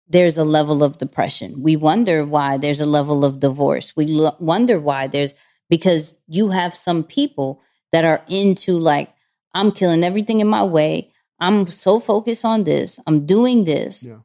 there's 0.08 0.38
a 0.38 0.44
level 0.44 0.84
of 0.84 0.98
depression. 0.98 1.62
We 1.62 1.74
wonder 1.74 2.24
why 2.24 2.58
there's 2.58 2.80
a 2.80 2.86
level 2.86 3.24
of 3.24 3.40
divorce. 3.40 3.94
We 3.96 4.06
lo- 4.06 4.36
wonder 4.38 4.78
why 4.78 5.08
there's 5.08 5.34
because 5.68 6.16
you 6.28 6.50
have 6.50 6.74
some 6.74 7.02
people 7.02 7.60
that 7.92 8.04
are 8.04 8.22
into 8.28 8.78
like 8.78 9.12
I'm 9.52 9.72
killing 9.72 10.04
everything 10.04 10.40
in 10.40 10.48
my 10.48 10.62
way. 10.62 11.12
I'm 11.40 11.66
so 11.66 12.00
focused 12.00 12.44
on 12.44 12.64
this. 12.64 13.00
I'm 13.06 13.26
doing 13.26 13.64
this. 13.64 14.04
Yeah. 14.04 14.20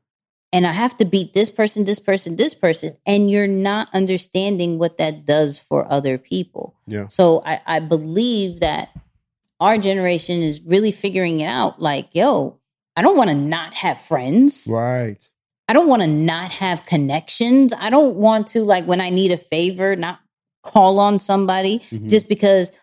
And 0.54 0.68
I 0.68 0.72
have 0.72 0.97
to 0.97 1.06
beat 1.06 1.34
this 1.34 1.49
person, 1.49 1.86
this 1.86 1.99
person, 1.99 2.36
this 2.36 2.54
person. 2.54 2.97
And 3.06 3.32
you're 3.32 3.47
not 3.47 3.88
understanding 3.93 4.78
what 4.80 4.97
that 4.97 5.26
does 5.26 5.58
for 5.58 5.89
other 5.91 6.18
people. 6.18 6.76
Yeah. 6.88 7.08
So 7.08 7.41
I, 7.45 7.62
I 7.66 7.80
believe 7.80 8.60
that 8.60 8.89
our 9.62 9.78
generation 9.78 10.41
is 10.41 10.62
really 10.62 10.91
figuring 10.91 11.39
it 11.39 11.45
out 11.47 11.82
like, 11.82 12.10
yo, 12.14 12.60
I 12.97 13.02
don't 13.02 13.16
want 13.16 13.30
to 13.30 13.36
not 13.36 13.74
have 13.76 14.02
friends. 14.02 14.68
Right. 14.70 15.26
I 15.70 15.74
don't 15.74 15.88
want 15.88 16.02
to 16.02 16.08
not 16.08 16.52
have 16.52 16.86
connections. 16.86 17.72
I 17.80 17.89
don't 17.89 18.16
want 18.16 18.47
to, 18.47 18.66
like, 18.66 18.86
when 18.86 18.99
I 18.99 19.10
need 19.10 19.32
a 19.32 19.38
favor, 19.38 19.95
not 19.95 20.20
call 20.64 20.99
on 20.99 21.18
somebody 21.18 21.80
Mhm. 21.91 22.10
just 22.10 22.28
because, 22.28 22.74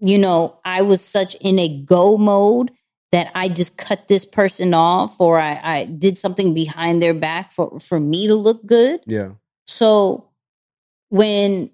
you 0.00 0.18
know, 0.18 0.58
I 0.64 0.82
was 0.82 1.00
such 1.04 1.36
in 1.36 1.60
a 1.60 1.68
go 1.68 2.18
mode 2.18 2.72
that 3.12 3.30
I 3.34 3.48
just 3.48 3.76
cut 3.76 4.08
this 4.08 4.24
person 4.24 4.72
off 4.74 5.20
or 5.20 5.38
I, 5.38 5.60
I 5.62 5.84
did 5.84 6.16
something 6.16 6.54
behind 6.54 7.02
their 7.02 7.14
back 7.14 7.52
for, 7.52 7.78
for 7.78 8.00
me 8.00 8.26
to 8.26 8.34
look 8.34 8.64
good. 8.66 9.00
Yeah. 9.06 9.32
So 9.66 10.30
when 11.10 11.70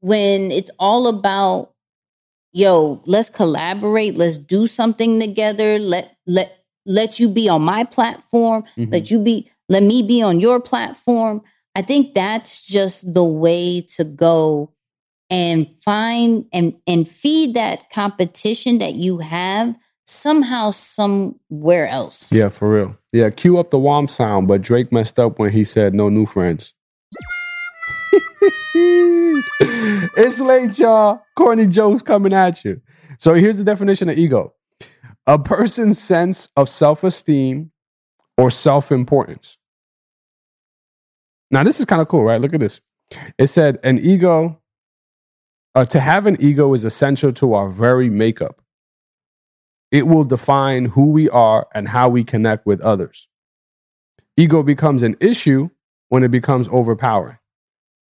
when 0.00 0.50
it's 0.50 0.70
all 0.78 1.06
about 1.06 1.70
yo, 2.52 3.02
let's 3.06 3.30
collaborate, 3.30 4.16
let's 4.16 4.36
do 4.36 4.66
something 4.66 5.18
together, 5.20 5.78
let 5.78 6.16
let 6.26 6.64
let 6.86 7.18
you 7.18 7.28
be 7.28 7.48
on 7.48 7.62
my 7.62 7.84
platform, 7.84 8.64
Mhm. 8.76 8.92
let 8.92 9.10
you 9.10 9.20
be 9.20 9.50
let 9.68 9.82
me 9.82 10.02
be 10.02 10.20
on 10.20 10.40
your 10.40 10.60
platform. 10.60 11.42
I 11.74 11.82
think 11.82 12.14
that's 12.14 12.64
just 12.64 13.14
the 13.14 13.24
way 13.24 13.80
to 13.96 14.04
go 14.04 14.72
and 15.30 15.68
find 15.82 16.44
and 16.52 16.74
and 16.86 17.08
feed 17.08 17.54
that 17.54 17.90
competition 17.90 18.78
that 18.78 18.94
you 18.94 19.18
have 19.18 19.74
somehow 20.06 20.70
somewhere 20.70 21.88
else. 21.88 22.32
Yeah, 22.32 22.48
for 22.48 22.70
real. 22.70 22.96
Yeah, 23.12 23.30
cue 23.30 23.58
up 23.58 23.70
the 23.70 23.78
Womp 23.78 24.10
sound, 24.10 24.48
but 24.48 24.62
Drake 24.62 24.92
messed 24.92 25.18
up 25.18 25.38
when 25.38 25.52
he 25.52 25.64
said 25.64 25.94
no 25.94 26.08
new 26.08 26.26
friends. 26.26 26.74
it's 30.16 30.40
late, 30.40 30.78
y'all. 30.78 31.22
Corny 31.36 31.66
jokes 31.66 32.02
coming 32.02 32.32
at 32.32 32.64
you. 32.64 32.80
So 33.18 33.34
here's 33.34 33.56
the 33.56 33.64
definition 33.64 34.08
of 34.08 34.18
ego 34.18 34.54
a 35.26 35.38
person's 35.38 35.98
sense 35.98 36.48
of 36.56 36.68
self 36.68 37.04
esteem 37.04 37.70
or 38.36 38.50
self 38.50 38.92
importance. 38.92 39.56
Now, 41.50 41.62
this 41.62 41.78
is 41.78 41.86
kind 41.86 42.02
of 42.02 42.08
cool, 42.08 42.24
right? 42.24 42.40
Look 42.40 42.54
at 42.54 42.60
this. 42.60 42.80
It 43.38 43.46
said 43.46 43.78
an 43.84 43.98
ego, 43.98 44.60
uh, 45.74 45.84
to 45.84 46.00
have 46.00 46.26
an 46.26 46.36
ego 46.40 46.72
is 46.74 46.84
essential 46.84 47.32
to 47.34 47.54
our 47.54 47.68
very 47.68 48.10
makeup. 48.10 48.60
It 49.94 50.08
will 50.08 50.24
define 50.24 50.86
who 50.86 51.10
we 51.10 51.30
are 51.30 51.68
and 51.72 51.86
how 51.86 52.08
we 52.08 52.24
connect 52.24 52.66
with 52.66 52.80
others. 52.80 53.28
Ego 54.36 54.64
becomes 54.64 55.04
an 55.04 55.16
issue 55.20 55.70
when 56.08 56.24
it 56.24 56.32
becomes 56.32 56.68
overpowering. 56.72 57.38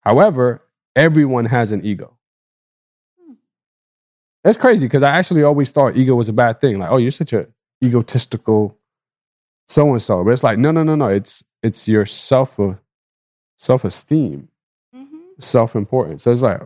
However, 0.01 0.61
everyone 0.93 1.45
has 1.45 1.71
an 1.71 1.85
ego. 1.85 2.17
That's 4.43 4.57
crazy 4.57 4.87
because 4.87 5.03
I 5.03 5.11
actually 5.11 5.43
always 5.43 5.71
thought 5.71 5.95
ego 5.95 6.15
was 6.15 6.27
a 6.27 6.33
bad 6.33 6.59
thing. 6.59 6.79
Like, 6.79 6.91
oh, 6.91 6.97
you're 6.97 7.11
such 7.11 7.31
a 7.31 7.47
egotistical 7.81 8.77
so 9.69 9.89
and 9.89 10.01
so. 10.01 10.21
But 10.25 10.31
it's 10.31 10.43
like, 10.43 10.57
no, 10.57 10.71
no, 10.71 10.83
no, 10.83 10.95
no. 10.95 11.07
It's 11.07 11.45
it's 11.63 11.87
your 11.87 12.05
self 12.05 12.59
uh, 12.59 12.73
self 13.57 13.85
esteem, 13.85 14.49
mm-hmm. 14.93 15.17
self 15.39 15.77
importance. 15.77 16.23
So 16.23 16.31
it's 16.33 16.41
like, 16.41 16.59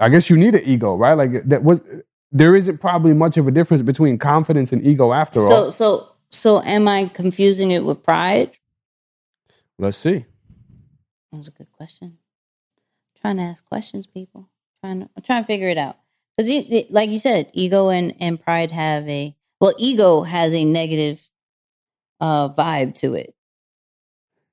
I 0.00 0.08
guess 0.08 0.30
you 0.30 0.38
need 0.38 0.54
an 0.54 0.62
ego, 0.64 0.94
right? 0.96 1.12
Like 1.12 1.42
that 1.42 1.62
was 1.62 1.82
there 2.32 2.56
isn't 2.56 2.78
probably 2.78 3.12
much 3.14 3.36
of 3.36 3.46
a 3.46 3.50
difference 3.50 3.82
between 3.82 4.18
confidence 4.18 4.72
and 4.72 4.84
ego 4.84 5.12
after 5.12 5.40
So 5.40 5.44
all. 5.52 5.70
so 5.70 5.70
so 5.70 6.08
so 6.30 6.62
am 6.62 6.88
I 6.88 7.06
confusing 7.06 7.70
it 7.70 7.84
with 7.84 8.02
pride? 8.02 8.50
Let's 9.78 9.96
see. 9.96 10.24
That 11.32 11.38
was 11.38 11.48
a 11.48 11.52
good 11.52 11.70
question. 11.72 12.18
trying 13.20 13.36
to 13.36 13.42
ask 13.42 13.64
questions, 13.64 14.06
people. 14.06 14.48
Trying 14.82 15.00
to 15.00 15.08
I'm 15.16 15.22
trying 15.22 15.42
to 15.42 15.46
figure 15.46 15.68
it 15.68 15.78
out. 15.78 15.96
Because 16.36 16.86
like 16.90 17.10
you 17.10 17.18
said, 17.18 17.50
ego 17.54 17.88
and, 17.88 18.14
and 18.20 18.40
pride 18.40 18.70
have 18.70 19.08
a 19.08 19.34
well, 19.60 19.72
ego 19.78 20.22
has 20.22 20.52
a 20.54 20.64
negative 20.64 21.28
uh 22.20 22.48
vibe 22.50 22.94
to 22.96 23.14
it. 23.14 23.34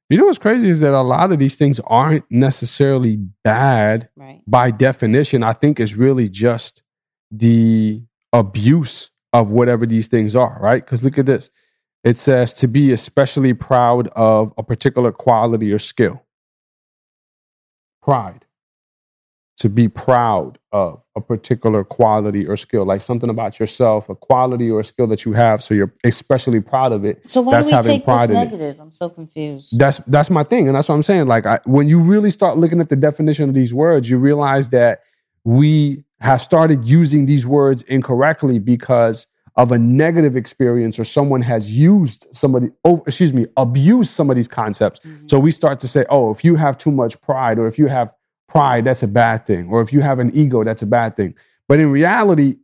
You 0.10 0.18
know 0.18 0.26
what's 0.26 0.38
crazy 0.38 0.70
is 0.70 0.80
that 0.82 0.94
a 0.94 1.02
lot 1.02 1.32
of 1.32 1.40
these 1.40 1.56
things 1.56 1.80
aren't 1.88 2.26
necessarily 2.30 3.16
bad 3.44 4.10
Right. 4.16 4.42
by 4.46 4.70
definition. 4.70 5.42
I 5.44 5.54
think 5.54 5.80
it's 5.80 5.96
really 5.96 6.30
just 6.30 6.84
the 7.36 8.04
abuse 8.32 9.10
of 9.34 9.50
whatever 9.50 9.86
these 9.86 10.08
things 10.08 10.36
are, 10.36 10.60
right? 10.62 10.86
Because 10.86 11.04
look 11.04 11.18
at 11.18 11.26
this. 11.26 11.50
It 12.04 12.18
says 12.18 12.54
to 12.56 12.68
be 12.68 12.92
especially 12.92 13.54
proud 13.54 14.08
of 14.10 14.54
a 14.58 14.64
particular 14.64 15.12
quality 15.12 15.72
or 15.74 15.80
skill. 15.80 16.24
Pride. 18.02 18.46
To 19.58 19.70
be 19.70 19.88
proud 19.88 20.60
of 20.72 21.02
a 21.16 21.22
particular 21.22 21.84
quality 21.84 22.46
or 22.46 22.58
skill, 22.58 22.86
like 22.86 23.02
something 23.02 23.30
about 23.30 23.60
yourself, 23.60 24.10
a 24.10 24.16
quality 24.16 24.70
or 24.70 24.82
a 24.82 24.84
skill 24.84 25.08
that 25.08 25.26
you 25.26 25.34
have, 25.34 25.64
so 25.64 25.74
you're 25.74 25.94
especially 26.04 26.60
proud 26.60 26.92
of 26.92 27.06
it. 27.06 27.30
So 27.30 27.42
why 27.42 27.54
That's 27.54 27.68
do 27.68 27.72
we 27.72 27.76
having 27.76 27.92
take 27.94 28.02
this 28.02 28.06
pride 28.06 28.30
it. 28.32 28.34
negative? 28.34 28.80
I'm 28.80 28.92
so 28.92 29.10
confused. 29.10 29.78
That's 29.78 30.00
that's 30.00 30.30
my 30.30 30.44
thing, 30.44 30.68
and 30.68 30.76
that's 30.76 30.90
what 30.90 30.96
I'm 30.96 31.04
saying. 31.04 31.28
Like 31.28 31.46
I, 31.46 31.60
when 31.66 31.88
you 31.88 32.00
really 32.02 32.32
start 32.32 32.58
looking 32.58 32.82
at 32.82 32.90
the 32.90 32.96
definition 32.96 33.48
of 33.48 33.56
these 33.56 33.74
words, 33.74 34.10
you 34.10 34.18
realize 34.18 34.70
that 34.70 35.02
we 35.44 36.04
have 36.20 36.42
started 36.42 36.86
using 36.86 37.26
these 37.26 37.46
words 37.46 37.82
incorrectly 37.84 38.60
because 38.60 39.28
of 39.56 39.72
a 39.72 39.78
negative 39.78 40.36
experience 40.36 40.98
or 40.98 41.04
someone 41.04 41.42
has 41.42 41.70
used 41.72 42.26
somebody 42.32 42.70
oh 42.86 43.04
excuse 43.06 43.34
me 43.34 43.46
abused 43.56 44.10
some 44.10 44.30
of 44.30 44.36
these 44.36 44.48
concepts 44.48 45.00
mm-hmm. 45.02 45.28
so 45.28 45.38
we 45.38 45.52
start 45.52 45.80
to 45.80 45.88
say 45.88 46.06
oh 46.10 46.32
if 46.32 46.44
you 46.44 46.56
have 46.56 46.76
too 46.78 46.90
much 46.90 47.20
pride 47.22 47.60
or 47.60 47.68
if 47.68 47.78
you 47.78 47.88
have 47.88 48.14
pride 48.48 48.84
that's 48.86 49.04
a 49.04 49.08
bad 49.08 49.46
thing 49.46 49.68
or 49.70 49.82
if 49.82 49.94
you 49.94 50.02
have 50.02 50.18
an 50.18 50.32
ego 50.34 50.64
that's 50.64 50.82
a 50.82 50.88
bad 50.88 51.16
thing 51.16 51.36
but 51.68 51.80
in 51.80 51.92
reality 51.92 52.56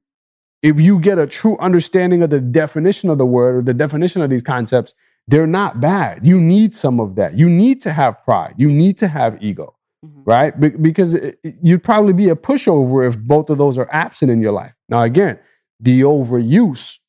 if 0.62 0.80
you 0.80 1.00
get 1.00 1.18
a 1.18 1.28
true 1.28 1.58
understanding 1.60 2.22
of 2.22 2.30
the 2.30 2.42
definition 2.42 3.10
of 3.10 3.18
the 3.18 3.26
word 3.26 3.56
or 3.56 3.62
the 3.62 3.74
definition 3.74 4.22
of 4.22 4.30
these 4.30 4.42
concepts, 4.42 4.94
they're 5.28 5.48
not 5.48 5.80
bad. 5.80 6.26
You 6.26 6.42
need 6.42 6.74
some 6.74 7.00
of 7.00 7.16
that. 7.16 7.38
You 7.38 7.50
need 7.50 7.82
to 7.82 7.94
have 7.94 8.24
pride. 8.24 8.56
You 8.58 8.70
need 8.70 8.98
to 8.98 9.08
have 9.08 9.42
ego, 9.42 9.76
Mm-hmm. 10.06 10.22
right? 10.24 10.58
Be- 10.60 10.70
because 10.70 11.14
it- 11.16 11.40
you'd 11.62 11.84
probably 11.84 12.14
be 12.14 12.30
a 12.30 12.36
pushover 12.36 13.06
if 13.06 13.20
both 13.20 13.50
of 13.50 13.58
those 13.58 13.78
are 13.78 13.90
absent 13.92 14.32
in 14.32 14.42
your 14.42 14.54
life. 14.54 14.74
Now, 14.88 15.04
again, 15.04 15.40
the 15.80 16.02
overuse, 16.02 17.00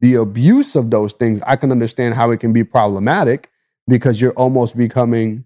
the 0.00 0.14
abuse 0.14 0.74
of 0.74 0.90
those 0.90 1.12
things, 1.12 1.42
I 1.46 1.56
can 1.56 1.70
understand 1.70 2.14
how 2.14 2.30
it 2.30 2.38
can 2.40 2.52
be 2.52 2.64
problematic 2.64 3.50
because 3.86 4.20
you're 4.20 4.32
almost 4.32 4.76
becoming 4.76 5.44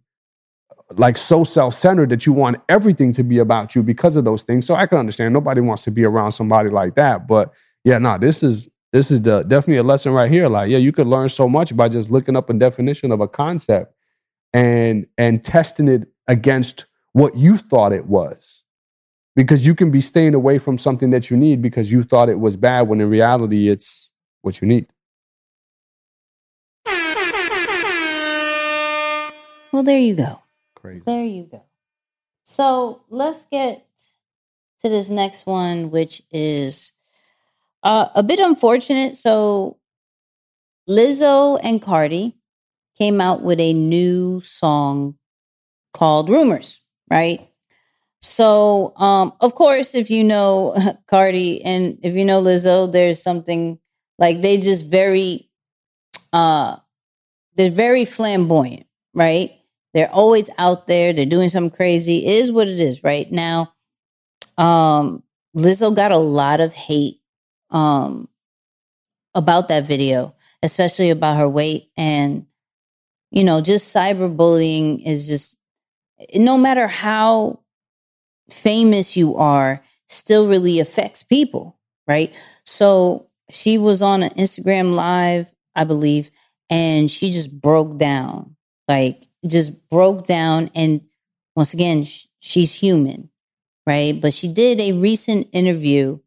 like 0.96 1.16
so 1.16 1.42
self-centered 1.42 2.10
that 2.10 2.26
you 2.26 2.32
want 2.32 2.58
everything 2.68 3.12
to 3.14 3.22
be 3.24 3.38
about 3.38 3.74
you 3.74 3.82
because 3.82 4.14
of 4.14 4.24
those 4.24 4.42
things. 4.42 4.66
So 4.66 4.74
I 4.74 4.86
can 4.86 4.98
understand 4.98 5.32
nobody 5.32 5.60
wants 5.60 5.84
to 5.84 5.90
be 5.90 6.04
around 6.04 6.32
somebody 6.32 6.68
like 6.70 6.94
that. 6.96 7.26
But 7.26 7.52
yeah, 7.82 7.98
no, 7.98 8.18
this 8.18 8.42
is 8.42 8.68
this 8.92 9.10
is 9.10 9.22
the 9.22 9.42
definitely 9.42 9.78
a 9.78 9.82
lesson 9.82 10.12
right 10.12 10.30
here. 10.30 10.48
Like, 10.48 10.68
yeah, 10.68 10.78
you 10.78 10.92
could 10.92 11.06
learn 11.06 11.30
so 11.30 11.48
much 11.48 11.74
by 11.74 11.88
just 11.88 12.10
looking 12.10 12.36
up 12.36 12.50
a 12.50 12.52
definition 12.54 13.10
of 13.10 13.20
a 13.20 13.28
concept 13.28 13.94
and 14.52 15.06
and 15.16 15.42
testing 15.42 15.88
it 15.88 16.11
against 16.28 16.86
what 17.12 17.36
you 17.36 17.58
thought 17.58 17.92
it 17.92 18.06
was. 18.06 18.62
Because 19.34 19.64
you 19.64 19.74
can 19.74 19.90
be 19.90 20.00
staying 20.00 20.34
away 20.34 20.58
from 20.58 20.76
something 20.76 21.10
that 21.10 21.30
you 21.30 21.36
need 21.36 21.62
because 21.62 21.90
you 21.90 22.02
thought 22.02 22.28
it 22.28 22.38
was 22.38 22.56
bad 22.56 22.82
when 22.82 23.00
in 23.00 23.08
reality 23.08 23.68
it's 23.68 24.10
what 24.42 24.60
you 24.60 24.68
need. 24.68 24.86
Well, 29.72 29.82
there 29.82 29.98
you 29.98 30.14
go. 30.14 30.42
Crazy. 30.74 31.02
There 31.06 31.24
you 31.24 31.48
go. 31.50 31.62
So 32.44 33.02
let's 33.08 33.46
get 33.46 33.86
to 34.82 34.88
this 34.90 35.08
next 35.08 35.46
one, 35.46 35.90
which 35.90 36.22
is 36.30 36.92
uh, 37.82 38.08
a 38.14 38.22
bit 38.22 38.38
unfortunate. 38.38 39.16
So 39.16 39.78
Lizzo 40.88 41.58
and 41.62 41.80
Cardi 41.80 42.36
came 42.98 43.20
out 43.20 43.42
with 43.42 43.60
a 43.60 43.72
new 43.72 44.40
song 44.40 45.16
called 45.92 46.28
Rumors, 46.28 46.80
right? 47.10 47.48
So, 48.20 48.96
um, 48.96 49.32
of 49.40 49.54
course, 49.54 49.94
if 49.94 50.10
you 50.10 50.24
know 50.24 50.76
Cardi 51.08 51.62
and 51.64 51.98
if 52.02 52.14
you 52.14 52.24
know 52.24 52.40
Lizzo, 52.40 52.90
there's 52.90 53.22
something 53.22 53.78
like 54.18 54.42
they 54.42 54.58
just 54.58 54.86
very, 54.86 55.50
uh, 56.32 56.76
they're 57.56 57.70
very 57.70 58.04
flamboyant, 58.04 58.86
right? 59.14 59.52
They're 59.94 60.10
always 60.10 60.48
out 60.58 60.86
there. 60.86 61.12
They're 61.12 61.26
doing 61.26 61.48
something 61.48 61.76
crazy. 61.76 62.24
It 62.24 62.36
is 62.36 62.52
what 62.52 62.68
it 62.68 62.78
is, 62.78 63.04
right? 63.04 63.30
Now, 63.30 63.74
um, 64.56 65.22
Lizzo 65.56 65.94
got 65.94 66.12
a 66.12 66.16
lot 66.18 66.60
of 66.60 66.72
hate 66.72 67.20
um, 67.70 68.28
about 69.34 69.68
that 69.68 69.84
video, 69.84 70.34
especially 70.62 71.10
about 71.10 71.36
her 71.36 71.48
weight. 71.48 71.90
And, 71.96 72.46
you 73.30 73.44
know, 73.44 73.60
just 73.60 73.94
cyberbullying 73.94 75.04
is 75.06 75.26
just, 75.26 75.58
no 76.34 76.58
matter 76.58 76.88
how 76.88 77.60
famous 78.50 79.16
you 79.16 79.36
are, 79.36 79.82
still 80.08 80.46
really 80.46 80.78
affects 80.78 81.22
people, 81.22 81.78
right? 82.06 82.34
So 82.64 83.28
she 83.50 83.78
was 83.78 84.02
on 84.02 84.22
an 84.22 84.30
Instagram 84.30 84.94
live, 84.94 85.52
I 85.74 85.84
believe, 85.84 86.30
and 86.70 87.10
she 87.10 87.30
just 87.30 87.50
broke 87.60 87.98
down, 87.98 88.56
like, 88.88 89.26
just 89.46 89.88
broke 89.88 90.26
down. 90.26 90.70
And 90.74 91.02
once 91.56 91.74
again, 91.74 92.04
sh- 92.04 92.26
she's 92.40 92.74
human, 92.74 93.30
right? 93.86 94.18
But 94.18 94.34
she 94.34 94.48
did 94.48 94.80
a 94.80 94.92
recent 94.92 95.48
interview 95.52 96.18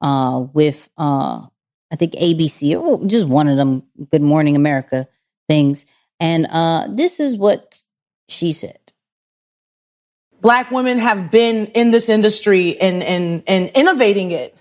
uh, 0.00 0.46
with, 0.52 0.88
uh, 0.98 1.46
I 1.92 1.96
think, 1.96 2.12
ABC, 2.14 2.80
or 2.80 3.06
just 3.06 3.28
one 3.28 3.48
of 3.48 3.56
them 3.56 3.84
Good 4.10 4.22
Morning 4.22 4.56
America 4.56 5.08
things. 5.48 5.86
And 6.20 6.46
uh, 6.46 6.88
this 6.90 7.20
is 7.20 7.36
what 7.36 7.82
she 8.28 8.52
said. 8.52 8.83
Black 10.44 10.70
women 10.70 10.98
have 10.98 11.30
been 11.30 11.68
in 11.68 11.90
this 11.90 12.10
industry 12.10 12.78
and, 12.78 13.02
and, 13.02 13.42
and 13.46 13.70
innovating 13.74 14.30
it 14.30 14.54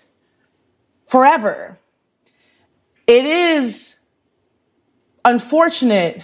forever. 1.05 1.77
It 3.05 3.25
is 3.25 3.95
unfortunate 5.25 6.23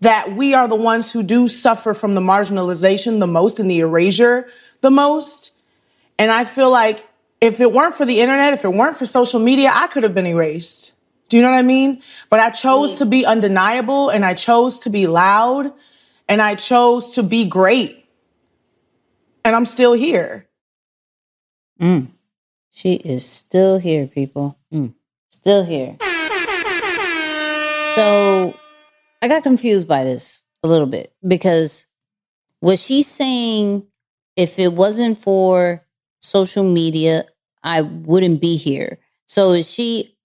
that 0.00 0.34
we 0.34 0.54
are 0.54 0.66
the 0.66 0.76
ones 0.76 1.12
who 1.12 1.22
do 1.22 1.46
suffer 1.46 1.92
from 1.92 2.14
the 2.14 2.22
marginalization 2.22 3.20
the 3.20 3.26
most 3.26 3.60
and 3.60 3.70
the 3.70 3.80
erasure 3.80 4.48
the 4.80 4.90
most. 4.90 5.52
And 6.18 6.30
I 6.30 6.46
feel 6.46 6.70
like 6.70 7.06
if 7.42 7.60
it 7.60 7.72
weren't 7.72 7.96
for 7.96 8.06
the 8.06 8.22
internet, 8.22 8.54
if 8.54 8.64
it 8.64 8.72
weren't 8.72 8.96
for 8.96 9.04
social 9.04 9.40
media, 9.40 9.70
I 9.74 9.88
could 9.88 10.04
have 10.04 10.14
been 10.14 10.26
erased. 10.26 10.92
Do 11.28 11.36
you 11.36 11.42
know 11.42 11.50
what 11.50 11.58
I 11.58 11.62
mean? 11.62 12.00
But 12.30 12.40
I 12.40 12.48
chose 12.48 12.94
to 12.94 13.04
be 13.04 13.26
undeniable 13.26 14.08
and 14.08 14.24
I 14.24 14.32
chose 14.32 14.78
to 14.80 14.90
be 14.90 15.06
loud 15.06 15.70
and 16.28 16.40
I 16.40 16.54
chose 16.54 17.12
to 17.16 17.22
be 17.22 17.44
great. 17.44 18.05
And 19.46 19.54
I'm 19.54 19.64
still 19.64 19.92
here. 19.92 20.48
Mm. 21.80 22.08
She 22.72 22.94
is 22.94 23.24
still 23.24 23.78
here, 23.78 24.08
people. 24.08 24.58
Mm. 24.74 24.92
Still 25.28 25.64
here. 25.64 25.96
So 27.94 28.58
I 29.22 29.28
got 29.28 29.44
confused 29.44 29.86
by 29.86 30.02
this 30.02 30.42
a 30.64 30.68
little 30.68 30.88
bit 30.88 31.14
because 31.24 31.86
was 32.60 32.82
she 32.82 33.04
saying 33.04 33.86
if 34.34 34.58
it 34.58 34.72
wasn't 34.72 35.16
for 35.16 35.86
social 36.20 36.64
media, 36.64 37.24
I 37.62 37.82
wouldn't 37.82 38.40
be 38.40 38.56
here? 38.56 38.98
So 39.28 39.52
is 39.52 39.70
she 39.70 40.18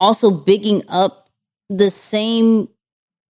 also 0.00 0.32
bigging 0.32 0.82
up 0.88 1.30
the 1.68 1.90
same 1.90 2.70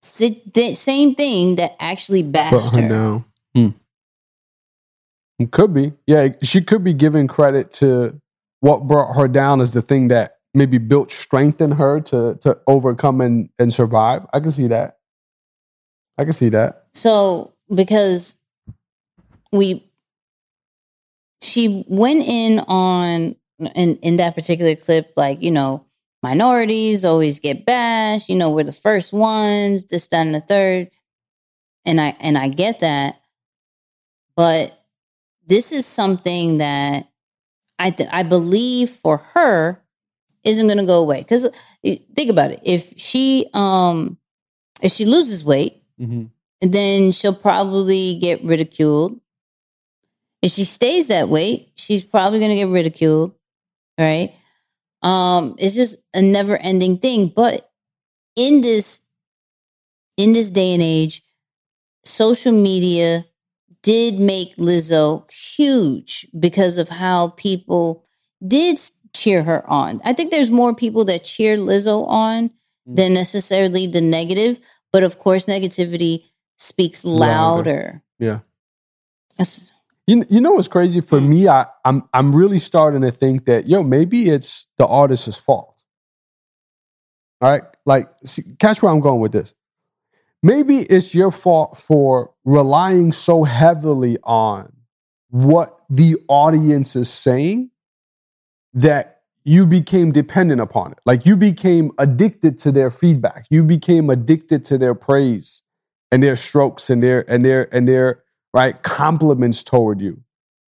same 0.02 1.14
thing 1.14 1.56
that 1.56 1.76
actually 1.78 2.22
bashed 2.22 2.74
her 2.76 2.80
her? 2.80 2.88
down. 2.88 3.24
Could 5.46 5.72
be. 5.72 5.92
Yeah, 6.06 6.28
she 6.42 6.60
could 6.60 6.84
be 6.84 6.92
giving 6.92 7.26
credit 7.26 7.72
to 7.74 8.20
what 8.60 8.86
brought 8.86 9.14
her 9.14 9.26
down 9.26 9.60
as 9.60 9.72
the 9.72 9.82
thing 9.82 10.08
that 10.08 10.36
maybe 10.52 10.78
built 10.78 11.12
strength 11.12 11.60
in 11.60 11.72
her 11.72 12.00
to 12.00 12.36
to 12.42 12.58
overcome 12.66 13.20
and, 13.20 13.48
and 13.58 13.72
survive. 13.72 14.26
I 14.32 14.40
can 14.40 14.50
see 14.50 14.66
that. 14.68 14.98
I 16.18 16.24
can 16.24 16.32
see 16.32 16.50
that. 16.50 16.86
So 16.94 17.54
because 17.74 18.36
we 19.52 19.90
she 21.42 21.84
went 21.88 22.22
in 22.26 22.60
on 22.60 23.36
in 23.74 23.96
in 23.96 24.16
that 24.18 24.34
particular 24.34 24.74
clip 24.76 25.12
like, 25.16 25.42
you 25.42 25.50
know, 25.50 25.86
minorities 26.22 27.04
always 27.04 27.40
get 27.40 27.64
bashed, 27.64 28.28
you 28.28 28.36
know, 28.36 28.50
we're 28.50 28.64
the 28.64 28.72
first 28.72 29.12
ones, 29.12 29.84
this, 29.86 30.06
that, 30.08 30.26
and 30.26 30.34
the 30.34 30.40
third. 30.40 30.90
And 31.86 32.00
I 32.00 32.16
and 32.20 32.36
I 32.36 32.48
get 32.48 32.80
that. 32.80 33.20
But 34.36 34.79
this 35.50 35.72
is 35.72 35.84
something 35.84 36.58
that 36.58 37.10
I 37.78 37.90
th- 37.90 38.08
I 38.12 38.22
believe 38.22 38.90
for 38.90 39.18
her 39.34 39.82
isn't 40.44 40.66
going 40.66 40.78
to 40.78 40.86
go 40.86 41.00
away 41.00 41.18
because 41.18 41.50
think 41.82 42.30
about 42.30 42.52
it. 42.52 42.60
If 42.62 42.94
she 42.96 43.46
um 43.52 44.16
if 44.80 44.92
she 44.92 45.04
loses 45.04 45.44
weight, 45.44 45.76
Mm-hmm. 46.00 46.24
then 46.70 47.12
she'll 47.12 47.34
probably 47.34 48.16
get 48.16 48.42
ridiculed. 48.42 49.20
If 50.40 50.52
she 50.52 50.64
stays 50.64 51.08
that 51.08 51.28
weight, 51.28 51.72
she's 51.74 52.02
probably 52.02 52.38
going 52.38 52.52
to 52.52 52.56
get 52.56 52.68
ridiculed, 52.68 53.34
right? 53.98 54.32
Um, 55.02 55.56
it's 55.58 55.74
just 55.74 55.98
a 56.14 56.22
never-ending 56.22 56.98
thing. 57.00 57.28
But 57.28 57.70
in 58.34 58.62
this 58.62 59.00
in 60.16 60.32
this 60.32 60.48
day 60.48 60.72
and 60.72 60.82
age, 60.82 61.22
social 62.06 62.52
media 62.52 63.26
did 63.82 64.18
make 64.18 64.56
Lizzo 64.56 65.30
huge 65.30 66.26
because 66.38 66.76
of 66.76 66.88
how 66.88 67.28
people 67.28 68.04
did 68.46 68.78
cheer 69.14 69.42
her 69.42 69.68
on. 69.68 70.00
I 70.04 70.12
think 70.12 70.30
there's 70.30 70.50
more 70.50 70.74
people 70.74 71.04
that 71.06 71.24
cheer 71.24 71.56
Lizzo 71.56 72.06
on 72.08 72.48
mm. 72.48 72.96
than 72.96 73.14
necessarily 73.14 73.86
the 73.86 74.00
negative, 74.00 74.60
but 74.92 75.02
of 75.02 75.18
course 75.18 75.46
negativity 75.46 76.24
speaks 76.58 77.04
Louder. 77.04 77.22
louder. 77.26 78.02
Yeah. 78.18 78.40
That's- 79.38 79.72
You, 80.06 80.24
you 80.28 80.40
know 80.40 80.52
what's 80.52 80.68
crazy 80.68 81.00
for 81.00 81.20
mm. 81.20 81.28
me? 81.28 81.48
I, 81.48 81.66
I'm 81.84 82.02
I'm 82.12 82.34
really 82.34 82.58
starting 82.58 83.02
to 83.02 83.10
think 83.12 83.44
that 83.44 83.68
yo 83.68 83.82
maybe 83.82 84.28
it's 84.28 84.66
the 84.76 84.86
artist's 84.86 85.36
fault. 85.36 85.82
All 87.40 87.50
right, 87.50 87.62
like 87.86 88.08
see, 88.24 88.42
catch 88.58 88.82
where 88.82 88.92
I'm 88.92 89.00
going 89.00 89.20
with 89.20 89.32
this. 89.32 89.54
Maybe 90.42 90.78
it's 90.78 91.14
your 91.14 91.30
fault 91.30 91.78
for 91.78 92.32
relying 92.44 93.12
so 93.12 93.44
heavily 93.44 94.16
on 94.22 94.72
what 95.28 95.80
the 95.88 96.16
audience 96.28 96.96
is 96.96 97.10
saying 97.10 97.70
that 98.72 99.20
you 99.44 99.66
became 99.66 100.12
dependent 100.12 100.60
upon 100.60 100.92
it. 100.92 100.98
Like 101.04 101.26
you 101.26 101.36
became 101.36 101.92
addicted 101.98 102.58
to 102.58 102.72
their 102.72 102.90
feedback. 102.90 103.46
You 103.50 103.64
became 103.64 104.10
addicted 104.10 104.64
to 104.66 104.78
their 104.78 104.94
praise 104.94 105.62
and 106.10 106.22
their 106.22 106.36
strokes 106.36 106.90
and 106.90 107.02
their 107.02 107.30
and 107.30 107.44
their 107.44 107.72
and 107.74 107.86
their 107.88 108.22
right 108.52 108.82
compliments 108.82 109.62
toward 109.62 110.00
you. 110.00 110.22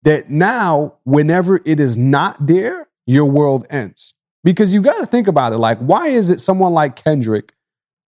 That 0.03 0.30
now, 0.30 0.95
whenever 1.03 1.61
it 1.63 1.80
is 1.80 1.97
not 1.97 2.47
there, 2.47 2.89
your 3.05 3.26
world 3.26 3.65
ends. 3.69 4.13
Because 4.43 4.74
you 4.74 4.82
got 4.82 4.97
to 4.97 5.05
think 5.05 5.28
about 5.28 5.53
it. 5.53 5.59
Like, 5.59 5.78
why 5.78 6.07
is 6.07 6.32
it 6.32 6.41
someone 6.41 6.74
like 6.74 6.95
Kendrick, 6.95 7.53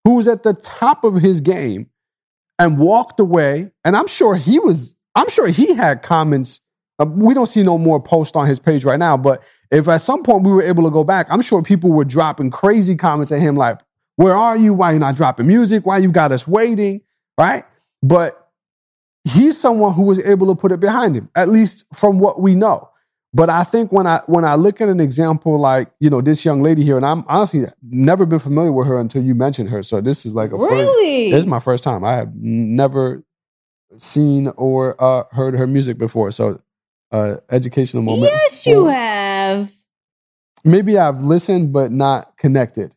who's 0.04 0.28
at 0.28 0.42
the 0.42 0.54
top 0.54 1.04
of 1.04 1.16
his 1.16 1.40
game 1.40 1.88
and 2.58 2.78
walked 2.78 3.20
away? 3.20 3.72
And 3.84 3.96
I'm 3.96 4.06
sure 4.06 4.36
he 4.36 4.58
was, 4.58 4.94
I'm 5.14 5.28
sure 5.28 5.48
he 5.48 5.74
had 5.74 6.02
comments. 6.02 6.60
Uh, 6.98 7.06
we 7.06 7.34
don't 7.34 7.46
see 7.46 7.62
no 7.62 7.78
more 7.78 8.02
posts 8.02 8.36
on 8.36 8.46
his 8.46 8.58
page 8.58 8.84
right 8.84 8.98
now, 8.98 9.16
but 9.16 9.42
if 9.70 9.88
at 9.88 10.02
some 10.02 10.22
point 10.22 10.44
we 10.44 10.52
were 10.52 10.62
able 10.62 10.84
to 10.84 10.90
go 10.90 11.04
back, 11.04 11.26
I'm 11.30 11.40
sure 11.40 11.62
people 11.62 11.90
were 11.90 12.04
dropping 12.04 12.50
crazy 12.50 12.96
comments 12.96 13.32
at 13.32 13.40
him 13.40 13.56
like, 13.56 13.80
where 14.16 14.34
are 14.34 14.56
you? 14.56 14.74
Why 14.74 14.92
you 14.92 14.98
not 14.98 15.16
dropping 15.16 15.46
music? 15.46 15.86
Why 15.86 15.98
you 15.98 16.12
got 16.12 16.32
us 16.32 16.46
waiting? 16.46 17.00
Right? 17.38 17.64
But 18.02 18.50
he's 19.24 19.58
someone 19.58 19.94
who 19.94 20.02
was 20.02 20.18
able 20.18 20.48
to 20.48 20.54
put 20.54 20.72
it 20.72 20.80
behind 20.80 21.16
him, 21.16 21.30
at 21.34 21.48
least 21.48 21.84
from 21.94 22.18
what 22.18 22.40
we 22.40 22.54
know. 22.54 22.90
But 23.34 23.48
I 23.48 23.64
think 23.64 23.90
when 23.92 24.06
I 24.06 24.20
when 24.26 24.44
I 24.44 24.56
look 24.56 24.80
at 24.80 24.88
an 24.88 25.00
example 25.00 25.58
like 25.58 25.90
you 26.00 26.10
know 26.10 26.20
this 26.20 26.44
young 26.44 26.62
lady 26.62 26.84
here, 26.84 26.96
and 26.96 27.06
I'm 27.06 27.24
honestly 27.28 27.64
never 27.82 28.26
been 28.26 28.38
familiar 28.38 28.72
with 28.72 28.86
her 28.86 28.98
until 29.00 29.22
you 29.22 29.34
mentioned 29.34 29.70
her. 29.70 29.82
So 29.82 30.00
this 30.00 30.26
is 30.26 30.34
like 30.34 30.52
a 30.52 30.56
Really? 30.56 31.30
First, 31.30 31.32
this 31.32 31.38
is 31.40 31.46
my 31.46 31.58
first 31.58 31.82
time. 31.82 32.04
I 32.04 32.14
have 32.16 32.34
never 32.34 33.24
seen 33.98 34.48
or 34.56 35.02
uh, 35.02 35.24
heard 35.32 35.54
her 35.54 35.66
music 35.66 35.96
before. 35.96 36.30
So 36.30 36.60
uh, 37.10 37.36
educational 37.50 38.02
moment. 38.02 38.32
Yes, 38.32 38.66
you 38.66 38.86
have. 38.86 39.72
Maybe 40.64 40.98
I've 40.98 41.22
listened 41.22 41.72
but 41.72 41.90
not 41.90 42.36
connected. 42.36 42.94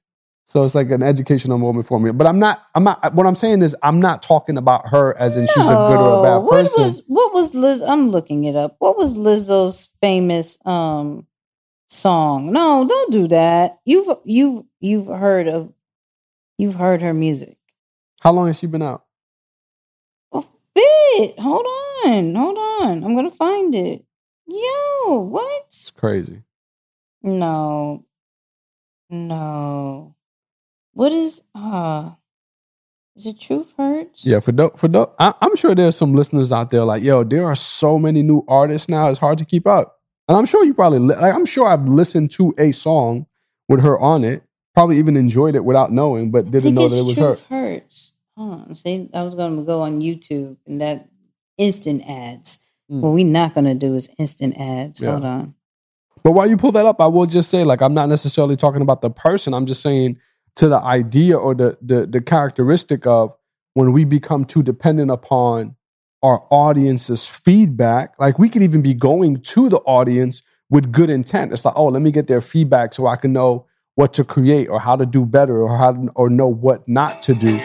So 0.47 0.63
it's 0.63 0.75
like 0.75 0.91
an 0.91 1.01
educational 1.01 1.57
moment 1.57 1.87
for 1.87 1.99
me. 1.99 2.11
But 2.11 2.27
I'm 2.27 2.37
not. 2.37 2.67
I'm 2.75 2.83
not. 2.83 3.15
What 3.15 3.25
I'm 3.25 3.35
saying 3.35 3.63
is, 3.63 3.75
I'm 3.81 3.99
not 3.99 4.21
talking 4.21 4.57
about 4.57 4.89
her 4.89 5.17
as 5.17 5.37
in 5.37 5.47
she's 5.47 5.67
a 5.67 5.75
good 5.75 5.99
or 5.99 6.19
a 6.19 6.21
bad 6.21 6.43
what 6.43 6.65
person. 6.65 6.83
was 6.83 7.01
what 7.07 7.33
was 7.33 7.55
Liz? 7.55 7.81
I'm 7.81 8.09
looking 8.09 8.43
it 8.43 8.55
up. 8.55 8.75
What 8.77 8.95
was 8.95 9.17
Lizzo's 9.17 9.89
famous 10.01 10.59
um 10.65 11.25
song? 11.89 12.53
No, 12.53 12.85
don't 12.87 13.11
do 13.11 13.27
that. 13.29 13.79
You've 13.85 14.15
you've 14.23 14.65
you've 14.79 15.07
heard 15.07 15.47
of 15.47 15.73
you've 16.59 16.75
heard 16.75 17.01
her 17.01 17.13
music. 17.13 17.57
How 18.21 18.31
long 18.31 18.45
has 18.45 18.59
she 18.59 18.67
been 18.67 18.83
out? 18.83 19.03
A 20.31 20.43
bit. 20.75 21.39
Hold 21.39 21.65
on. 22.05 22.35
Hold 22.35 22.57
on. 22.57 23.03
I'm 23.03 23.15
gonna 23.15 23.31
find 23.31 23.73
it. 23.73 24.05
Yo, 24.45 25.21
what? 25.21 25.63
It's 25.65 25.89
crazy. 25.89 26.43
No. 27.23 28.05
No. 29.09 30.14
What 30.95 31.11
is 31.11 31.41
uh 31.53 32.11
is 33.15 33.25
it 33.25 33.39
truth 33.39 33.73
hurts? 33.77 34.25
Yeah, 34.25 34.39
for 34.39 34.51
do, 34.51 34.71
for 34.75 34.87
do, 34.87 35.07
I, 35.19 35.33
I'm 35.41 35.55
sure 35.55 35.73
there's 35.73 35.95
some 35.95 36.13
listeners 36.13 36.51
out 36.51 36.71
there 36.71 36.83
like, 36.83 37.01
yo, 37.01 37.23
there 37.23 37.45
are 37.45 37.55
so 37.55 37.97
many 37.97 38.23
new 38.23 38.43
artists 38.47 38.89
now. 38.89 39.09
It's 39.09 39.19
hard 39.19 39.37
to 39.37 39.45
keep 39.45 39.65
up. 39.67 39.99
And 40.27 40.35
I'm 40.35 40.45
sure 40.45 40.65
you 40.65 40.73
probably, 40.73 40.99
li- 40.99 41.15
like, 41.15 41.33
I'm 41.33 41.45
sure 41.45 41.67
I've 41.67 41.87
listened 41.87 42.31
to 42.31 42.53
a 42.57 42.71
song 42.73 43.27
with 43.69 43.81
her 43.81 43.97
on 43.99 44.25
it. 44.25 44.43
Probably 44.73 44.97
even 44.97 45.15
enjoyed 45.15 45.55
it 45.55 45.63
without 45.63 45.93
knowing, 45.93 46.31
but 46.31 46.51
didn't 46.51 46.73
know 46.73 46.89
that 46.89 46.97
it 46.97 47.05
was 47.05 47.15
her. 47.15 47.35
truth 47.35 47.45
hurts. 47.49 48.13
Hold 48.35 48.51
on. 48.51 48.75
See, 48.75 49.09
I 49.13 49.21
was 49.21 49.35
gonna 49.35 49.63
go 49.63 49.81
on 49.81 50.01
YouTube 50.01 50.57
and 50.67 50.81
that 50.81 51.07
instant 51.57 52.03
ads. 52.09 52.59
Mm. 52.91 52.99
What 52.99 53.13
we're 53.13 53.25
not 53.25 53.53
gonna 53.53 53.75
do 53.75 53.95
is 53.95 54.09
instant 54.17 54.57
ads. 54.59 54.99
Yeah. 54.99 55.11
Hold 55.11 55.23
on. 55.23 55.55
But 56.21 56.31
while 56.31 56.49
you 56.49 56.57
pull 56.57 56.73
that 56.73 56.85
up, 56.85 56.99
I 56.99 57.07
will 57.07 57.27
just 57.27 57.49
say, 57.49 57.63
like, 57.63 57.81
I'm 57.81 57.93
not 57.93 58.09
necessarily 58.09 58.57
talking 58.57 58.81
about 58.81 59.01
the 59.01 59.09
person. 59.09 59.53
I'm 59.53 59.65
just 59.65 59.81
saying 59.81 60.17
to 60.55 60.67
the 60.67 60.79
idea 60.79 61.37
or 61.37 61.55
the 61.55 61.77
the, 61.81 62.05
the 62.05 62.21
characteristic 62.21 63.05
of 63.05 63.33
when 63.73 63.91
we 63.91 64.05
become 64.05 64.45
too 64.45 64.63
dependent 64.63 65.11
upon 65.11 65.75
our 66.23 66.43
audience's 66.49 67.27
feedback. 67.27 68.15
Like, 68.17 68.39
we 68.39 68.49
could 68.49 68.63
even 68.63 68.81
be 68.81 68.95
going 68.95 69.41
to 69.41 69.69
the 69.69 69.77
audience 69.79 70.41
with 70.69 70.91
good 70.91 71.09
intent. 71.09 71.51
It's 71.51 71.65
like, 71.65 71.75
oh, 71.77 71.85
let 71.85 72.01
me 72.01 72.09
get 72.09 72.27
their 72.27 72.41
feedback 72.41 72.93
so 72.93 73.05
I 73.05 73.15
can 73.15 73.31
know 73.31 73.67
what 73.93 74.13
to 74.13 74.23
create 74.23 74.67
or 74.67 74.79
how 74.79 74.95
to 74.95 75.05
do 75.05 75.25
better 75.25 75.61
or 75.61 75.77
how 75.77 75.91
to, 75.93 76.09
or 76.15 76.29
know 76.29 76.47
what 76.47 76.87
not 76.87 77.21
to 77.23 77.35
do. 77.35 77.59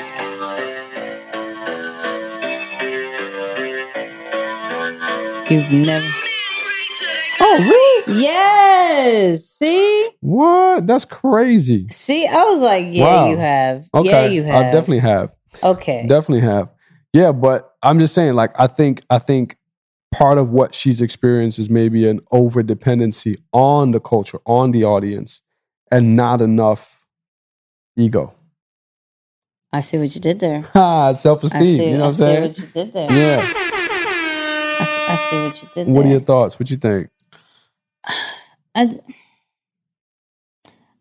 You've 5.49 5.73
never 5.73 6.20
Oh? 7.59 8.03
Yes. 8.09 9.45
See? 9.47 10.11
What? 10.21 10.87
That's 10.87 11.05
crazy. 11.05 11.87
See, 11.91 12.27
I 12.27 12.45
was 12.45 12.61
like, 12.61 12.87
yeah, 12.91 13.03
Wow. 13.05 13.31
you 13.31 13.37
have. 13.39 13.89
Okay, 13.95 14.09
Yeah, 14.11 14.25
you 14.27 14.43
have. 14.45 14.67
I 14.67 14.71
definitely 14.71 14.99
have. 15.01 15.31
Okay. 15.63 16.05
Definitely 16.07 16.41
have. 16.47 16.69
Yeah, 17.13 17.33
but 17.33 17.73
I'm 17.83 17.99
just 17.99 18.15
saying, 18.15 18.35
like, 18.35 18.53
I 18.59 18.67
think 18.69 19.03
I 19.11 19.19
think 19.19 19.57
part 20.13 20.39
of 20.39 20.51
what 20.51 20.75
she's 20.75 21.01
experienced 21.01 21.59
is 21.59 21.69
maybe 21.71 22.09
an 22.09 22.21
over 22.31 22.63
dependency 22.63 23.37
on 23.53 23.91
the 23.91 24.01
culture, 24.01 24.39
on 24.47 24.71
the 24.71 24.85
audience, 24.85 25.43
and 25.91 26.15
not 26.15 26.41
enough 26.41 27.05
ego. 27.97 28.33
I 29.73 29.81
see 29.83 29.99
what 29.99 30.15
you 30.15 30.21
did 30.21 30.41
there. 30.41 30.65
Ah, 30.75 31.13
self 31.13 31.43
esteem. 31.45 31.81
You 31.93 31.99
know 31.99 32.05
I 32.05 32.07
what 32.07 32.07
I'm 32.07 32.13
see 32.15 32.19
saying? 32.23 32.43
what 32.43 32.59
you 32.59 32.67
did 32.67 32.93
there. 32.93 33.13
Yeah. 33.13 33.53
I 34.81 34.85
see, 34.85 35.03
I 35.09 35.17
see 35.17 35.37
what 35.45 35.63
you 35.63 35.69
did 35.75 35.87
What 35.89 36.07
are 36.07 36.09
your 36.09 36.21
thoughts? 36.21 36.59
What 36.59 36.71
you 36.71 36.77
think? 36.77 37.09
I, 38.75 38.99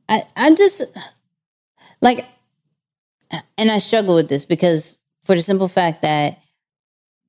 I, 0.08 0.24
I 0.36 0.56
just 0.56 0.82
like, 2.02 2.26
and 3.58 3.72
I 3.72 3.78
struggle 3.78 4.16
with 4.16 4.28
this 4.30 4.46
because 4.46 4.96
for 5.22 5.36
the 5.36 5.42
simple 5.42 5.68
fact 5.68 6.02
that 6.02 6.40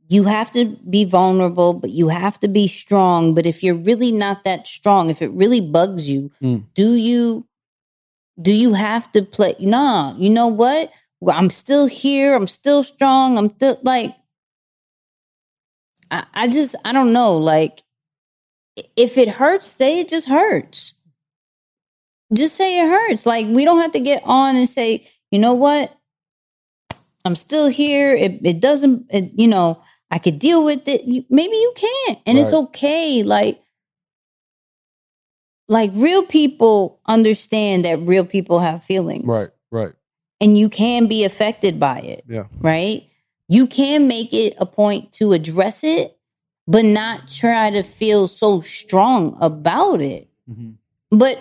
you 0.09 0.25
have 0.25 0.51
to 0.53 0.65
be 0.89 1.05
vulnerable, 1.05 1.73
but 1.73 1.91
you 1.91 2.09
have 2.09 2.41
to 2.41 2.49
be 2.49 2.67
strong. 2.67 3.35
But 3.35 3.47
if 3.47 3.63
you're 3.63 3.77
really 3.77 4.11
not 4.11 4.43
that 4.45 4.67
strong, 4.67 5.09
if 5.09 5.23
it 5.23 5.31
really 5.31 5.61
bugs 5.61 6.11
you, 6.11 6.31
Mm. 6.43 6.65
do 6.75 6.95
you, 6.95 7.47
do 8.41 8.53
you 8.53 8.75
have 8.75 9.13
to 9.13 9.23
play? 9.23 9.55
Nah, 9.61 10.15
you 10.17 10.31
know 10.31 10.49
what? 10.49 10.91
I'm 11.29 11.51
still 11.51 11.87
here. 11.87 12.35
I'm 12.35 12.49
still 12.49 12.83
strong. 12.83 13.39
I'm 13.39 13.51
still 13.55 13.79
like, 13.83 14.17
I, 16.11 16.25
I 16.35 16.49
just, 16.49 16.75
I 16.85 16.93
don't 16.93 17.13
know. 17.13 17.37
Like, 17.37 17.83
if 18.97 19.17
it 19.19 19.29
hurts, 19.29 19.67
say 19.67 20.01
it 20.01 20.09
just 20.09 20.29
hurts. 20.29 20.95
Just 22.33 22.55
say 22.57 22.79
it 22.81 22.89
hurts. 22.89 23.27
Like 23.27 23.47
we 23.49 23.65
don't 23.65 23.81
have 23.81 23.93
to 23.93 24.01
get 24.01 24.23
on 24.25 24.57
and 24.57 24.69
say, 24.69 25.09
you 25.31 25.39
know 25.39 25.55
what? 25.55 25.97
I'm 27.25 27.37
still 27.37 27.69
here. 27.69 28.15
It, 28.15 28.41
it 28.45 28.61
doesn't, 28.61 29.07
it, 29.11 29.33
you 29.35 29.49
know, 29.49 29.83
I 30.11 30.19
could 30.19 30.39
deal 30.39 30.65
with 30.65 30.89
it. 30.89 31.05
You, 31.05 31.25
maybe 31.29 31.55
you 31.57 31.73
can't, 31.77 32.19
and 32.27 32.39
it's 32.39 32.53
okay. 32.53 33.23
Like, 33.23 33.61
like 35.69 35.91
real 35.95 36.25
people 36.25 37.01
understand 37.07 37.85
that 37.85 38.01
real 38.01 38.25
people 38.25 38.59
have 38.61 38.83
feelings, 38.83 39.25
Right, 39.27 39.49
right. 39.71 39.93
and 40.41 40.59
you 40.59 40.69
can 40.69 41.07
be 41.07 41.25
affected 41.25 41.79
by 41.79 41.99
it 41.99 42.25
Yeah. 42.29 42.45
right? 42.61 43.07
You 43.49 43.67
can 43.67 44.09
make 44.09 44.33
it 44.33 44.55
a 44.59 44.67
point 44.67 45.13
to 45.15 45.33
address 45.33 45.85
it, 45.85 46.17
but 46.71 46.85
not 46.85 47.27
try 47.27 47.69
to 47.71 47.83
feel 47.83 48.29
so 48.29 48.61
strong 48.61 49.37
about 49.41 50.01
it. 50.01 50.29
Mhm. 50.49 50.75
But 51.11 51.39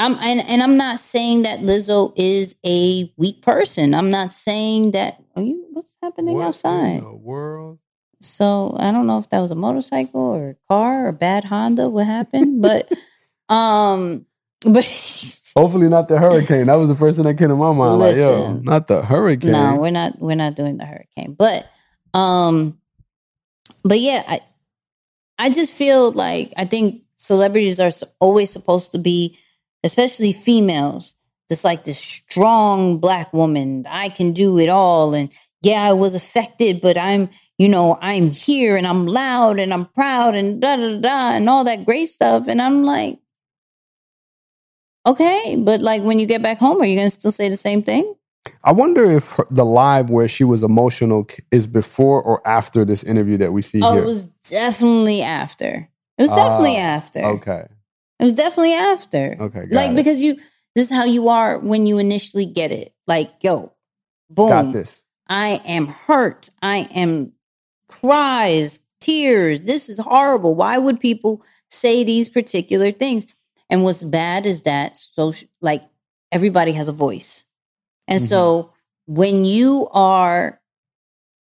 I'm 0.00 0.14
and, 0.18 0.40
and 0.48 0.62
I'm 0.62 0.76
not 0.76 0.98
saying 1.00 1.42
that 1.42 1.60
Lizzo 1.60 2.12
is 2.16 2.56
a 2.66 3.12
weak 3.16 3.42
person. 3.42 3.94
I'm 3.94 4.10
not 4.10 4.32
saying 4.32 4.90
that 4.92 5.22
are 5.36 5.42
you 5.42 5.66
what's 5.72 5.94
happening 6.02 6.34
What 6.34 6.46
outside? 6.46 7.02
world? 7.02 7.78
So 8.20 8.74
I 8.80 8.90
don't 8.90 9.06
know 9.06 9.18
if 9.18 9.28
that 9.30 9.38
was 9.40 9.52
a 9.52 9.54
motorcycle 9.56 10.20
or 10.20 10.50
a 10.50 10.56
car 10.68 11.04
or 11.06 11.08
a 11.08 11.12
bad 11.12 11.44
Honda, 11.44 11.88
what 11.88 12.06
happened, 12.06 12.60
but 12.68 12.90
um 13.48 14.26
but 14.64 14.84
Hopefully 15.56 15.88
not 15.88 16.06
the 16.08 16.18
hurricane. 16.18 16.66
That 16.66 16.76
was 16.76 16.88
the 16.88 16.94
first 16.94 17.16
thing 17.16 17.26
that 17.26 17.38
came 17.38 17.48
to 17.48 17.56
my 17.56 17.72
mind. 17.72 17.98
like, 17.98 18.14
yo, 18.16 18.28
Listen. 18.30 18.64
not 18.64 18.86
the 18.86 19.02
hurricane. 19.02 19.50
No, 19.52 19.76
we're 19.76 19.90
not. 19.90 20.18
We're 20.20 20.36
not 20.36 20.54
doing 20.54 20.76
the 20.78 20.84
hurricane. 20.86 21.34
But, 21.36 21.68
um, 22.14 22.78
but 23.88 24.00
yeah, 24.00 24.24
I, 24.28 24.40
I 25.38 25.50
just 25.50 25.74
feel 25.74 26.12
like 26.12 26.52
I 26.56 26.64
think 26.64 27.02
celebrities 27.16 27.80
are 27.80 27.92
always 28.20 28.50
supposed 28.50 28.92
to 28.92 28.98
be, 28.98 29.38
especially 29.84 30.32
females, 30.32 31.14
just 31.50 31.64
like 31.64 31.84
this 31.84 31.98
strong 31.98 32.98
black 32.98 33.32
woman. 33.32 33.86
I 33.88 34.08
can 34.08 34.32
do 34.32 34.58
it 34.58 34.68
all, 34.68 35.14
and 35.14 35.32
yeah, 35.62 35.82
I 35.82 35.92
was 35.92 36.14
affected, 36.14 36.80
but 36.80 36.96
I'm, 36.98 37.30
you 37.58 37.68
know, 37.68 37.98
I'm 38.00 38.30
here 38.30 38.76
and 38.76 38.86
I'm 38.86 39.06
loud 39.06 39.58
and 39.58 39.72
I'm 39.74 39.86
proud 39.86 40.34
and 40.36 40.60
da 40.60 40.76
da 40.76 40.98
da 41.00 41.30
and 41.32 41.48
all 41.48 41.64
that 41.64 41.84
great 41.84 42.08
stuff. 42.08 42.48
And 42.48 42.62
I'm 42.62 42.84
like, 42.84 43.18
okay, 45.06 45.56
but 45.58 45.80
like 45.80 46.02
when 46.02 46.18
you 46.18 46.26
get 46.26 46.42
back 46.42 46.58
home, 46.58 46.80
are 46.80 46.84
you 46.86 46.96
gonna 46.96 47.10
still 47.10 47.30
say 47.32 47.48
the 47.48 47.56
same 47.56 47.82
thing? 47.82 48.14
I 48.64 48.72
wonder 48.72 49.04
if 49.10 49.26
her, 49.32 49.46
the 49.50 49.64
live 49.64 50.10
where 50.10 50.28
she 50.28 50.44
was 50.44 50.62
emotional 50.62 51.26
is 51.50 51.66
before 51.66 52.22
or 52.22 52.46
after 52.46 52.84
this 52.84 53.02
interview 53.04 53.36
that 53.38 53.52
we 53.52 53.62
see 53.62 53.82
Oh, 53.82 53.92
here. 53.92 54.02
it 54.02 54.06
was 54.06 54.26
definitely 54.48 55.22
after. 55.22 55.88
It 56.16 56.22
was 56.22 56.30
definitely 56.30 56.76
Ah, 56.76 56.80
after. 56.96 57.20
Okay. 57.20 57.64
It 58.18 58.24
was 58.24 58.32
definitely 58.32 58.74
after. 58.74 59.36
Okay. 59.40 59.66
Like 59.70 59.90
it. 59.92 59.96
because 59.96 60.20
you 60.20 60.36
this 60.74 60.90
is 60.90 60.96
how 60.96 61.04
you 61.04 61.28
are 61.28 61.58
when 61.58 61.86
you 61.86 61.98
initially 61.98 62.46
get 62.46 62.72
it. 62.72 62.92
Like, 63.06 63.32
yo, 63.42 63.72
boom. 64.30 64.48
got 64.48 64.72
this. 64.72 65.02
I 65.28 65.60
am 65.64 65.88
hurt. 65.88 66.50
I 66.62 66.88
am 66.94 67.32
cries, 67.88 68.80
tears. 69.00 69.62
This 69.62 69.88
is 69.88 69.98
horrible. 69.98 70.54
Why 70.54 70.78
would 70.78 71.00
people 71.00 71.42
say 71.70 72.04
these 72.04 72.28
particular 72.28 72.90
things? 72.90 73.26
And 73.70 73.82
what's 73.84 74.02
bad 74.02 74.46
is 74.46 74.62
that 74.62 74.96
so 74.96 75.32
like 75.60 75.82
everybody 76.32 76.72
has 76.72 76.88
a 76.88 76.92
voice. 76.92 77.44
And 78.08 78.20
mm-hmm. 78.20 78.28
so 78.28 78.72
when 79.06 79.44
you 79.44 79.88
are 79.92 80.60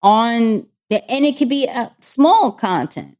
on 0.02 0.66
the, 0.90 1.10
and 1.10 1.24
it 1.24 1.36
could 1.36 1.48
be 1.48 1.66
a 1.66 1.90
small 2.00 2.52
content. 2.52 3.16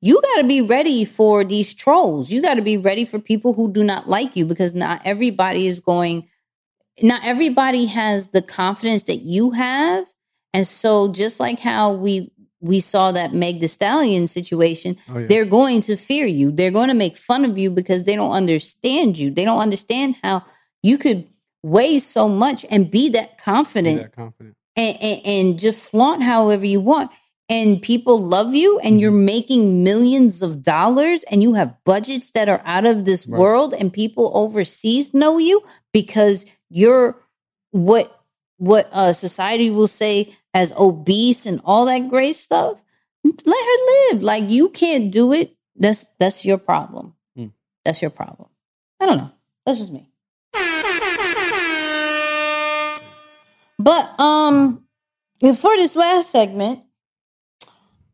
You 0.00 0.20
got 0.20 0.42
to 0.42 0.46
be 0.46 0.60
ready 0.60 1.04
for 1.04 1.44
these 1.44 1.72
trolls. 1.72 2.30
You 2.30 2.42
got 2.42 2.54
to 2.54 2.62
be 2.62 2.76
ready 2.76 3.06
for 3.06 3.18
people 3.18 3.54
who 3.54 3.72
do 3.72 3.82
not 3.82 4.08
like 4.08 4.36
you 4.36 4.44
because 4.44 4.74
not 4.74 5.00
everybody 5.04 5.66
is 5.66 5.80
going 5.80 6.28
not 7.02 7.24
everybody 7.24 7.86
has 7.86 8.28
the 8.28 8.42
confidence 8.42 9.04
that 9.04 9.16
you 9.16 9.50
have. 9.50 10.06
And 10.52 10.66
so 10.66 11.10
just 11.10 11.40
like 11.40 11.58
how 11.58 11.92
we 11.92 12.30
we 12.60 12.80
saw 12.80 13.12
that 13.12 13.34
Meg 13.34 13.60
the 13.60 13.68
Stallion 13.68 14.26
situation, 14.26 14.96
Oh, 15.10 15.18
yeah. 15.18 15.26
they're 15.26 15.44
going 15.44 15.80
to 15.82 15.96
fear 15.96 16.26
you. 16.26 16.50
They're 16.50 16.70
going 16.70 16.88
to 16.88 16.94
make 16.94 17.16
fun 17.16 17.44
of 17.44 17.58
you 17.58 17.70
because 17.70 18.04
they 18.04 18.14
don't 18.14 18.32
understand 18.32 19.18
you. 19.18 19.30
They 19.30 19.44
don't 19.44 19.60
understand 19.60 20.16
how 20.22 20.44
you 20.82 20.96
could 20.96 21.26
weigh 21.64 21.98
so 21.98 22.28
much 22.28 22.64
and 22.70 22.90
be 22.90 23.08
that 23.10 23.38
Be 23.38 23.42
confident 23.42 24.02
that 24.02 24.12
confident. 24.14 24.54
and, 24.76 24.96
and, 25.02 25.20
and 25.26 25.58
just 25.58 25.80
flaunt 25.80 26.22
however 26.22 26.66
you 26.66 26.80
want. 26.80 27.10
And 27.48 27.82
people 27.82 28.22
love 28.22 28.54
you, 28.54 28.78
and 28.80 28.98
you're 29.00 29.10
Mm-hmm. 29.12 29.24
making 29.36 29.84
millions 29.84 30.40
of 30.40 30.62
dollars, 30.62 31.24
and 31.30 31.42
you 31.42 31.52
have 31.54 31.74
budgets 31.84 32.30
that 32.30 32.48
are 32.48 32.62
out 32.64 32.86
of 32.86 33.04
this 33.04 33.26
Right. 33.26 33.38
world, 33.38 33.74
and 33.74 33.92
people 33.92 34.30
overseas 34.34 35.12
know 35.12 35.36
you 35.38 35.62
because 35.92 36.46
you're 36.70 37.16
what 37.72 38.06
what 38.56 38.88
uh, 38.92 39.12
society 39.12 39.68
will 39.70 39.88
say 39.88 40.34
as 40.54 40.72
obese 40.78 41.44
and 41.44 41.60
all 41.64 41.84
that 41.86 42.08
great 42.08 42.36
stuff. 42.36 42.82
Let 43.24 43.64
her 43.70 43.78
live. 44.12 44.22
Like 44.22 44.48
you 44.48 44.70
can't 44.70 45.10
do 45.10 45.32
it. 45.34 45.54
That's 45.76 46.08
that's 46.18 46.44
your 46.46 46.56
problem. 46.58 47.14
Mm. 47.38 47.50
That's 47.84 48.00
your 48.00 48.10
problem. 48.10 48.48
I 49.02 49.06
don't 49.06 49.18
know. 49.18 49.30
That's 49.66 49.80
just 49.80 49.92
me. 49.92 50.08
But 53.84 54.18
um, 54.18 54.82
for 55.40 55.76
this 55.76 55.94
last 55.94 56.30
segment, 56.30 56.82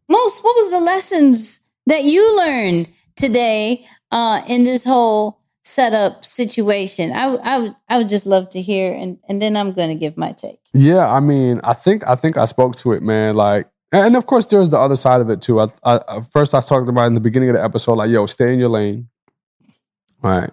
most 0.08 0.42
what 0.42 0.56
was 0.56 0.70
the 0.72 0.80
lessons 0.80 1.60
that 1.86 2.02
you 2.02 2.36
learned 2.36 2.88
today 3.14 3.86
uh, 4.10 4.42
in 4.48 4.64
this 4.64 4.82
whole 4.82 5.38
setup 5.62 6.24
situation? 6.24 7.12
I 7.12 7.28
would- 7.28 7.40
I 7.44 7.58
would 7.58 7.74
I 7.88 7.98
would 7.98 8.08
just 8.08 8.26
love 8.26 8.50
to 8.50 8.60
hear, 8.60 8.92
and 8.92 9.18
and 9.28 9.40
then 9.40 9.56
I'm 9.56 9.70
going 9.72 9.90
to 9.90 9.94
give 9.94 10.16
my 10.16 10.32
take. 10.32 10.58
Yeah, 10.72 11.08
I 11.08 11.20
mean, 11.20 11.60
I 11.62 11.74
think 11.74 12.04
I 12.06 12.16
think 12.16 12.36
I 12.36 12.46
spoke 12.46 12.74
to 12.76 12.90
it, 12.92 13.02
man. 13.02 13.36
Like, 13.36 13.68
and 13.92 14.16
of 14.16 14.26
course, 14.26 14.46
there's 14.46 14.70
the 14.70 14.78
other 14.78 14.96
side 14.96 15.20
of 15.20 15.30
it 15.30 15.40
too. 15.40 15.60
I, 15.60 15.66
I, 15.84 16.20
first 16.32 16.52
I 16.52 16.60
talked 16.60 16.88
about 16.88 17.06
in 17.06 17.14
the 17.14 17.20
beginning 17.20 17.50
of 17.50 17.54
the 17.54 17.62
episode, 17.62 17.94
like, 17.94 18.10
yo, 18.10 18.26
stay 18.26 18.52
in 18.52 18.58
your 18.58 18.70
lane, 18.70 19.08
right? 20.20 20.50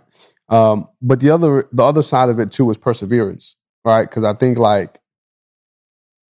Um, 0.49 0.87
but 1.01 1.19
the 1.21 1.31
other 1.31 1.67
the 1.71 1.83
other 1.83 2.03
side 2.03 2.29
of 2.29 2.39
it 2.39 2.51
too 2.51 2.65
was 2.65 2.77
perseverance, 2.77 3.55
right? 3.83 4.03
Because 4.07 4.23
I 4.23 4.33
think 4.33 4.59
like, 4.59 4.99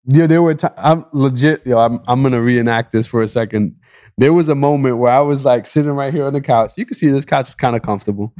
yeah, 0.07 0.27
there 0.27 0.43
were 0.43 0.55
ti 0.55 0.69
I'm 0.77 1.05
legit, 1.13 1.67
yo, 1.67 1.79
I'm 1.79 2.01
I'm 2.07 2.23
gonna 2.23 2.41
reenact 2.41 2.93
this 2.93 3.07
for 3.07 3.23
a 3.23 3.29
second. 3.29 3.77
There 4.19 4.33
was 4.33 4.49
a 4.49 4.55
moment 4.55 4.99
where 4.99 5.13
I 5.13 5.21
was 5.21 5.45
like 5.45 5.67
sitting 5.67 5.93
right 5.93 6.13
here 6.13 6.25
on 6.25 6.33
the 6.33 6.41
couch. 6.41 6.73
You 6.77 6.87
can 6.87 6.95
see 6.95 7.09
this 7.09 7.25
couch 7.25 7.49
is 7.49 7.55
kind 7.55 7.77
of 7.77 7.83
comfortable, 7.83 8.33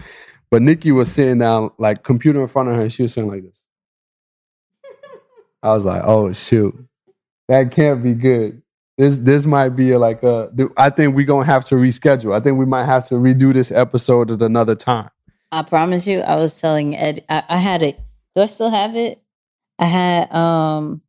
but 0.51 0.63
Nikki 0.63 0.93
was 0.93 1.13
sitting 1.13 1.39
down, 1.39 1.71
like 1.79 2.03
computer 2.03 2.41
in 2.41 2.49
front 2.49 2.69
of 2.69 2.77
her, 2.77 2.83
and 2.83 2.93
she 2.93 3.03
was 3.03 3.13
sitting 3.13 3.31
like 3.31 3.43
this. 3.43 3.63
I 5.63 5.71
was 5.71 5.85
like, 5.85 6.03
oh 6.05 6.33
shoot, 6.33 6.75
that 7.49 7.73
can't 7.73 8.03
be 8.03 8.15
good. 8.15 8.63
This 8.97 9.19
this 9.19 9.45
might 9.45 9.71
be 9.71 9.95
like 9.97 10.23
a. 10.23 10.51
I 10.77 10.91
think 10.91 11.15
we're 11.17 11.27
gonna 11.27 11.45
have 11.45 11.65
to 11.67 11.75
reschedule. 11.75 12.35
I 12.35 12.41
think 12.41 12.59
we 12.59 12.65
might 12.65 12.85
have 12.85 13.07
to 13.09 13.15
redo 13.15 13.53
this 13.53 13.71
episode 13.71 14.31
at 14.31 14.41
another 14.41 14.75
time. 14.75 15.11
I 15.53 15.63
promise 15.63 16.07
you, 16.07 16.21
I 16.21 16.37
was 16.37 16.61
telling 16.61 16.97
Ed, 16.97 17.25
I, 17.29 17.43
I 17.49 17.57
had 17.59 17.83
it. 17.83 18.01
Do 18.35 18.43
I 18.43 18.47
still 18.47 18.71
have 18.71 18.97
it? 18.97 19.21
I 19.79 19.85
had 19.85 20.33
um, 20.35 21.03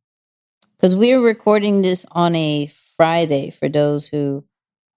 because 0.78 0.94
we're 0.94 1.20
recording 1.20 1.82
this 1.82 2.06
on 2.12 2.34
a 2.34 2.70
Friday. 2.96 3.50
For 3.50 3.68
those 3.68 4.06
who, 4.06 4.44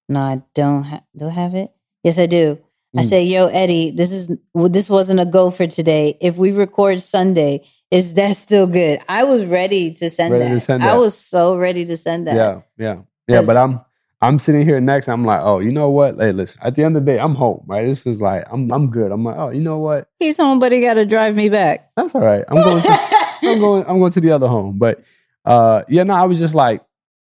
no, 0.10 0.20
I 0.20 0.42
don't 0.56 0.84
have. 0.84 1.04
Do 1.18 1.28
I 1.28 1.32
have 1.32 1.56
it? 1.56 1.72
Yes, 2.04 2.18
I 2.20 2.26
do. 2.26 2.60
I 2.98 3.02
Mm. 3.02 3.06
say, 3.06 3.24
yo, 3.24 3.48
Eddie, 3.48 3.92
this 3.92 4.12
is 4.12 4.38
well, 4.54 4.68
this 4.70 4.90
wasn't 4.90 5.20
a 5.22 5.26
go 5.26 5.50
for 5.50 5.66
today. 5.68 6.18
If 6.22 6.36
we 6.36 6.52
record 6.52 7.02
Sunday, 7.02 7.62
is 7.90 8.16
that 8.16 8.36
still 8.36 8.68
good? 8.68 9.00
I 9.08 9.24
was 9.24 9.46
ready 9.46 9.94
to 9.94 10.10
send 10.10 10.34
Ready 10.34 10.46
that. 10.46 10.52
to 10.52 10.60
send 10.60 10.84
I 10.84 10.98
was 10.98 11.18
so 11.18 11.56
ready 11.56 11.86
to 11.86 11.96
send 11.96 12.28
that. 12.28 12.36
Yeah, 12.36 12.62
yeah, 12.78 13.02
yeah. 13.28 13.42
But 13.44 13.56
I'm 13.58 13.80
I'm 14.22 14.40
sitting 14.40 14.66
here 14.66 14.80
next. 14.82 15.08
I'm 15.08 15.24
like, 15.26 15.40
oh, 15.42 15.60
you 15.60 15.72
know 15.72 15.90
what? 15.90 16.18
Hey, 16.20 16.32
listen. 16.34 16.60
At 16.62 16.76
the 16.76 16.84
end 16.84 16.96
of 16.98 17.06
the 17.06 17.12
day, 17.14 17.18
I'm 17.20 17.34
home. 17.36 17.64
Right. 17.66 17.86
This 17.86 18.06
is 18.06 18.20
like 18.22 18.44
I'm 18.52 18.70
I'm 18.74 18.90
good. 18.92 19.12
I'm 19.12 19.24
like, 19.24 19.38
oh, 19.38 19.50
you 19.52 19.62
know 19.62 19.78
what? 19.80 20.10
He's 20.20 20.36
home, 20.38 20.60
but 20.60 20.72
he 20.74 20.82
got 20.82 20.96
to 20.96 21.06
drive 21.06 21.36
me 21.38 21.48
back. 21.50 21.92
That's 21.96 22.14
all 22.14 22.22
right. 22.22 22.44
I'm 22.50 22.62
going. 22.62 22.82
To, 22.84 23.00
I'm 23.44 23.60
going. 23.60 23.86
I'm 23.88 24.00
going 24.00 24.12
to 24.12 24.20
the 24.22 24.32
other 24.32 24.48
home. 24.50 24.78
But 24.78 25.00
uh, 25.46 25.84
yeah, 25.88 26.04
no, 26.04 26.14
I 26.16 26.24
was 26.26 26.40
just 26.40 26.56
like, 26.56 26.82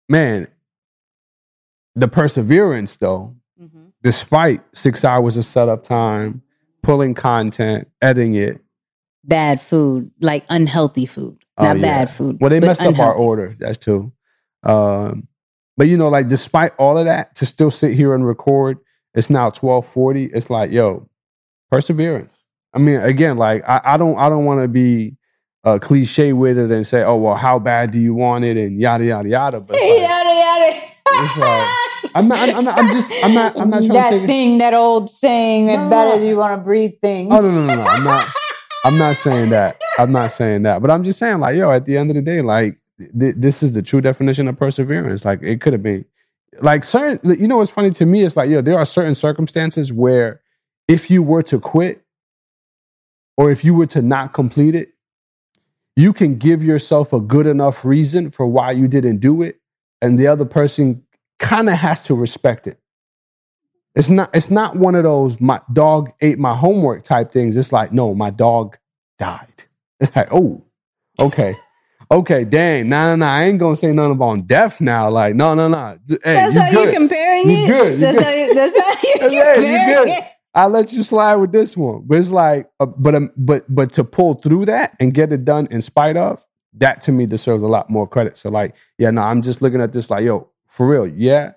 man, 0.09 0.47
the 1.95 2.07
perseverance 2.07 2.97
though, 2.97 3.35
Mm-hmm. 3.61 3.85
despite 4.03 4.61
six 4.75 5.05
hours 5.05 5.37
of 5.37 5.45
setup 5.45 5.81
time, 5.83 6.41
pulling 6.83 7.13
content, 7.13 7.87
editing 8.01 8.35
it. 8.35 8.59
Bad 9.23 9.61
food, 9.61 10.11
like 10.19 10.43
unhealthy 10.49 11.05
food, 11.05 11.37
Oh, 11.57 11.63
not 11.63 11.77
yeah. 11.77 11.81
bad 11.81 12.09
food. 12.11 12.37
Well, 12.41 12.49
they 12.49 12.59
messed 12.59 12.81
up 12.81 12.99
our 12.99 13.13
order. 13.13 13.55
That's 13.57 13.77
too. 13.77 14.11
Um, 14.63 15.27
but 15.77 15.87
you 15.87 15.95
know, 15.97 16.09
like 16.09 16.27
despite 16.27 16.73
all 16.77 16.97
of 16.97 17.05
that, 17.05 17.33
to 17.35 17.45
still 17.45 17.71
sit 17.71 17.93
here 17.95 18.13
and 18.13 18.27
record, 18.27 18.77
it's 19.13 19.29
now 19.29 19.49
twelve 19.49 19.87
forty. 19.87 20.25
It's 20.25 20.49
like, 20.49 20.69
yo, 20.69 21.07
perseverance. 21.71 22.37
I 22.73 22.79
mean, 22.79 22.99
again, 22.99 23.37
like 23.37 23.63
I, 23.67 23.79
I 23.85 23.97
don't, 23.97 24.17
I 24.17 24.27
don't 24.27 24.43
want 24.43 24.59
to 24.61 24.67
be 24.67 25.15
uh, 25.65 25.79
cliche 25.79 26.31
with 26.33 26.57
it 26.57 26.71
and 26.71 26.85
say, 26.85 27.03
oh 27.03 27.15
well, 27.15 27.35
how 27.35 27.59
bad 27.59 27.91
do 27.91 27.99
you 27.99 28.13
want 28.13 28.45
it 28.45 28.55
and 28.57 28.79
yada 28.79 29.05
yada 29.05 29.27
yada. 29.29 29.59
But 29.59 29.73
like, 29.81 29.83
yada 29.83 30.29
yada. 30.29 30.81
like, 31.39 31.69
I'm 32.15 32.27
not, 32.27 32.49
I'm 32.49 32.63
not, 32.63 32.79
I'm 32.79 32.87
just, 32.93 33.11
I'm 33.23 33.33
not, 33.33 33.59
I'm 33.59 33.69
not 33.69 33.79
trying 33.83 33.93
that 33.93 34.09
to 34.11 34.15
take 34.17 34.23
it. 34.23 34.27
thing, 34.27 34.57
that 34.59 34.73
old 34.73 35.09
saying, 35.09 35.65
No. 35.67 35.87
"It 35.87 35.89
better 35.89 36.23
you 36.23 36.37
want 36.37 36.59
to 36.59 36.63
breathe" 36.63 36.93
thing. 37.01 37.31
Oh 37.33 37.41
no, 37.41 37.51
no, 37.51 37.65
no, 37.67 37.75
no. 37.75 37.81
I'm 37.83 38.03
not. 38.03 38.27
I'm 38.85 38.99
not 38.99 39.15
saying 39.15 39.49
that. 39.49 39.81
I'm 39.97 40.11
not 40.11 40.31
saying 40.31 40.61
that. 40.61 40.79
But 40.79 40.91
I'm 40.91 41.03
just 41.03 41.17
saying, 41.17 41.39
like, 41.39 41.55
yo, 41.55 41.71
at 41.71 41.85
the 41.85 41.97
end 41.97 42.11
of 42.11 42.15
the 42.15 42.21
day, 42.21 42.43
like, 42.43 42.75
th- 43.19 43.33
this 43.35 43.63
is 43.63 43.73
the 43.73 43.81
true 43.81 43.99
definition 43.99 44.47
of 44.47 44.57
perseverance. 44.57 45.25
Like, 45.25 45.41
it 45.41 45.59
could 45.59 45.73
have 45.73 45.81
been, 45.81 46.05
like, 46.61 46.83
certain. 46.83 47.39
You 47.39 47.47
know, 47.47 47.57
what's 47.57 47.71
funny 47.71 47.89
to 47.89 48.05
me? 48.05 48.23
It's 48.23 48.37
like, 48.37 48.47
yo, 48.47 48.61
there 48.61 48.77
are 48.77 48.85
certain 48.85 49.15
circumstances 49.15 49.91
where, 49.91 50.41
if 50.87 51.09
you 51.09 51.23
were 51.23 51.41
to 51.43 51.59
quit, 51.59 52.03
or 53.37 53.49
if 53.49 53.65
you 53.65 53.73
were 53.73 53.87
to 53.87 54.03
not 54.03 54.33
complete 54.33 54.75
it, 54.75 54.89
you 55.95 56.13
can 56.13 56.37
give 56.37 56.63
yourself 56.63 57.13
a 57.13 57.21
good 57.21 57.47
enough 57.47 57.85
reason 57.85 58.31
for 58.31 58.47
why 58.47 58.71
you 58.71 58.87
didn't 58.87 59.19
do 59.19 59.41
it, 59.43 59.59
and 60.01 60.19
the 60.19 60.27
other 60.27 60.45
person 60.45 61.03
kind 61.39 61.69
of 61.69 61.75
has 61.75 62.05
to 62.05 62.15
respect 62.15 62.67
it. 62.67 62.79
It's 63.95 64.09
not 64.09 64.31
it's 64.35 64.51
not 64.51 64.77
one 64.77 64.95
of 64.95 65.03
those 65.03 65.41
my 65.41 65.61
dog 65.73 66.11
ate 66.21 66.39
my 66.39 66.55
homework 66.55 67.03
type 67.03 67.31
things. 67.31 67.57
It's 67.57 67.73
like, 67.73 67.93
no, 67.93 68.15
my 68.15 68.31
dog 68.31 68.77
died. 69.19 69.65
It's 69.99 70.15
like, 70.15 70.29
oh, 70.33 70.65
okay. 71.19 71.55
Okay, 72.11 72.45
dang. 72.45 72.89
Nah, 72.89 73.09
nah, 73.11 73.17
nah. 73.17 73.33
I 73.33 73.45
ain't 73.45 73.59
gonna 73.59 73.75
say 73.77 73.91
nothing 73.93 74.13
about 74.13 74.47
death 74.47 74.81
now. 74.81 75.09
Like, 75.11 75.35
no, 75.35 75.53
no, 75.55 75.67
no. 75.69 75.97
Hey, 76.23 76.45
That's 76.45 76.53
you 76.53 76.61
how 76.61 76.69
good. 76.69 76.79
you're 76.85 76.87
comparing 76.93 77.45
You 77.45 77.57
it. 77.65 77.65
good. 77.65 77.99
You 78.01 78.07
that's 78.07 78.09
good. 78.09 78.25
how 78.25 78.31
you. 78.31 78.53
That's 78.53 78.77
how 78.77 78.93
you 79.03 79.17
Hey, 79.19 79.63
you 79.71 79.79
comparing 79.79 79.85
good. 79.85 80.09
it. 80.09 80.25
I 80.55 80.67
let 80.67 80.93
you 80.93 81.03
slide 81.03 81.35
with 81.35 81.51
this 81.51 81.77
one, 81.77 82.03
but 82.07 82.17
it's 82.17 82.31
like, 82.31 82.69
uh, 82.79 82.87
but 82.87 83.15
um, 83.15 83.31
but 83.37 83.65
but 83.69 83.91
to 83.93 84.05
pull 84.05 84.35
through 84.35 84.65
that 84.67 84.95
and 85.01 85.13
get 85.13 85.33
it 85.33 85.45
done 85.45 85.67
in 85.69 85.81
spite 85.81 86.17
of 86.17 86.45
that, 86.75 87.01
to 87.01 87.11
me 87.11 87.25
deserves 87.27 87.63
a 87.63 87.67
lot 87.67 87.89
more 87.89 88.07
credit. 88.07 88.37
So 88.37 88.49
like, 88.49 88.75
yeah, 88.97 89.11
no, 89.11 89.23
I'm 89.23 89.41
just 89.41 89.61
looking 89.61 89.81
at 89.81 89.93
this 89.93 90.09
like, 90.09 90.23
yo, 90.23 90.49
for 90.67 90.87
real, 90.87 91.07
yeah, 91.07 91.53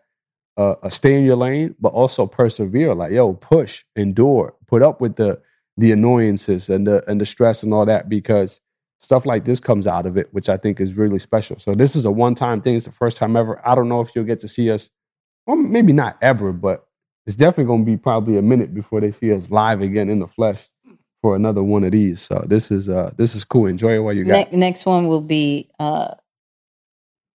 uh, 0.59 0.73
uh, 0.83 0.91
stay 0.91 1.15
in 1.17 1.25
your 1.25 1.37
lane, 1.37 1.77
but 1.81 1.91
also 1.91 2.27
persevere. 2.27 2.95
Like, 2.95 3.13
yo, 3.13 3.35
push, 3.35 3.85
endure, 3.97 4.57
put 4.67 4.83
up 4.83 5.01
with 5.01 5.17
the 5.17 5.41
the 5.77 5.93
annoyances 5.93 6.69
and 6.69 6.87
the 6.87 7.09
and 7.09 7.21
the 7.21 7.27
stress 7.27 7.63
and 7.63 7.73
all 7.73 7.87
that 7.87 8.09
because 8.09 8.61
stuff 9.01 9.25
like 9.25 9.45
this 9.45 9.61
comes 9.61 9.87
out 9.87 10.07
of 10.07 10.17
it, 10.17 10.29
which 10.35 10.49
I 10.49 10.57
think 10.57 10.81
is 10.81 10.95
really 10.95 11.21
special. 11.21 11.57
So 11.61 11.75
this 11.75 11.95
is 11.95 12.05
a 12.05 12.11
one 12.11 12.35
time 12.35 12.61
thing. 12.63 12.75
It's 12.75 12.87
the 12.87 12.93
first 12.93 13.19
time 13.19 13.37
ever. 13.37 13.63
I 13.65 13.77
don't 13.77 13.89
know 13.89 14.01
if 14.01 14.17
you'll 14.17 14.25
get 14.25 14.41
to 14.41 14.49
see 14.49 14.73
us, 14.73 14.91
or 15.47 15.57
maybe 15.57 15.93
not 15.93 16.19
ever, 16.21 16.53
but 16.53 16.88
it's 17.29 17.37
definitely 17.37 17.66
going 17.66 17.87
to 17.87 17.93
be 17.93 17.99
probably 17.99 18.39
a 18.39 18.43
minute 18.43 18.74
before 18.74 19.03
they 19.03 19.12
see 19.12 19.35
us 19.35 19.53
live 19.53 19.83
again 19.83 20.11
in 20.11 20.20
the 20.20 20.29
flesh 20.29 20.68
for 21.22 21.37
another 21.37 21.62
one 21.62 21.85
of 21.85 21.93
these. 21.93 22.22
So 22.22 22.45
this 22.49 22.72
is 22.72 22.89
uh 22.91 23.12
this 23.18 23.37
is 23.37 23.45
cool. 23.45 23.66
Enjoy 23.68 23.97
it 23.97 24.01
while 24.01 24.14
you 24.14 24.24
got 24.26 24.49
Ne- 24.51 24.59
next 24.59 24.87
one 24.87 25.09
will 25.09 25.22
be 25.22 25.70
uh, 25.81 26.16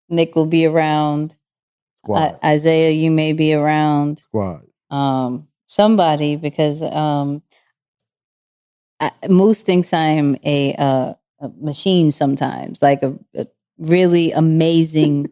Nick 0.09 0.35
will 0.35 0.47
be 0.47 0.65
around. 0.65 1.37
squad. 2.05 2.19
Uh, 2.19 2.33
Isaiah, 2.45 2.91
you 2.91 3.11
may 3.11 3.33
be 3.33 3.53
around. 3.53 4.19
squad. 4.19 4.63
Um, 4.91 5.47
somebody 5.67 6.37
because 6.37 6.81
um, 6.83 7.43
I, 9.01 9.11
Moose 9.29 9.63
thinks 9.63 9.93
I 9.93 10.05
am 10.05 10.37
a, 10.45 10.75
uh, 10.75 11.13
a 11.41 11.49
machine 11.61 12.11
sometimes, 12.11 12.81
like 12.81 13.03
a, 13.03 13.17
a 13.35 13.47
really 13.79 14.31
amazing, 14.33 15.29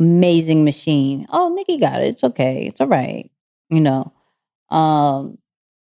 amazing 0.00 0.64
machine. 0.64 1.26
Oh, 1.30 1.50
Nikki 1.54 1.78
got 1.78 2.02
it. 2.02 2.08
It's 2.08 2.24
okay. 2.24 2.66
It's 2.66 2.80
all 2.80 2.88
right. 2.88 3.29
You 3.70 3.80
know. 3.80 4.12
Um, 4.70 5.38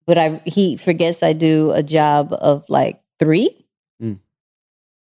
but 0.06 0.18
I 0.18 0.42
he 0.46 0.78
forgets 0.78 1.24
I 1.24 1.34
do 1.34 1.72
a 1.72 1.84
job 1.84 2.34
of 2.34 2.68
like 2.70 3.02
three. 3.20 3.66
Mm. 4.02 4.20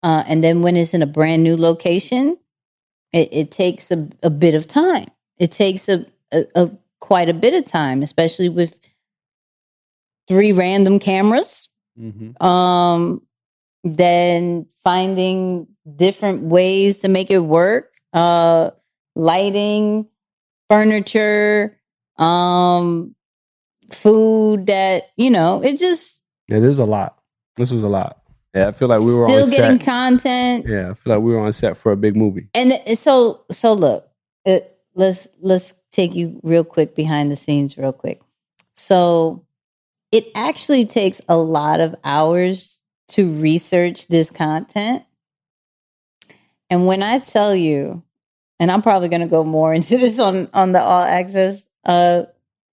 Uh, 0.03 0.25
and 0.27 0.43
then 0.43 0.62
when 0.62 0.77
it's 0.77 0.95
in 0.95 1.03
a 1.03 1.07
brand 1.07 1.43
new 1.43 1.57
location, 1.57 2.37
it, 3.12 3.29
it 3.33 3.51
takes 3.51 3.91
a, 3.91 4.09
a 4.23 4.31
bit 4.31 4.55
of 4.55 4.66
time. 4.66 5.07
It 5.39 5.51
takes 5.53 5.89
a, 5.89 6.05
a, 6.33 6.45
a 6.55 6.71
quite 7.01 7.29
a 7.29 7.35
bit 7.35 7.55
of 7.55 7.64
time, 7.64 8.03
especially 8.03 8.49
with 8.49 8.81
three 10.27 10.53
random 10.53 10.99
cameras. 10.99 11.69
Mhm. 11.99 12.41
Um, 12.43 13.23
then 13.85 14.66
finding 14.85 15.69
different 15.97 16.43
ways 16.43 16.99
to 16.99 17.09
make 17.09 17.31
it 17.31 17.39
work. 17.39 17.95
Uh, 18.12 18.71
lighting, 19.14 20.07
furniture, 20.69 21.78
um, 22.19 23.14
food 23.93 24.66
that 24.66 25.11
you 25.16 25.31
know. 25.31 25.62
It 25.62 25.79
just 25.79 26.23
It 26.49 26.62
is 26.64 26.79
a 26.79 26.85
lot. 26.85 27.19
This 27.57 27.71
was 27.71 27.83
a 27.83 27.89
lot. 27.89 28.23
Yeah, 28.55 28.69
I 28.69 28.71
feel 28.71 28.89
like 28.89 29.01
we 29.01 29.14
were 29.14 29.29
still 29.29 29.45
on 29.45 29.51
getting 29.51 29.79
set. 29.79 29.87
content. 29.87 30.66
yeah, 30.66 30.91
I 30.91 30.95
feel 30.95 31.14
like 31.14 31.23
we 31.23 31.33
were 31.33 31.41
on 31.41 31.53
set 31.53 31.77
for 31.77 31.93
a 31.93 31.97
big 31.97 32.16
movie. 32.16 32.49
And 32.55 32.71
th- 32.71 32.99
so 32.99 33.45
so 33.51 33.75
look, 33.75 34.09
it, 34.45 34.79
let's 34.95 35.29
let's 35.41 35.75
take 35.93 36.14
you 36.14 36.41
real 36.43 36.64
quick 36.64 36.95
behind 36.95 37.31
the 37.31 37.37
scenes 37.37 37.77
real 37.77 37.93
quick. 37.93 38.21
So 38.75 39.45
it 40.12 40.29
actually 40.35 40.87
takes 40.87 41.21
a 41.29 41.37
lot 41.37 41.81
of 41.81 41.95
hours 42.05 42.81
to 43.09 43.31
research 43.31 44.09
this 44.09 44.31
content. 44.31 45.05
And 46.71 46.87
when 46.87 47.03
I 47.03 47.19
tell 47.19 47.55
you, 47.55 48.03
and 48.61 48.71
I'm 48.71 48.83
probably 48.83 49.09
going 49.09 49.21
to 49.21 49.27
go 49.27 49.45
more 49.45 49.73
into 49.75 49.99
this 49.99 50.19
on 50.19 50.49
on 50.55 50.73
the 50.73 50.81
all 50.81 51.03
access 51.03 51.68
uh 51.85 52.24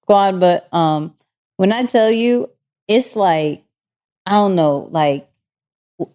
squad, 0.04 0.40
but 0.40 0.74
um 0.74 1.14
when 1.58 1.72
I 1.72 1.86
tell 1.86 2.12
you 2.12 2.50
it's 2.88 3.16
like 3.16 3.64
I 4.26 4.32
don't 4.32 4.56
know, 4.56 4.88
like 4.92 5.28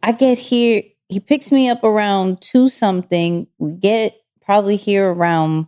I 0.03 0.13
get 0.13 0.39
here, 0.39 0.83
he 1.09 1.21
picks 1.21 1.51
me 1.53 1.69
up 1.69 1.85
around 1.85 2.41
two 2.41 2.69
something. 2.69 3.47
We 3.59 3.73
get 3.73 4.21
probably 4.43 4.77
here 4.77 5.11
around 5.11 5.67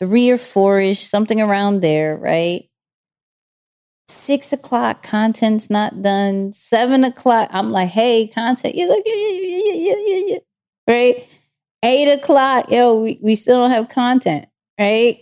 three 0.00 0.30
or 0.30 0.38
four 0.38 0.80
ish, 0.80 1.06
something 1.06 1.40
around 1.40 1.80
there, 1.80 2.16
right? 2.16 2.68
Six 4.08 4.52
o'clock, 4.52 5.02
content's 5.02 5.70
not 5.70 6.02
done. 6.02 6.52
Seven 6.52 7.04
o'clock, 7.04 7.48
I'm 7.52 7.70
like, 7.70 7.88
hey, 7.88 8.26
content. 8.28 8.74
You're 8.74 8.88
like, 8.88 9.02
yeah, 9.04 9.14
yeah, 9.14 9.72
yeah, 9.74 9.94
yeah, 10.06 10.22
yeah. 10.26 10.38
Right? 10.86 11.28
Eight 11.84 12.10
o'clock, 12.10 12.70
yo, 12.70 13.00
we, 13.00 13.18
we 13.22 13.36
still 13.36 13.60
don't 13.60 13.70
have 13.70 13.88
content, 13.88 14.46
right? 14.80 15.18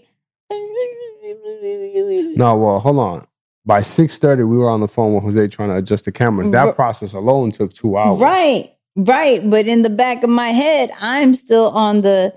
No, 2.37 2.57
well, 2.57 2.79
hold 2.79 2.99
on. 2.99 3.27
By 3.65 3.81
six 3.81 4.19
thirty, 4.19 4.45
we 4.45 4.57
were 4.57 4.71
on 4.71 4.81
the 4.81 4.89
phone 4.89 5.15
with 5.15 5.25
Jose 5.25 5.49
trying 5.49 5.71
to 5.71 5.77
adjust 5.77 6.05
the 6.05 6.13
cameras. 6.13 6.51
That 6.51 6.69
R- 6.69 6.73
process 6.73 7.13
alone 7.15 7.51
took 7.51 7.73
two 7.73 7.97
hours. 7.97 8.21
Right, 8.21 8.73
right. 8.95 9.49
But 9.49 9.67
in 9.67 9.83
the 9.83 9.91
back 9.91 10.23
of 10.23 10.31
my 10.31 10.49
head, 10.51 10.91
I'm 11.01 11.35
still 11.35 11.71
on 11.71 12.03
the 12.03 12.33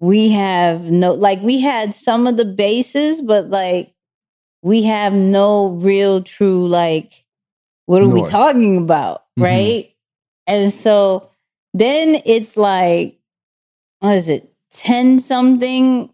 we 0.00 0.28
have 0.30 0.82
no 0.82 1.14
like 1.14 1.40
we 1.40 1.60
had 1.60 1.94
some 1.94 2.26
of 2.26 2.36
the 2.36 2.44
bases, 2.44 3.22
but 3.22 3.48
like 3.48 3.94
we 4.62 4.82
have 4.82 5.14
no 5.14 5.68
real 5.68 6.22
true 6.22 6.68
like 6.68 7.12
what 7.86 8.02
are 8.02 8.08
we 8.08 8.22
talking 8.24 8.76
about? 8.78 9.22
Mhm. 9.38 9.44
Right. 9.44 9.92
And 10.46 10.72
so 10.72 11.28
then 11.72 12.20
it's 12.26 12.56
like, 12.56 13.18
what 14.00 14.14
is 14.16 14.28
it, 14.28 14.52
10 14.72 15.18
something? 15.20 16.10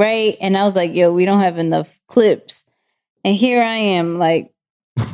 Right. 0.00 0.34
And 0.40 0.56
I 0.56 0.64
was 0.64 0.74
like, 0.74 0.94
yo, 0.94 1.12
we 1.12 1.26
don't 1.26 1.40
have 1.40 1.58
enough 1.58 2.00
clips. 2.08 2.64
And 3.22 3.36
here 3.36 3.62
I 3.62 3.76
am, 3.76 4.18
like 4.18 4.50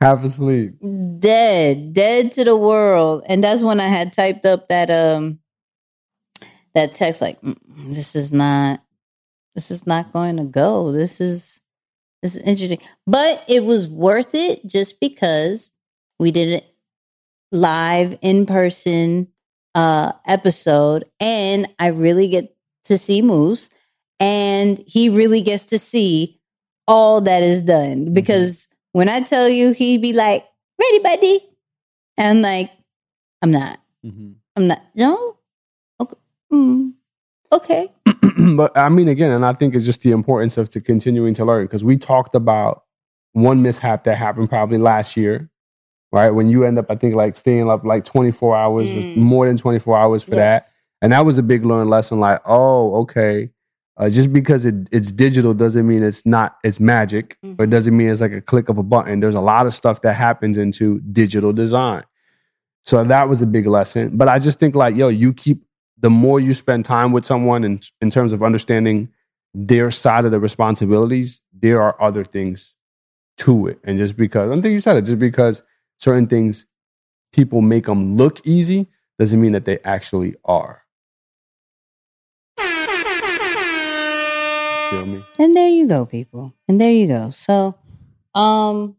Half 0.00 0.24
asleep. 0.24 0.76
dead, 1.18 1.92
dead 1.92 2.32
to 2.32 2.44
the 2.44 2.56
world. 2.56 3.24
And 3.28 3.44
that's 3.44 3.62
when 3.62 3.78
I 3.78 3.88
had 3.88 4.14
typed 4.14 4.46
up 4.46 4.68
that 4.68 4.90
um 4.90 5.40
that 6.74 6.92
text 6.92 7.20
like 7.20 7.38
"Mm, 7.42 7.56
this 7.94 8.16
is 8.16 8.32
not 8.32 8.82
this 9.54 9.70
is 9.70 9.86
not 9.86 10.14
going 10.14 10.38
to 10.38 10.44
go. 10.44 10.90
This 10.92 11.20
is 11.20 11.60
this 12.22 12.36
is 12.36 12.42
interesting. 12.42 12.80
But 13.06 13.44
it 13.48 13.64
was 13.64 13.86
worth 13.86 14.34
it 14.34 14.64
just 14.66 14.98
because 14.98 15.72
we 16.18 16.30
did 16.30 16.48
it 16.48 16.74
live 17.52 18.16
in 18.22 18.46
person 18.46 19.28
uh 19.74 20.12
episode 20.26 21.04
and 21.20 21.66
I 21.78 21.88
really 21.88 22.28
get 22.28 22.55
to 22.86 22.98
see 22.98 23.22
Moose 23.22 23.70
and 24.20 24.82
he 24.86 25.08
really 25.08 25.42
gets 25.42 25.64
to 25.66 25.78
see 25.78 26.40
all 26.88 27.20
that 27.22 27.42
is 27.42 27.62
done 27.62 28.12
because 28.14 28.68
when 28.92 29.08
I 29.08 29.20
tell 29.20 29.48
you 29.48 29.72
he'd 29.72 30.00
be 30.02 30.12
like, 30.12 30.46
ready, 30.80 30.98
buddy. 31.00 31.40
And 32.16 32.42
like, 32.42 32.70
I'm 33.42 33.50
not. 33.50 33.78
I'm 34.56 34.66
not. 34.68 34.82
No? 34.94 35.36
Okay. 36.00 36.16
Mm. 36.52 36.92
Okay. 37.52 37.88
but 38.56 38.76
I 38.76 38.88
mean, 38.88 39.08
again, 39.08 39.30
and 39.32 39.44
I 39.44 39.52
think 39.52 39.74
it's 39.74 39.84
just 39.84 40.00
the 40.02 40.12
importance 40.12 40.56
of 40.56 40.70
to 40.70 40.80
continuing 40.80 41.34
to 41.34 41.44
learn 41.44 41.64
because 41.66 41.84
we 41.84 41.96
talked 41.98 42.34
about 42.34 42.84
one 43.32 43.60
mishap 43.62 44.04
that 44.04 44.16
happened 44.16 44.48
probably 44.48 44.78
last 44.78 45.16
year, 45.16 45.50
right? 46.12 46.30
When 46.30 46.48
you 46.48 46.64
end 46.64 46.78
up, 46.78 46.86
I 46.90 46.94
think, 46.94 47.14
like 47.14 47.36
staying 47.36 47.68
up 47.68 47.84
like 47.84 48.04
24 48.04 48.56
hours, 48.56 48.88
Mm. 48.88 49.16
more 49.16 49.46
than 49.46 49.58
24 49.58 49.98
hours 49.98 50.22
for 50.22 50.36
that. 50.36 50.62
And 51.02 51.12
that 51.12 51.24
was 51.24 51.38
a 51.38 51.42
big 51.42 51.64
learned 51.64 51.90
lesson 51.90 52.20
like, 52.20 52.40
oh, 52.46 52.96
okay. 53.02 53.50
Uh, 53.98 54.10
just 54.10 54.30
because 54.32 54.66
it, 54.66 54.74
it's 54.92 55.10
digital 55.10 55.54
doesn't 55.54 55.86
mean 55.86 56.02
it's 56.02 56.26
not 56.26 56.56
it's 56.62 56.78
magic 56.78 57.38
or 57.42 57.64
it 57.64 57.68
Mhm. 57.68 57.70
doesn't 57.70 57.96
mean 57.96 58.10
it's 58.10 58.20
like 58.20 58.32
a 58.32 58.42
click 58.42 58.68
of 58.68 58.76
a 58.76 58.82
button 58.82 59.20
there's 59.20 59.34
a 59.34 59.40
lot 59.40 59.64
of 59.66 59.72
stuff 59.72 60.02
that 60.02 60.12
happens 60.12 60.58
into 60.58 61.00
digital 61.12 61.50
design 61.50 62.04
so 62.82 63.02
that 63.02 63.26
was 63.26 63.40
a 63.40 63.46
big 63.46 63.66
lesson 63.66 64.14
but 64.18 64.28
i 64.28 64.38
just 64.38 64.60
think 64.60 64.74
like 64.74 64.94
yo 64.96 65.08
you 65.08 65.32
keep 65.32 65.64
the 65.98 66.10
more 66.10 66.38
you 66.38 66.52
spend 66.52 66.84
time 66.84 67.10
with 67.10 67.24
someone 67.24 67.64
in, 67.64 67.80
in 68.02 68.10
terms 68.10 68.34
of 68.34 68.42
understanding 68.42 69.08
their 69.54 69.90
side 69.90 70.26
of 70.26 70.30
the 70.30 70.38
responsibilities 70.40 71.40
there 71.58 71.80
are 71.80 71.96
other 72.02 72.22
things 72.22 72.74
to 73.38 73.66
it 73.66 73.78
and 73.82 73.96
just 73.96 74.14
because 74.14 74.50
i 74.50 74.60
think 74.60 74.74
you 74.74 74.80
said 74.80 74.98
it 74.98 75.06
just 75.06 75.18
because 75.18 75.62
certain 75.96 76.26
things 76.26 76.66
people 77.32 77.62
make 77.62 77.86
them 77.86 78.14
look 78.18 78.46
easy 78.46 78.86
doesn't 79.18 79.40
mean 79.40 79.52
that 79.52 79.64
they 79.64 79.78
actually 79.84 80.34
are 80.44 80.82
feel 84.90 85.06
me 85.06 85.24
And 85.38 85.56
there 85.56 85.68
you 85.68 85.88
go, 85.88 86.06
people. 86.06 86.54
And 86.68 86.80
there 86.80 86.92
you 86.92 87.06
go. 87.06 87.30
So, 87.30 87.74
um, 88.34 88.96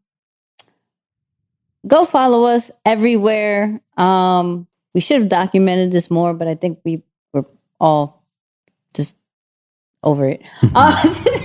go 1.86 2.06
follow 2.06 2.44
us 2.46 2.72
everywhere. 2.86 3.78
Um, 3.98 4.68
we 4.94 5.02
should 5.02 5.20
have 5.22 5.30
documented 5.30 5.92
this 5.92 6.10
more, 6.10 6.34
but 6.34 6.48
I 6.48 6.56
think 6.56 6.80
we 6.84 7.04
were 7.34 7.46
all 7.80 8.24
just 8.94 9.14
over 10.04 10.28
it. 10.28 10.48
Uh, 10.74 11.04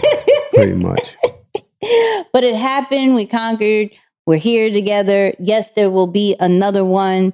pretty 0.54 0.74
much 0.74 1.16
but 2.32 2.44
it 2.44 2.54
happened. 2.54 3.14
We 3.14 3.26
conquered. 3.26 3.90
We're 4.26 4.38
here 4.38 4.70
together. 4.70 5.34
Yes, 5.38 5.72
there 5.72 5.90
will 5.90 6.06
be 6.06 6.36
another 6.38 6.84
one 6.84 7.32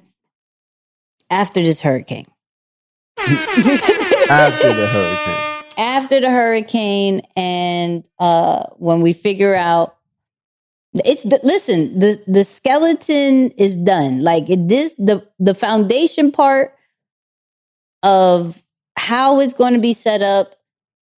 after 1.29 1.61
this 1.61 1.81
hurricane. 1.81 2.25
after 3.19 4.73
the 4.73 4.87
hurricane 4.87 5.38
after 5.79 6.19
the 6.19 6.29
hurricane 6.29 7.21
and 7.35 8.07
uh 8.19 8.65
when 8.75 9.01
we 9.01 9.13
figure 9.13 9.55
out 9.55 9.95
it's 10.93 11.23
the, 11.23 11.39
listen 11.43 11.97
the 11.97 12.21
the 12.27 12.43
skeleton 12.43 13.49
is 13.51 13.75
done 13.77 14.21
like 14.21 14.47
it, 14.49 14.67
this 14.67 14.93
the 14.95 15.25
the 15.39 15.55
foundation 15.55 16.31
part 16.31 16.75
of 18.03 18.61
how 18.97 19.39
it's 19.39 19.53
going 19.53 19.73
to 19.73 19.79
be 19.79 19.93
set 19.93 20.21
up 20.21 20.55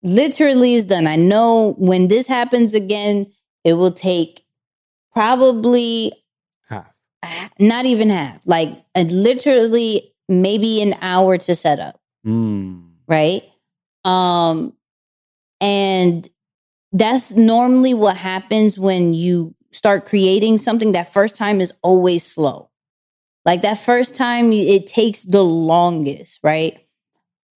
literally 0.03 0.73
is 0.73 0.85
done 0.85 1.07
i 1.07 1.15
know 1.15 1.73
when 1.77 2.09
this 2.09 2.27
happens 2.27 2.73
again 2.73 3.25
it 3.63 3.73
will 3.73 3.91
take 3.91 4.43
probably 5.13 6.11
half 6.67 6.93
not 7.59 7.85
even 7.85 8.09
half 8.09 8.41
like 8.45 8.69
literally 8.95 10.11
maybe 10.27 10.81
an 10.81 10.93
hour 11.01 11.37
to 11.37 11.55
set 11.55 11.79
up 11.79 11.99
mm. 12.25 12.83
right? 13.07 13.43
Um, 14.05 14.73
and 15.61 16.27
that's 16.91 17.33
normally 17.33 17.93
what 17.93 18.17
happens 18.17 18.79
when 18.79 19.13
you 19.13 19.55
start 19.71 20.05
creating 20.05 20.57
something. 20.57 20.93
That 20.93 21.13
first 21.13 21.35
time 21.35 21.61
is 21.61 21.73
always 21.81 22.25
slow. 22.25 22.69
Like 23.45 23.61
that 23.61 23.79
first 23.79 24.15
time, 24.15 24.51
it 24.51 24.87
takes 24.87 25.23
the 25.23 25.43
longest, 25.43 26.39
right? 26.43 26.77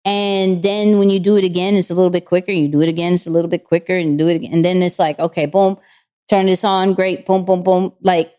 And 0.05 0.63
then 0.63 0.99
when 0.99 1.11
you 1.11 1.21
do 1.21 1.37
it 1.37 1.45
again, 1.45 1.75
it's 1.75 1.91
a 1.91 1.95
little 1.95 2.11
bit 2.11 2.25
quicker. 2.25 2.53
You 2.53 2.69
do 2.69 2.81
it 2.81 2.89
again, 2.89 3.15
it's 3.15 3.27
a 3.27 3.31
little 3.31 3.51
bit 3.51 3.65
quicker, 3.65 3.95
and 3.95 4.19
do 4.19 4.29
it 4.29 4.37
again. 4.37 4.53
And 4.53 4.65
then 4.65 4.83
it's 4.83 4.99
like, 4.99 5.19
okay, 5.19 5.47
boom, 5.47 5.77
turn 6.29 6.47
this 6.47 6.65
on, 6.65 6.95
great, 6.95 7.27
boom, 7.27 7.45
boom, 7.45 7.63
boom. 7.63 7.93
Like, 8.01 8.33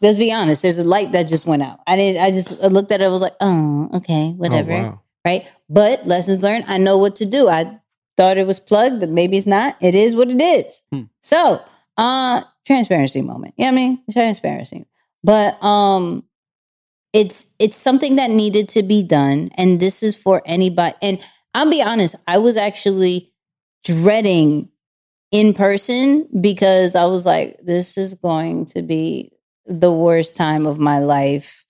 let's 0.00 0.18
be 0.18 0.32
honest, 0.32 0.62
there's 0.62 0.78
a 0.78 0.84
light 0.84 1.12
that 1.12 1.24
just 1.28 1.46
went 1.46 1.62
out. 1.62 1.80
I 1.86 1.96
didn't. 1.96 2.22
I 2.22 2.30
just 2.30 2.60
looked 2.60 2.92
at 2.92 3.00
it. 3.00 3.04
I 3.04 3.08
was 3.08 3.22
like, 3.22 3.36
oh, 3.40 3.88
okay, 3.94 4.32
whatever 4.32 4.72
oh, 4.72 4.82
wow. 4.82 5.00
right? 5.24 5.46
But 5.72 6.06
lessons 6.06 6.42
learned, 6.42 6.66
I 6.68 6.76
know 6.76 6.98
what 6.98 7.16
to 7.16 7.26
do. 7.26 7.48
I 7.48 7.78
thought 8.18 8.36
it 8.36 8.46
was 8.46 8.60
plugged, 8.60 9.00
but 9.00 9.08
maybe 9.08 9.38
it's 9.38 9.46
not. 9.46 9.74
It 9.80 9.94
is 9.94 10.14
what 10.14 10.28
it 10.28 10.40
is. 10.40 10.82
Hmm. 10.92 11.04
So, 11.22 11.64
uh, 11.96 12.42
transparency 12.66 13.22
moment. 13.22 13.54
You 13.56 13.64
know 13.64 13.72
what 13.72 13.78
I 13.78 13.82
mean? 13.82 14.02
Transparency. 14.12 14.86
But 15.24 15.62
um 15.62 16.24
it's 17.12 17.46
it's 17.58 17.76
something 17.76 18.16
that 18.16 18.30
needed 18.30 18.68
to 18.70 18.82
be 18.82 19.02
done. 19.02 19.50
And 19.56 19.80
this 19.80 20.02
is 20.02 20.16
for 20.16 20.42
anybody. 20.46 20.94
And 21.02 21.20
I'll 21.54 21.70
be 21.70 21.82
honest, 21.82 22.16
I 22.26 22.38
was 22.38 22.56
actually 22.56 23.32
dreading 23.84 24.68
in 25.30 25.54
person 25.54 26.28
because 26.40 26.94
I 26.94 27.04
was 27.06 27.26
like, 27.26 27.58
this 27.58 27.96
is 27.96 28.14
going 28.14 28.66
to 28.66 28.82
be 28.82 29.32
the 29.66 29.92
worst 29.92 30.36
time 30.36 30.66
of 30.66 30.78
my 30.78 30.98
life 30.98 31.61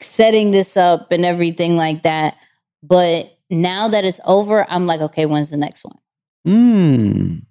setting 0.00 0.50
this 0.50 0.76
up 0.76 1.12
and 1.12 1.24
everything 1.24 1.76
like 1.76 2.02
that. 2.02 2.36
But 2.82 3.36
now 3.50 3.88
that 3.88 4.04
it's 4.04 4.20
over, 4.26 4.66
I'm 4.70 4.86
like, 4.86 5.00
okay, 5.00 5.26
when's 5.26 5.50
the 5.50 5.56
next 5.56 5.84
one? 5.84 5.98
Mm. 6.46 7.42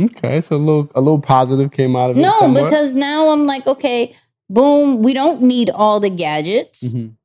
Okay, 0.00 0.40
so 0.40 0.56
a 0.56 0.58
little 0.58 0.90
a 0.94 1.00
little 1.00 1.20
positive 1.20 1.72
came 1.72 1.96
out 1.96 2.10
of 2.10 2.16
it. 2.18 2.20
No, 2.20 2.30
somewhat. 2.40 2.64
because 2.64 2.94
now 2.94 3.30
I'm 3.30 3.46
like, 3.46 3.66
okay, 3.66 4.14
boom, 4.48 5.02
we 5.02 5.12
don't 5.12 5.42
need 5.42 5.70
all 5.70 5.98
the 6.00 6.10
gadgets. 6.10 6.84
Mhm. 6.84 7.16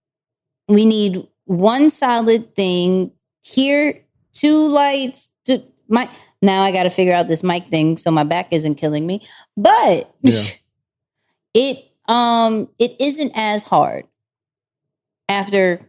We 0.67 0.85
need 0.85 1.27
one 1.45 1.89
solid 1.89 2.55
thing 2.55 3.11
here, 3.41 4.01
two 4.33 4.67
lights, 4.69 5.29
two, 5.45 5.63
my 5.87 6.09
now 6.41 6.63
I 6.63 6.71
got 6.71 6.83
to 6.83 6.89
figure 6.89 7.13
out 7.13 7.27
this 7.27 7.43
mic 7.43 7.67
thing 7.67 7.95
so 7.97 8.09
my 8.11 8.23
back 8.23 8.47
isn't 8.51 8.75
killing 8.75 9.05
me. 9.05 9.21
But 9.55 10.11
Yeah. 10.21 10.43
it 11.53 11.85
um 12.07 12.69
it 12.79 12.95
isn't 12.99 13.31
as 13.35 13.63
hard 13.63 14.05
after 15.29 15.81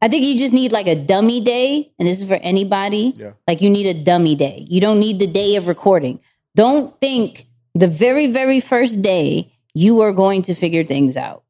I 0.00 0.08
think 0.08 0.24
you 0.24 0.38
just 0.38 0.54
need 0.54 0.70
like 0.70 0.86
a 0.86 0.94
dummy 0.94 1.40
day, 1.40 1.90
and 1.98 2.06
this 2.06 2.20
is 2.20 2.28
for 2.28 2.34
anybody. 2.34 3.14
Yeah. 3.16 3.32
Like 3.48 3.60
you 3.60 3.68
need 3.68 3.86
a 3.86 3.94
dummy 3.94 4.34
day. 4.36 4.64
You 4.68 4.80
don't 4.80 5.00
need 5.00 5.18
the 5.18 5.26
day 5.26 5.56
of 5.56 5.66
recording. 5.66 6.20
Don't 6.54 6.98
think 7.00 7.46
the 7.74 7.88
very, 7.88 8.28
very 8.28 8.60
first 8.60 9.02
day 9.02 9.52
you 9.74 10.00
are 10.02 10.12
going 10.12 10.42
to 10.42 10.54
figure 10.54 10.84
things 10.84 11.16
out. 11.16 11.42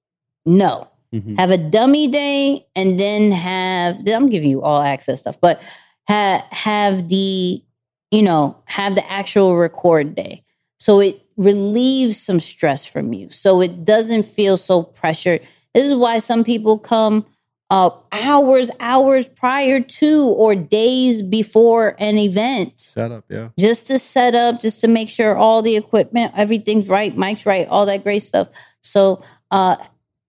No. 0.47 0.89
Mhm. 1.14 1.39
Have 1.39 1.51
a 1.51 1.59
dummy 1.59 2.07
day 2.07 2.66
and 2.74 2.99
then 2.99 3.32
have 3.32 4.07
I'm 4.09 4.28
giving 4.28 4.51
you 4.51 4.62
all 4.62 4.80
access 4.80 5.20
stuff, 5.20 5.39
but 5.41 5.61
ha- 6.07 6.47
have 6.51 7.09
the 7.09 7.62
you 8.11 8.22
know, 8.22 8.57
have 8.64 8.95
the 8.95 9.12
actual 9.12 9.55
record 9.57 10.14
day. 10.14 10.43
So 10.78 11.01
it 11.01 11.20
relieves 11.36 12.18
some 12.18 12.41
stress 12.41 12.84
from 12.84 13.12
you. 13.12 13.28
So 13.30 13.61
it 13.61 13.84
doesn't 13.84 14.24
feel 14.24 14.57
so 14.57 14.82
pressured. 14.82 15.43
This 15.75 15.87
is 15.87 15.95
why 15.95 16.19
some 16.19 16.45
people 16.45 16.79
come 16.79 17.27
uh, 17.71 17.91
hours, 18.12 18.71
hours 18.81 19.29
prior 19.29 19.79
to 19.81 20.25
or 20.29 20.55
days 20.55 21.21
before 21.21 21.95
an 21.99 22.16
event 22.16 22.79
Set 22.79 23.12
up, 23.12 23.25
yeah. 23.29 23.51
just 23.59 23.87
to 23.89 23.99
set 23.99 24.35
up, 24.35 24.59
just 24.61 24.81
to 24.81 24.89
make 24.89 25.11
sure 25.11 25.37
all 25.37 25.61
the 25.61 25.77
equipment, 25.77 26.33
everything's 26.35 26.89
right, 26.89 27.14
mic's 27.16 27.45
right, 27.45 27.69
all 27.69 27.85
that 27.87 28.03
great 28.03 28.21
stuff. 28.23 28.49
So 28.83 29.23
uh 29.51 29.77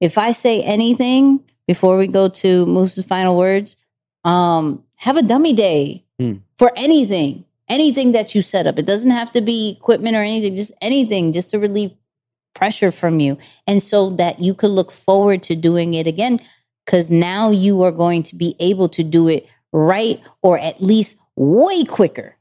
if 0.02 0.18
I 0.18 0.32
say 0.34 0.62
anything 0.64 1.42
before 1.68 1.98
we 1.98 2.08
go 2.08 2.28
to 2.30 2.66
Moose's 2.66 3.06
final 3.06 3.38
words, 3.38 3.76
um, 4.26 4.84
have 4.96 5.16
a 5.18 5.22
dummy 5.22 5.54
day 5.54 6.04
Hmm. 6.20 6.34
for 6.58 6.72
anything, 6.76 7.46
anything 7.70 8.12
that 8.12 8.36
you 8.36 8.42
set 8.42 8.68
up. 8.68 8.78
It 8.78 8.86
doesn't 8.86 9.12
have 9.12 9.32
to 9.32 9.42
be 9.42 9.70
equipment 9.80 10.16
or 10.18 10.22
anything, 10.22 10.56
just 10.58 10.74
anything, 10.82 11.32
just 11.32 11.50
to 11.52 11.60
relieve 11.60 11.92
pressure 12.54 12.92
from 12.92 13.20
you. 13.20 13.38
And 13.68 13.82
so 13.82 14.10
that 14.12 14.40
you 14.40 14.54
could 14.54 14.72
look 14.72 14.92
forward 14.92 15.44
to 15.44 15.56
doing 15.56 15.94
it 15.94 16.08
again. 16.08 16.40
Cause 16.86 17.12
now 17.12 17.52
you 17.52 17.84
are 17.84 17.92
going 17.92 18.24
to 18.24 18.36
be 18.36 18.56
able 18.60 18.90
to 18.90 19.04
do 19.04 19.28
it 19.28 19.48
right 19.72 20.22
or 20.42 20.58
at 20.60 20.82
least 20.82 21.18
way 21.36 21.84
quicker. 21.84 22.36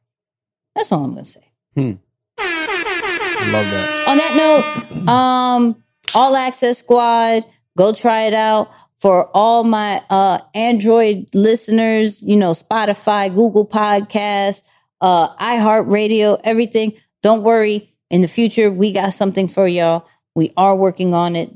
That's 0.75 0.91
all 0.91 1.05
I'm 1.05 1.11
gonna 1.13 1.25
say. 1.25 1.51
I 1.77 3.51
love 3.53 3.67
that. 3.67 4.09
On 4.09 4.17
that 4.17 4.37
note, 4.37 5.09
um, 5.09 5.83
All 6.15 6.37
Access 6.37 6.79
Squad, 6.79 7.45
go 7.77 7.93
try 7.93 8.23
it 8.23 8.35
out. 8.35 8.71
For 9.01 9.29
all 9.33 9.63
my 9.63 10.03
uh 10.11 10.41
Android 10.57 11.29
listeners, 11.33 12.21
you 12.23 12.37
know, 12.37 12.51
Spotify, 12.51 13.33
Google 13.33 13.67
Podcasts, 13.67 14.63
uh, 15.01 15.35
iHeartRadio, 15.37 16.41
everything. 16.43 16.95
Don't 17.23 17.43
worry. 17.45 17.95
In 18.11 18.21
the 18.23 18.29
future, 18.29 18.71
we 18.71 18.93
got 18.93 19.13
something 19.13 19.49
for 19.49 19.69
y'all. 19.69 20.07
We 20.35 20.53
are 20.57 20.75
working 20.75 21.15
on 21.15 21.37
it. 21.37 21.53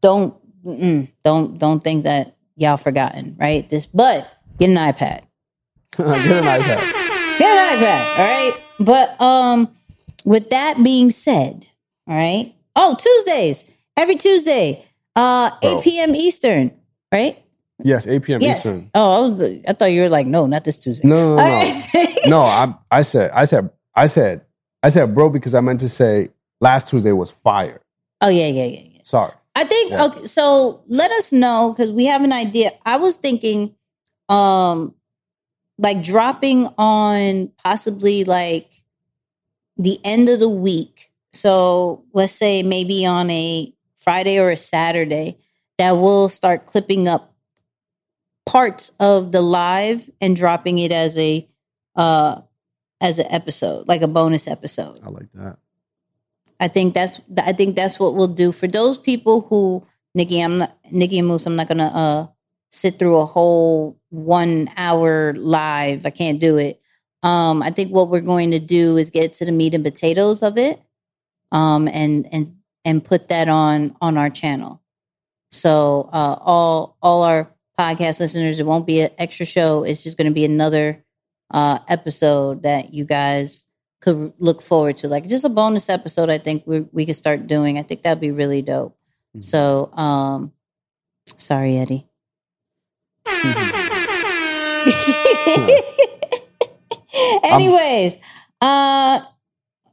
Don't 0.00 0.36
don't 1.22 1.58
don't 1.58 1.82
think 1.82 2.04
that 2.04 2.36
y'all 2.56 2.76
forgotten, 2.76 3.36
right? 3.38 3.68
This, 3.68 3.86
but 3.86 4.30
get 4.58 4.70
an 4.70 4.76
iPad. 4.76 5.22
Get 5.96 6.06
an 6.06 6.44
iPad. 6.44 7.38
Get 7.38 7.50
an 7.50 7.78
iPad, 7.78 8.18
all 8.18 8.24
right? 8.24 8.52
But 8.78 9.20
um 9.20 9.74
with 10.24 10.50
that 10.50 10.82
being 10.82 11.10
said, 11.10 11.66
all 12.06 12.14
right? 12.16 12.54
Oh, 12.76 12.96
Tuesdays. 12.98 13.70
Every 13.96 14.16
Tuesday, 14.16 14.84
uh 15.16 15.50
8 15.62 15.82
p.m. 15.82 16.14
Eastern, 16.14 16.72
right? 17.12 17.42
Yes, 17.82 18.06
8 18.06 18.22
p.m. 18.22 18.40
Yes. 18.40 18.58
Eastern. 18.64 18.90
Oh, 18.94 19.16
I 19.16 19.20
was 19.20 19.42
I 19.66 19.72
thought 19.72 19.86
you 19.86 20.02
were 20.02 20.08
like, 20.08 20.26
no, 20.26 20.46
not 20.46 20.64
this 20.64 20.78
Tuesday. 20.78 21.08
No, 21.08 21.36
no, 21.36 21.42
no. 21.42 21.60
No. 21.60 22.14
no, 22.26 22.42
I, 22.42 22.74
I 22.90 23.02
said, 23.02 23.30
I 23.32 23.44
said, 23.44 23.70
I 23.94 24.06
said, 24.06 24.42
I 24.82 24.88
said, 24.88 25.14
bro, 25.14 25.28
because 25.30 25.54
I 25.54 25.60
meant 25.60 25.80
to 25.80 25.88
say 25.88 26.30
last 26.60 26.88
Tuesday 26.88 27.12
was 27.12 27.30
fire. 27.30 27.80
oh, 28.22 28.28
yeah, 28.28 28.46
yeah, 28.46 28.64
yeah, 28.64 28.80
yeah. 28.84 29.00
Sorry. 29.04 29.32
I 29.54 29.64
think 29.64 29.92
Yeah. 29.92 30.04
okay, 30.04 30.26
so 30.26 30.82
let 30.86 31.10
us 31.12 31.32
know 31.32 31.72
because 31.72 31.90
we 31.92 32.06
have 32.06 32.22
an 32.22 32.32
idea. 32.32 32.72
I 32.86 32.96
was 32.96 33.16
thinking 33.16 33.74
um 34.28 34.94
like 35.78 36.02
dropping 36.02 36.68
on 36.78 37.50
possibly 37.64 38.22
like 38.24 38.70
the 39.76 39.98
end 40.04 40.28
of 40.28 40.38
the 40.38 40.48
week. 40.48 41.10
So 41.32 42.04
let's 42.12 42.32
say 42.32 42.62
maybe 42.62 43.04
on 43.06 43.28
a 43.30 43.72
Friday 43.96 44.38
or 44.38 44.50
a 44.50 44.56
Saturday 44.56 45.38
that 45.78 45.92
we'll 45.96 46.28
start 46.28 46.66
clipping 46.66 47.08
up 47.08 47.34
parts 48.46 48.92
of 49.00 49.32
the 49.32 49.40
live 49.40 50.08
and 50.20 50.36
dropping 50.36 50.78
it 50.78 50.92
as 50.92 51.18
a 51.18 51.48
uh 51.96 52.40
as 53.00 53.18
an 53.18 53.26
episode, 53.30 53.88
like 53.88 54.02
a 54.02 54.08
bonus 54.08 54.46
episode. 54.46 55.00
I 55.04 55.08
like 55.08 55.32
that. 55.34 55.58
I 56.58 56.68
think 56.68 56.94
that's 56.94 57.20
I 57.38 57.52
think 57.52 57.74
that's 57.74 57.98
what 57.98 58.14
we'll 58.14 58.28
do 58.28 58.52
for 58.52 58.66
those 58.66 58.98
people 58.98 59.42
who 59.42 59.86
Nikki. 60.14 60.40
I'm 60.40 60.58
not 60.58 60.76
Nikki 60.90 61.18
and 61.18 61.28
Moose. 61.28 61.46
I'm 61.46 61.56
not 61.56 61.68
gonna 61.68 61.86
uh 61.86 62.26
sit 62.70 62.98
through 62.98 63.16
a 63.16 63.26
whole 63.26 63.98
one 64.10 64.68
hour 64.76 65.34
live. 65.34 66.06
I 66.06 66.10
can't 66.10 66.38
do 66.38 66.58
it. 66.58 66.80
Um, 67.22 67.62
I 67.62 67.70
think 67.70 67.90
what 67.90 68.08
we're 68.08 68.20
going 68.20 68.50
to 68.52 68.58
do 68.58 68.96
is 68.96 69.10
get 69.10 69.34
to 69.34 69.44
the 69.44 69.52
meat 69.52 69.74
and 69.74 69.84
potatoes 69.84 70.42
of 70.42 70.56
it, 70.56 70.80
um, 71.52 71.88
and 71.88 72.26
and 72.32 72.56
and 72.84 73.04
put 73.04 73.28
that 73.28 73.48
on 73.48 73.94
on 74.00 74.16
our 74.16 74.30
channel. 74.30 74.82
So 75.50 76.08
uh, 76.12 76.36
all 76.40 76.96
all 77.02 77.22
our 77.22 77.50
podcast 77.78 78.20
listeners, 78.20 78.60
it 78.60 78.66
won't 78.66 78.86
be 78.86 79.00
an 79.00 79.10
extra 79.18 79.46
show. 79.46 79.84
It's 79.84 80.02
just 80.02 80.16
going 80.16 80.28
to 80.28 80.34
be 80.34 80.44
another 80.44 81.04
uh, 81.50 81.78
episode 81.88 82.62
that 82.62 82.94
you 82.94 83.04
guys 83.04 83.66
could 84.00 84.32
look 84.38 84.62
forward 84.62 84.96
to. 84.98 85.08
Like 85.08 85.26
just 85.28 85.44
a 85.44 85.48
bonus 85.48 85.88
episode. 85.88 86.30
I 86.30 86.38
think 86.38 86.64
we 86.66 86.80
we 86.92 87.06
could 87.06 87.16
start 87.16 87.46
doing. 87.46 87.78
I 87.78 87.82
think 87.82 88.02
that'd 88.02 88.20
be 88.20 88.30
really 88.30 88.62
dope. 88.62 88.96
Mhm. 89.36 89.44
So, 89.44 89.90
um, 89.94 90.52
sorry, 91.36 91.76
Eddie. 91.78 92.06
Anyways, 97.42 98.16
uh, 98.60 99.20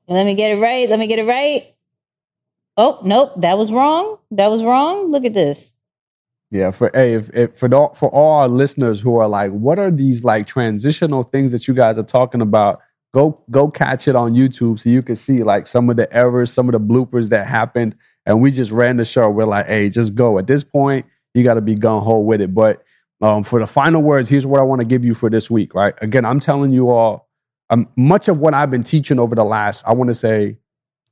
let 0.07 0.25
me 0.25 0.35
get 0.35 0.51
it 0.57 0.61
right. 0.61 0.89
Let 0.89 0.99
me 0.99 1.07
get 1.07 1.19
it 1.19 1.25
right. 1.25 1.73
Oh 2.77 2.99
nope, 3.03 3.33
that 3.37 3.57
was 3.57 3.71
wrong. 3.71 4.17
That 4.31 4.51
was 4.51 4.63
wrong. 4.63 5.11
Look 5.11 5.25
at 5.25 5.33
this. 5.33 5.73
Yeah, 6.49 6.71
for 6.71 6.89
hey, 6.93 7.13
if, 7.13 7.29
if 7.33 7.57
for 7.57 7.67
the, 7.67 7.89
for 7.93 8.09
all 8.09 8.39
our 8.39 8.47
listeners 8.47 9.01
who 9.01 9.17
are 9.17 9.27
like, 9.27 9.51
what 9.51 9.79
are 9.79 9.91
these 9.91 10.23
like 10.23 10.47
transitional 10.47 11.23
things 11.23 11.51
that 11.51 11.67
you 11.67 11.73
guys 11.73 11.97
are 11.97 12.03
talking 12.03 12.41
about? 12.41 12.81
Go 13.13 13.43
go 13.51 13.69
catch 13.69 14.07
it 14.07 14.15
on 14.15 14.33
YouTube 14.33 14.79
so 14.79 14.89
you 14.89 15.01
can 15.01 15.15
see 15.15 15.43
like 15.43 15.67
some 15.67 15.89
of 15.89 15.97
the 15.97 16.11
errors, 16.13 16.51
some 16.51 16.69
of 16.69 16.73
the 16.73 16.79
bloopers 16.79 17.29
that 17.29 17.47
happened, 17.47 17.95
and 18.25 18.41
we 18.41 18.51
just 18.51 18.71
ran 18.71 18.97
the 18.97 19.05
show. 19.05 19.29
We're 19.29 19.45
like, 19.45 19.67
hey, 19.67 19.89
just 19.89 20.15
go. 20.15 20.37
At 20.39 20.47
this 20.47 20.63
point, 20.63 21.05
you 21.33 21.43
got 21.43 21.55
to 21.55 21.61
be 21.61 21.75
gun 21.75 22.01
ho 22.01 22.19
with 22.19 22.39
it. 22.39 22.53
But 22.53 22.83
um, 23.21 23.43
for 23.43 23.59
the 23.59 23.67
final 23.67 24.01
words, 24.01 24.29
here's 24.29 24.45
what 24.45 24.61
I 24.61 24.63
want 24.63 24.79
to 24.81 24.87
give 24.87 25.03
you 25.03 25.15
for 25.15 25.29
this 25.29 25.51
week. 25.51 25.73
Right? 25.73 25.95
Again, 26.01 26.23
I'm 26.23 26.39
telling 26.39 26.71
you 26.71 26.89
all, 26.89 27.27
um, 27.69 27.89
much 27.97 28.29
of 28.29 28.39
what 28.39 28.53
I've 28.53 28.71
been 28.71 28.83
teaching 28.83 29.19
over 29.19 29.35
the 29.35 29.43
last, 29.43 29.85
I 29.85 29.93
want 29.93 30.09
to 30.09 30.13
say, 30.13 30.57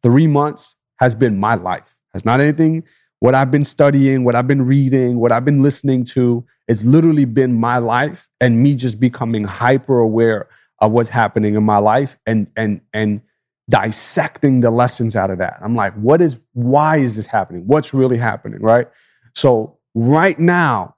three 0.02 0.28
months 0.28 0.78
has 1.00 1.14
been 1.14 1.40
my 1.40 1.56
life. 1.56 1.96
Has 2.14 2.24
not 2.24 2.40
anything 2.40 2.84
what 3.20 3.36
I've 3.36 3.52
been 3.52 3.66
studying, 3.66 4.24
what 4.24 4.36
I've 4.36 4.48
been 4.48 4.66
reading, 4.66 5.18
what 5.18 5.32
I've 5.32 5.46
been 5.46 5.62
listening 5.64 6.04
to. 6.06 6.46
It's 6.68 6.84
literally 6.84 7.26
been 7.26 7.60
my 7.60 7.78
life 7.78 8.30
and 8.42 8.62
me 8.62 8.76
just 8.76 9.00
becoming 9.00 9.44
hyper 9.44 10.00
aware 10.00 10.48
of 10.80 10.92
what's 10.92 11.10
happening 11.10 11.56
in 11.56 11.64
my 11.64 11.78
life 11.78 12.18
and 12.26 12.52
and 12.56 12.82
and 12.94 13.22
dissecting 13.70 14.62
the 14.62 14.72
lessons 14.72 15.16
out 15.16 15.32
of 15.32 15.40
that. 15.40 15.58
I'm 15.62 15.76
like, 15.76 15.94
what 15.94 16.22
is 16.22 16.40
why 16.54 16.98
is 16.98 17.16
this 17.16 17.26
happening? 17.28 17.64
What's 17.68 17.94
really 17.94 18.18
happening, 18.18 18.62
right? 18.62 18.88
So 19.34 19.80
right 19.94 20.38
now, 20.38 20.96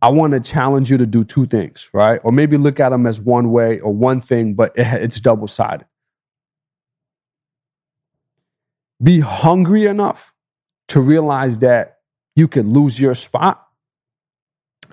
I 0.00 0.08
want 0.08 0.32
to 0.32 0.40
challenge 0.40 0.90
you 0.90 0.98
to 0.98 1.06
do 1.06 1.24
two 1.24 1.46
things, 1.46 1.90
right? 1.92 2.20
Or 2.24 2.32
maybe 2.32 2.56
look 2.56 2.80
at 2.80 2.90
them 2.90 3.06
as 3.06 3.20
one 3.20 3.50
way 3.50 3.80
or 3.80 3.92
one 3.92 4.20
thing, 4.20 4.54
but 4.54 4.72
it's 4.76 5.20
double 5.20 5.46
sided. 5.46 5.86
be 9.02 9.20
hungry 9.20 9.86
enough 9.86 10.31
to 10.92 11.00
realize 11.00 11.58
that 11.58 12.00
you 12.36 12.46
could 12.46 12.66
lose 12.66 13.00
your 13.00 13.14
spot, 13.14 13.66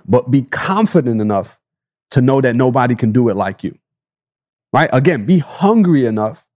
but 0.06 0.32
be 0.32 0.44
confident 0.44 1.20
enough 1.20 1.60
to 2.12 2.22
know 2.22 2.40
that 2.40 2.56
nobody 2.56 2.96
can 2.96 3.12
do 3.12 3.28
it 3.28 3.36
like 3.36 3.66
you. 3.66 3.78
Right? 4.72 4.90
Again, 4.94 5.26
be 5.26 5.40
hungry 5.40 6.06
enough 6.06 6.48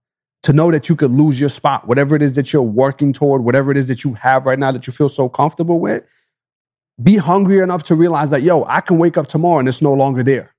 to 0.44 0.54
know 0.54 0.70
that 0.70 0.88
you 0.88 0.96
could 0.96 1.10
lose 1.10 1.38
your 1.38 1.50
spot, 1.50 1.86
whatever 1.86 2.16
it 2.16 2.22
is 2.22 2.32
that 2.34 2.54
you're 2.54 2.62
working 2.62 3.12
toward, 3.12 3.44
whatever 3.44 3.70
it 3.70 3.76
is 3.76 3.86
that 3.88 4.02
you 4.02 4.14
have 4.14 4.46
right 4.46 4.58
now 4.58 4.72
that 4.72 4.86
you 4.86 4.94
feel 4.94 5.10
so 5.10 5.28
comfortable 5.28 5.78
with. 5.78 6.08
Be 7.02 7.18
hungry 7.18 7.58
enough 7.58 7.82
to 7.84 7.94
realize 7.94 8.30
that, 8.30 8.40
yo, 8.40 8.64
I 8.64 8.80
can 8.80 8.96
wake 8.96 9.18
up 9.18 9.26
tomorrow 9.26 9.58
and 9.58 9.68
it's 9.68 9.82
no 9.82 9.92
longer 9.92 10.22
there. 10.22 10.54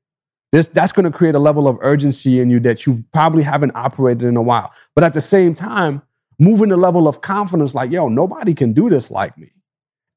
This, 0.52 0.68
that's 0.68 0.92
going 0.92 1.12
to 1.12 1.18
create 1.18 1.34
a 1.34 1.40
level 1.40 1.68
of 1.68 1.80
urgency 1.82 2.40
in 2.40 2.52
you 2.52 2.60
that 2.60 2.86
you 2.86 3.04
probably 3.12 3.42
haven't 3.42 3.72
operated 3.74 4.24
in 4.26 4.38
a 4.38 4.44
while. 4.44 4.72
But 4.94 5.04
at 5.04 5.16
the 5.16 5.22
same 5.22 5.56
time, 5.56 6.04
moving 6.40 6.70
the 6.70 6.78
level 6.78 7.08
of 7.08 7.22
confidence 7.22 7.76
like, 7.76 7.92
yo, 7.92 8.10
nobody 8.10 8.54
can 8.54 8.74
do 8.74 8.90
this 8.90 9.10
like 9.10 9.38
me. 9.38 9.52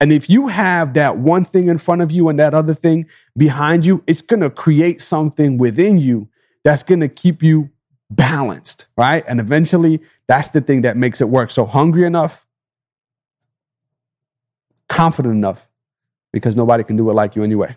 And 0.00 0.12
if 0.12 0.30
you 0.30 0.46
have 0.48 0.94
that 0.94 1.18
one 1.18 1.44
thing 1.44 1.68
in 1.68 1.78
front 1.78 2.02
of 2.02 2.12
you 2.12 2.28
and 2.28 2.38
that 2.38 2.54
other 2.54 2.74
thing 2.74 3.06
behind 3.36 3.84
you, 3.84 4.04
it's 4.06 4.22
going 4.22 4.40
to 4.40 4.50
create 4.50 5.00
something 5.00 5.58
within 5.58 5.98
you 5.98 6.28
that's 6.64 6.82
going 6.82 7.00
to 7.00 7.08
keep 7.08 7.42
you 7.42 7.70
balanced, 8.10 8.86
right? 8.96 9.24
And 9.26 9.40
eventually, 9.40 10.00
that's 10.28 10.50
the 10.50 10.60
thing 10.60 10.82
that 10.82 10.96
makes 10.96 11.20
it 11.20 11.28
work. 11.28 11.50
So, 11.50 11.66
hungry 11.66 12.04
enough, 12.04 12.46
confident 14.88 15.34
enough, 15.34 15.68
because 16.32 16.56
nobody 16.56 16.84
can 16.84 16.96
do 16.96 17.10
it 17.10 17.14
like 17.14 17.34
you 17.34 17.42
anyway. 17.42 17.76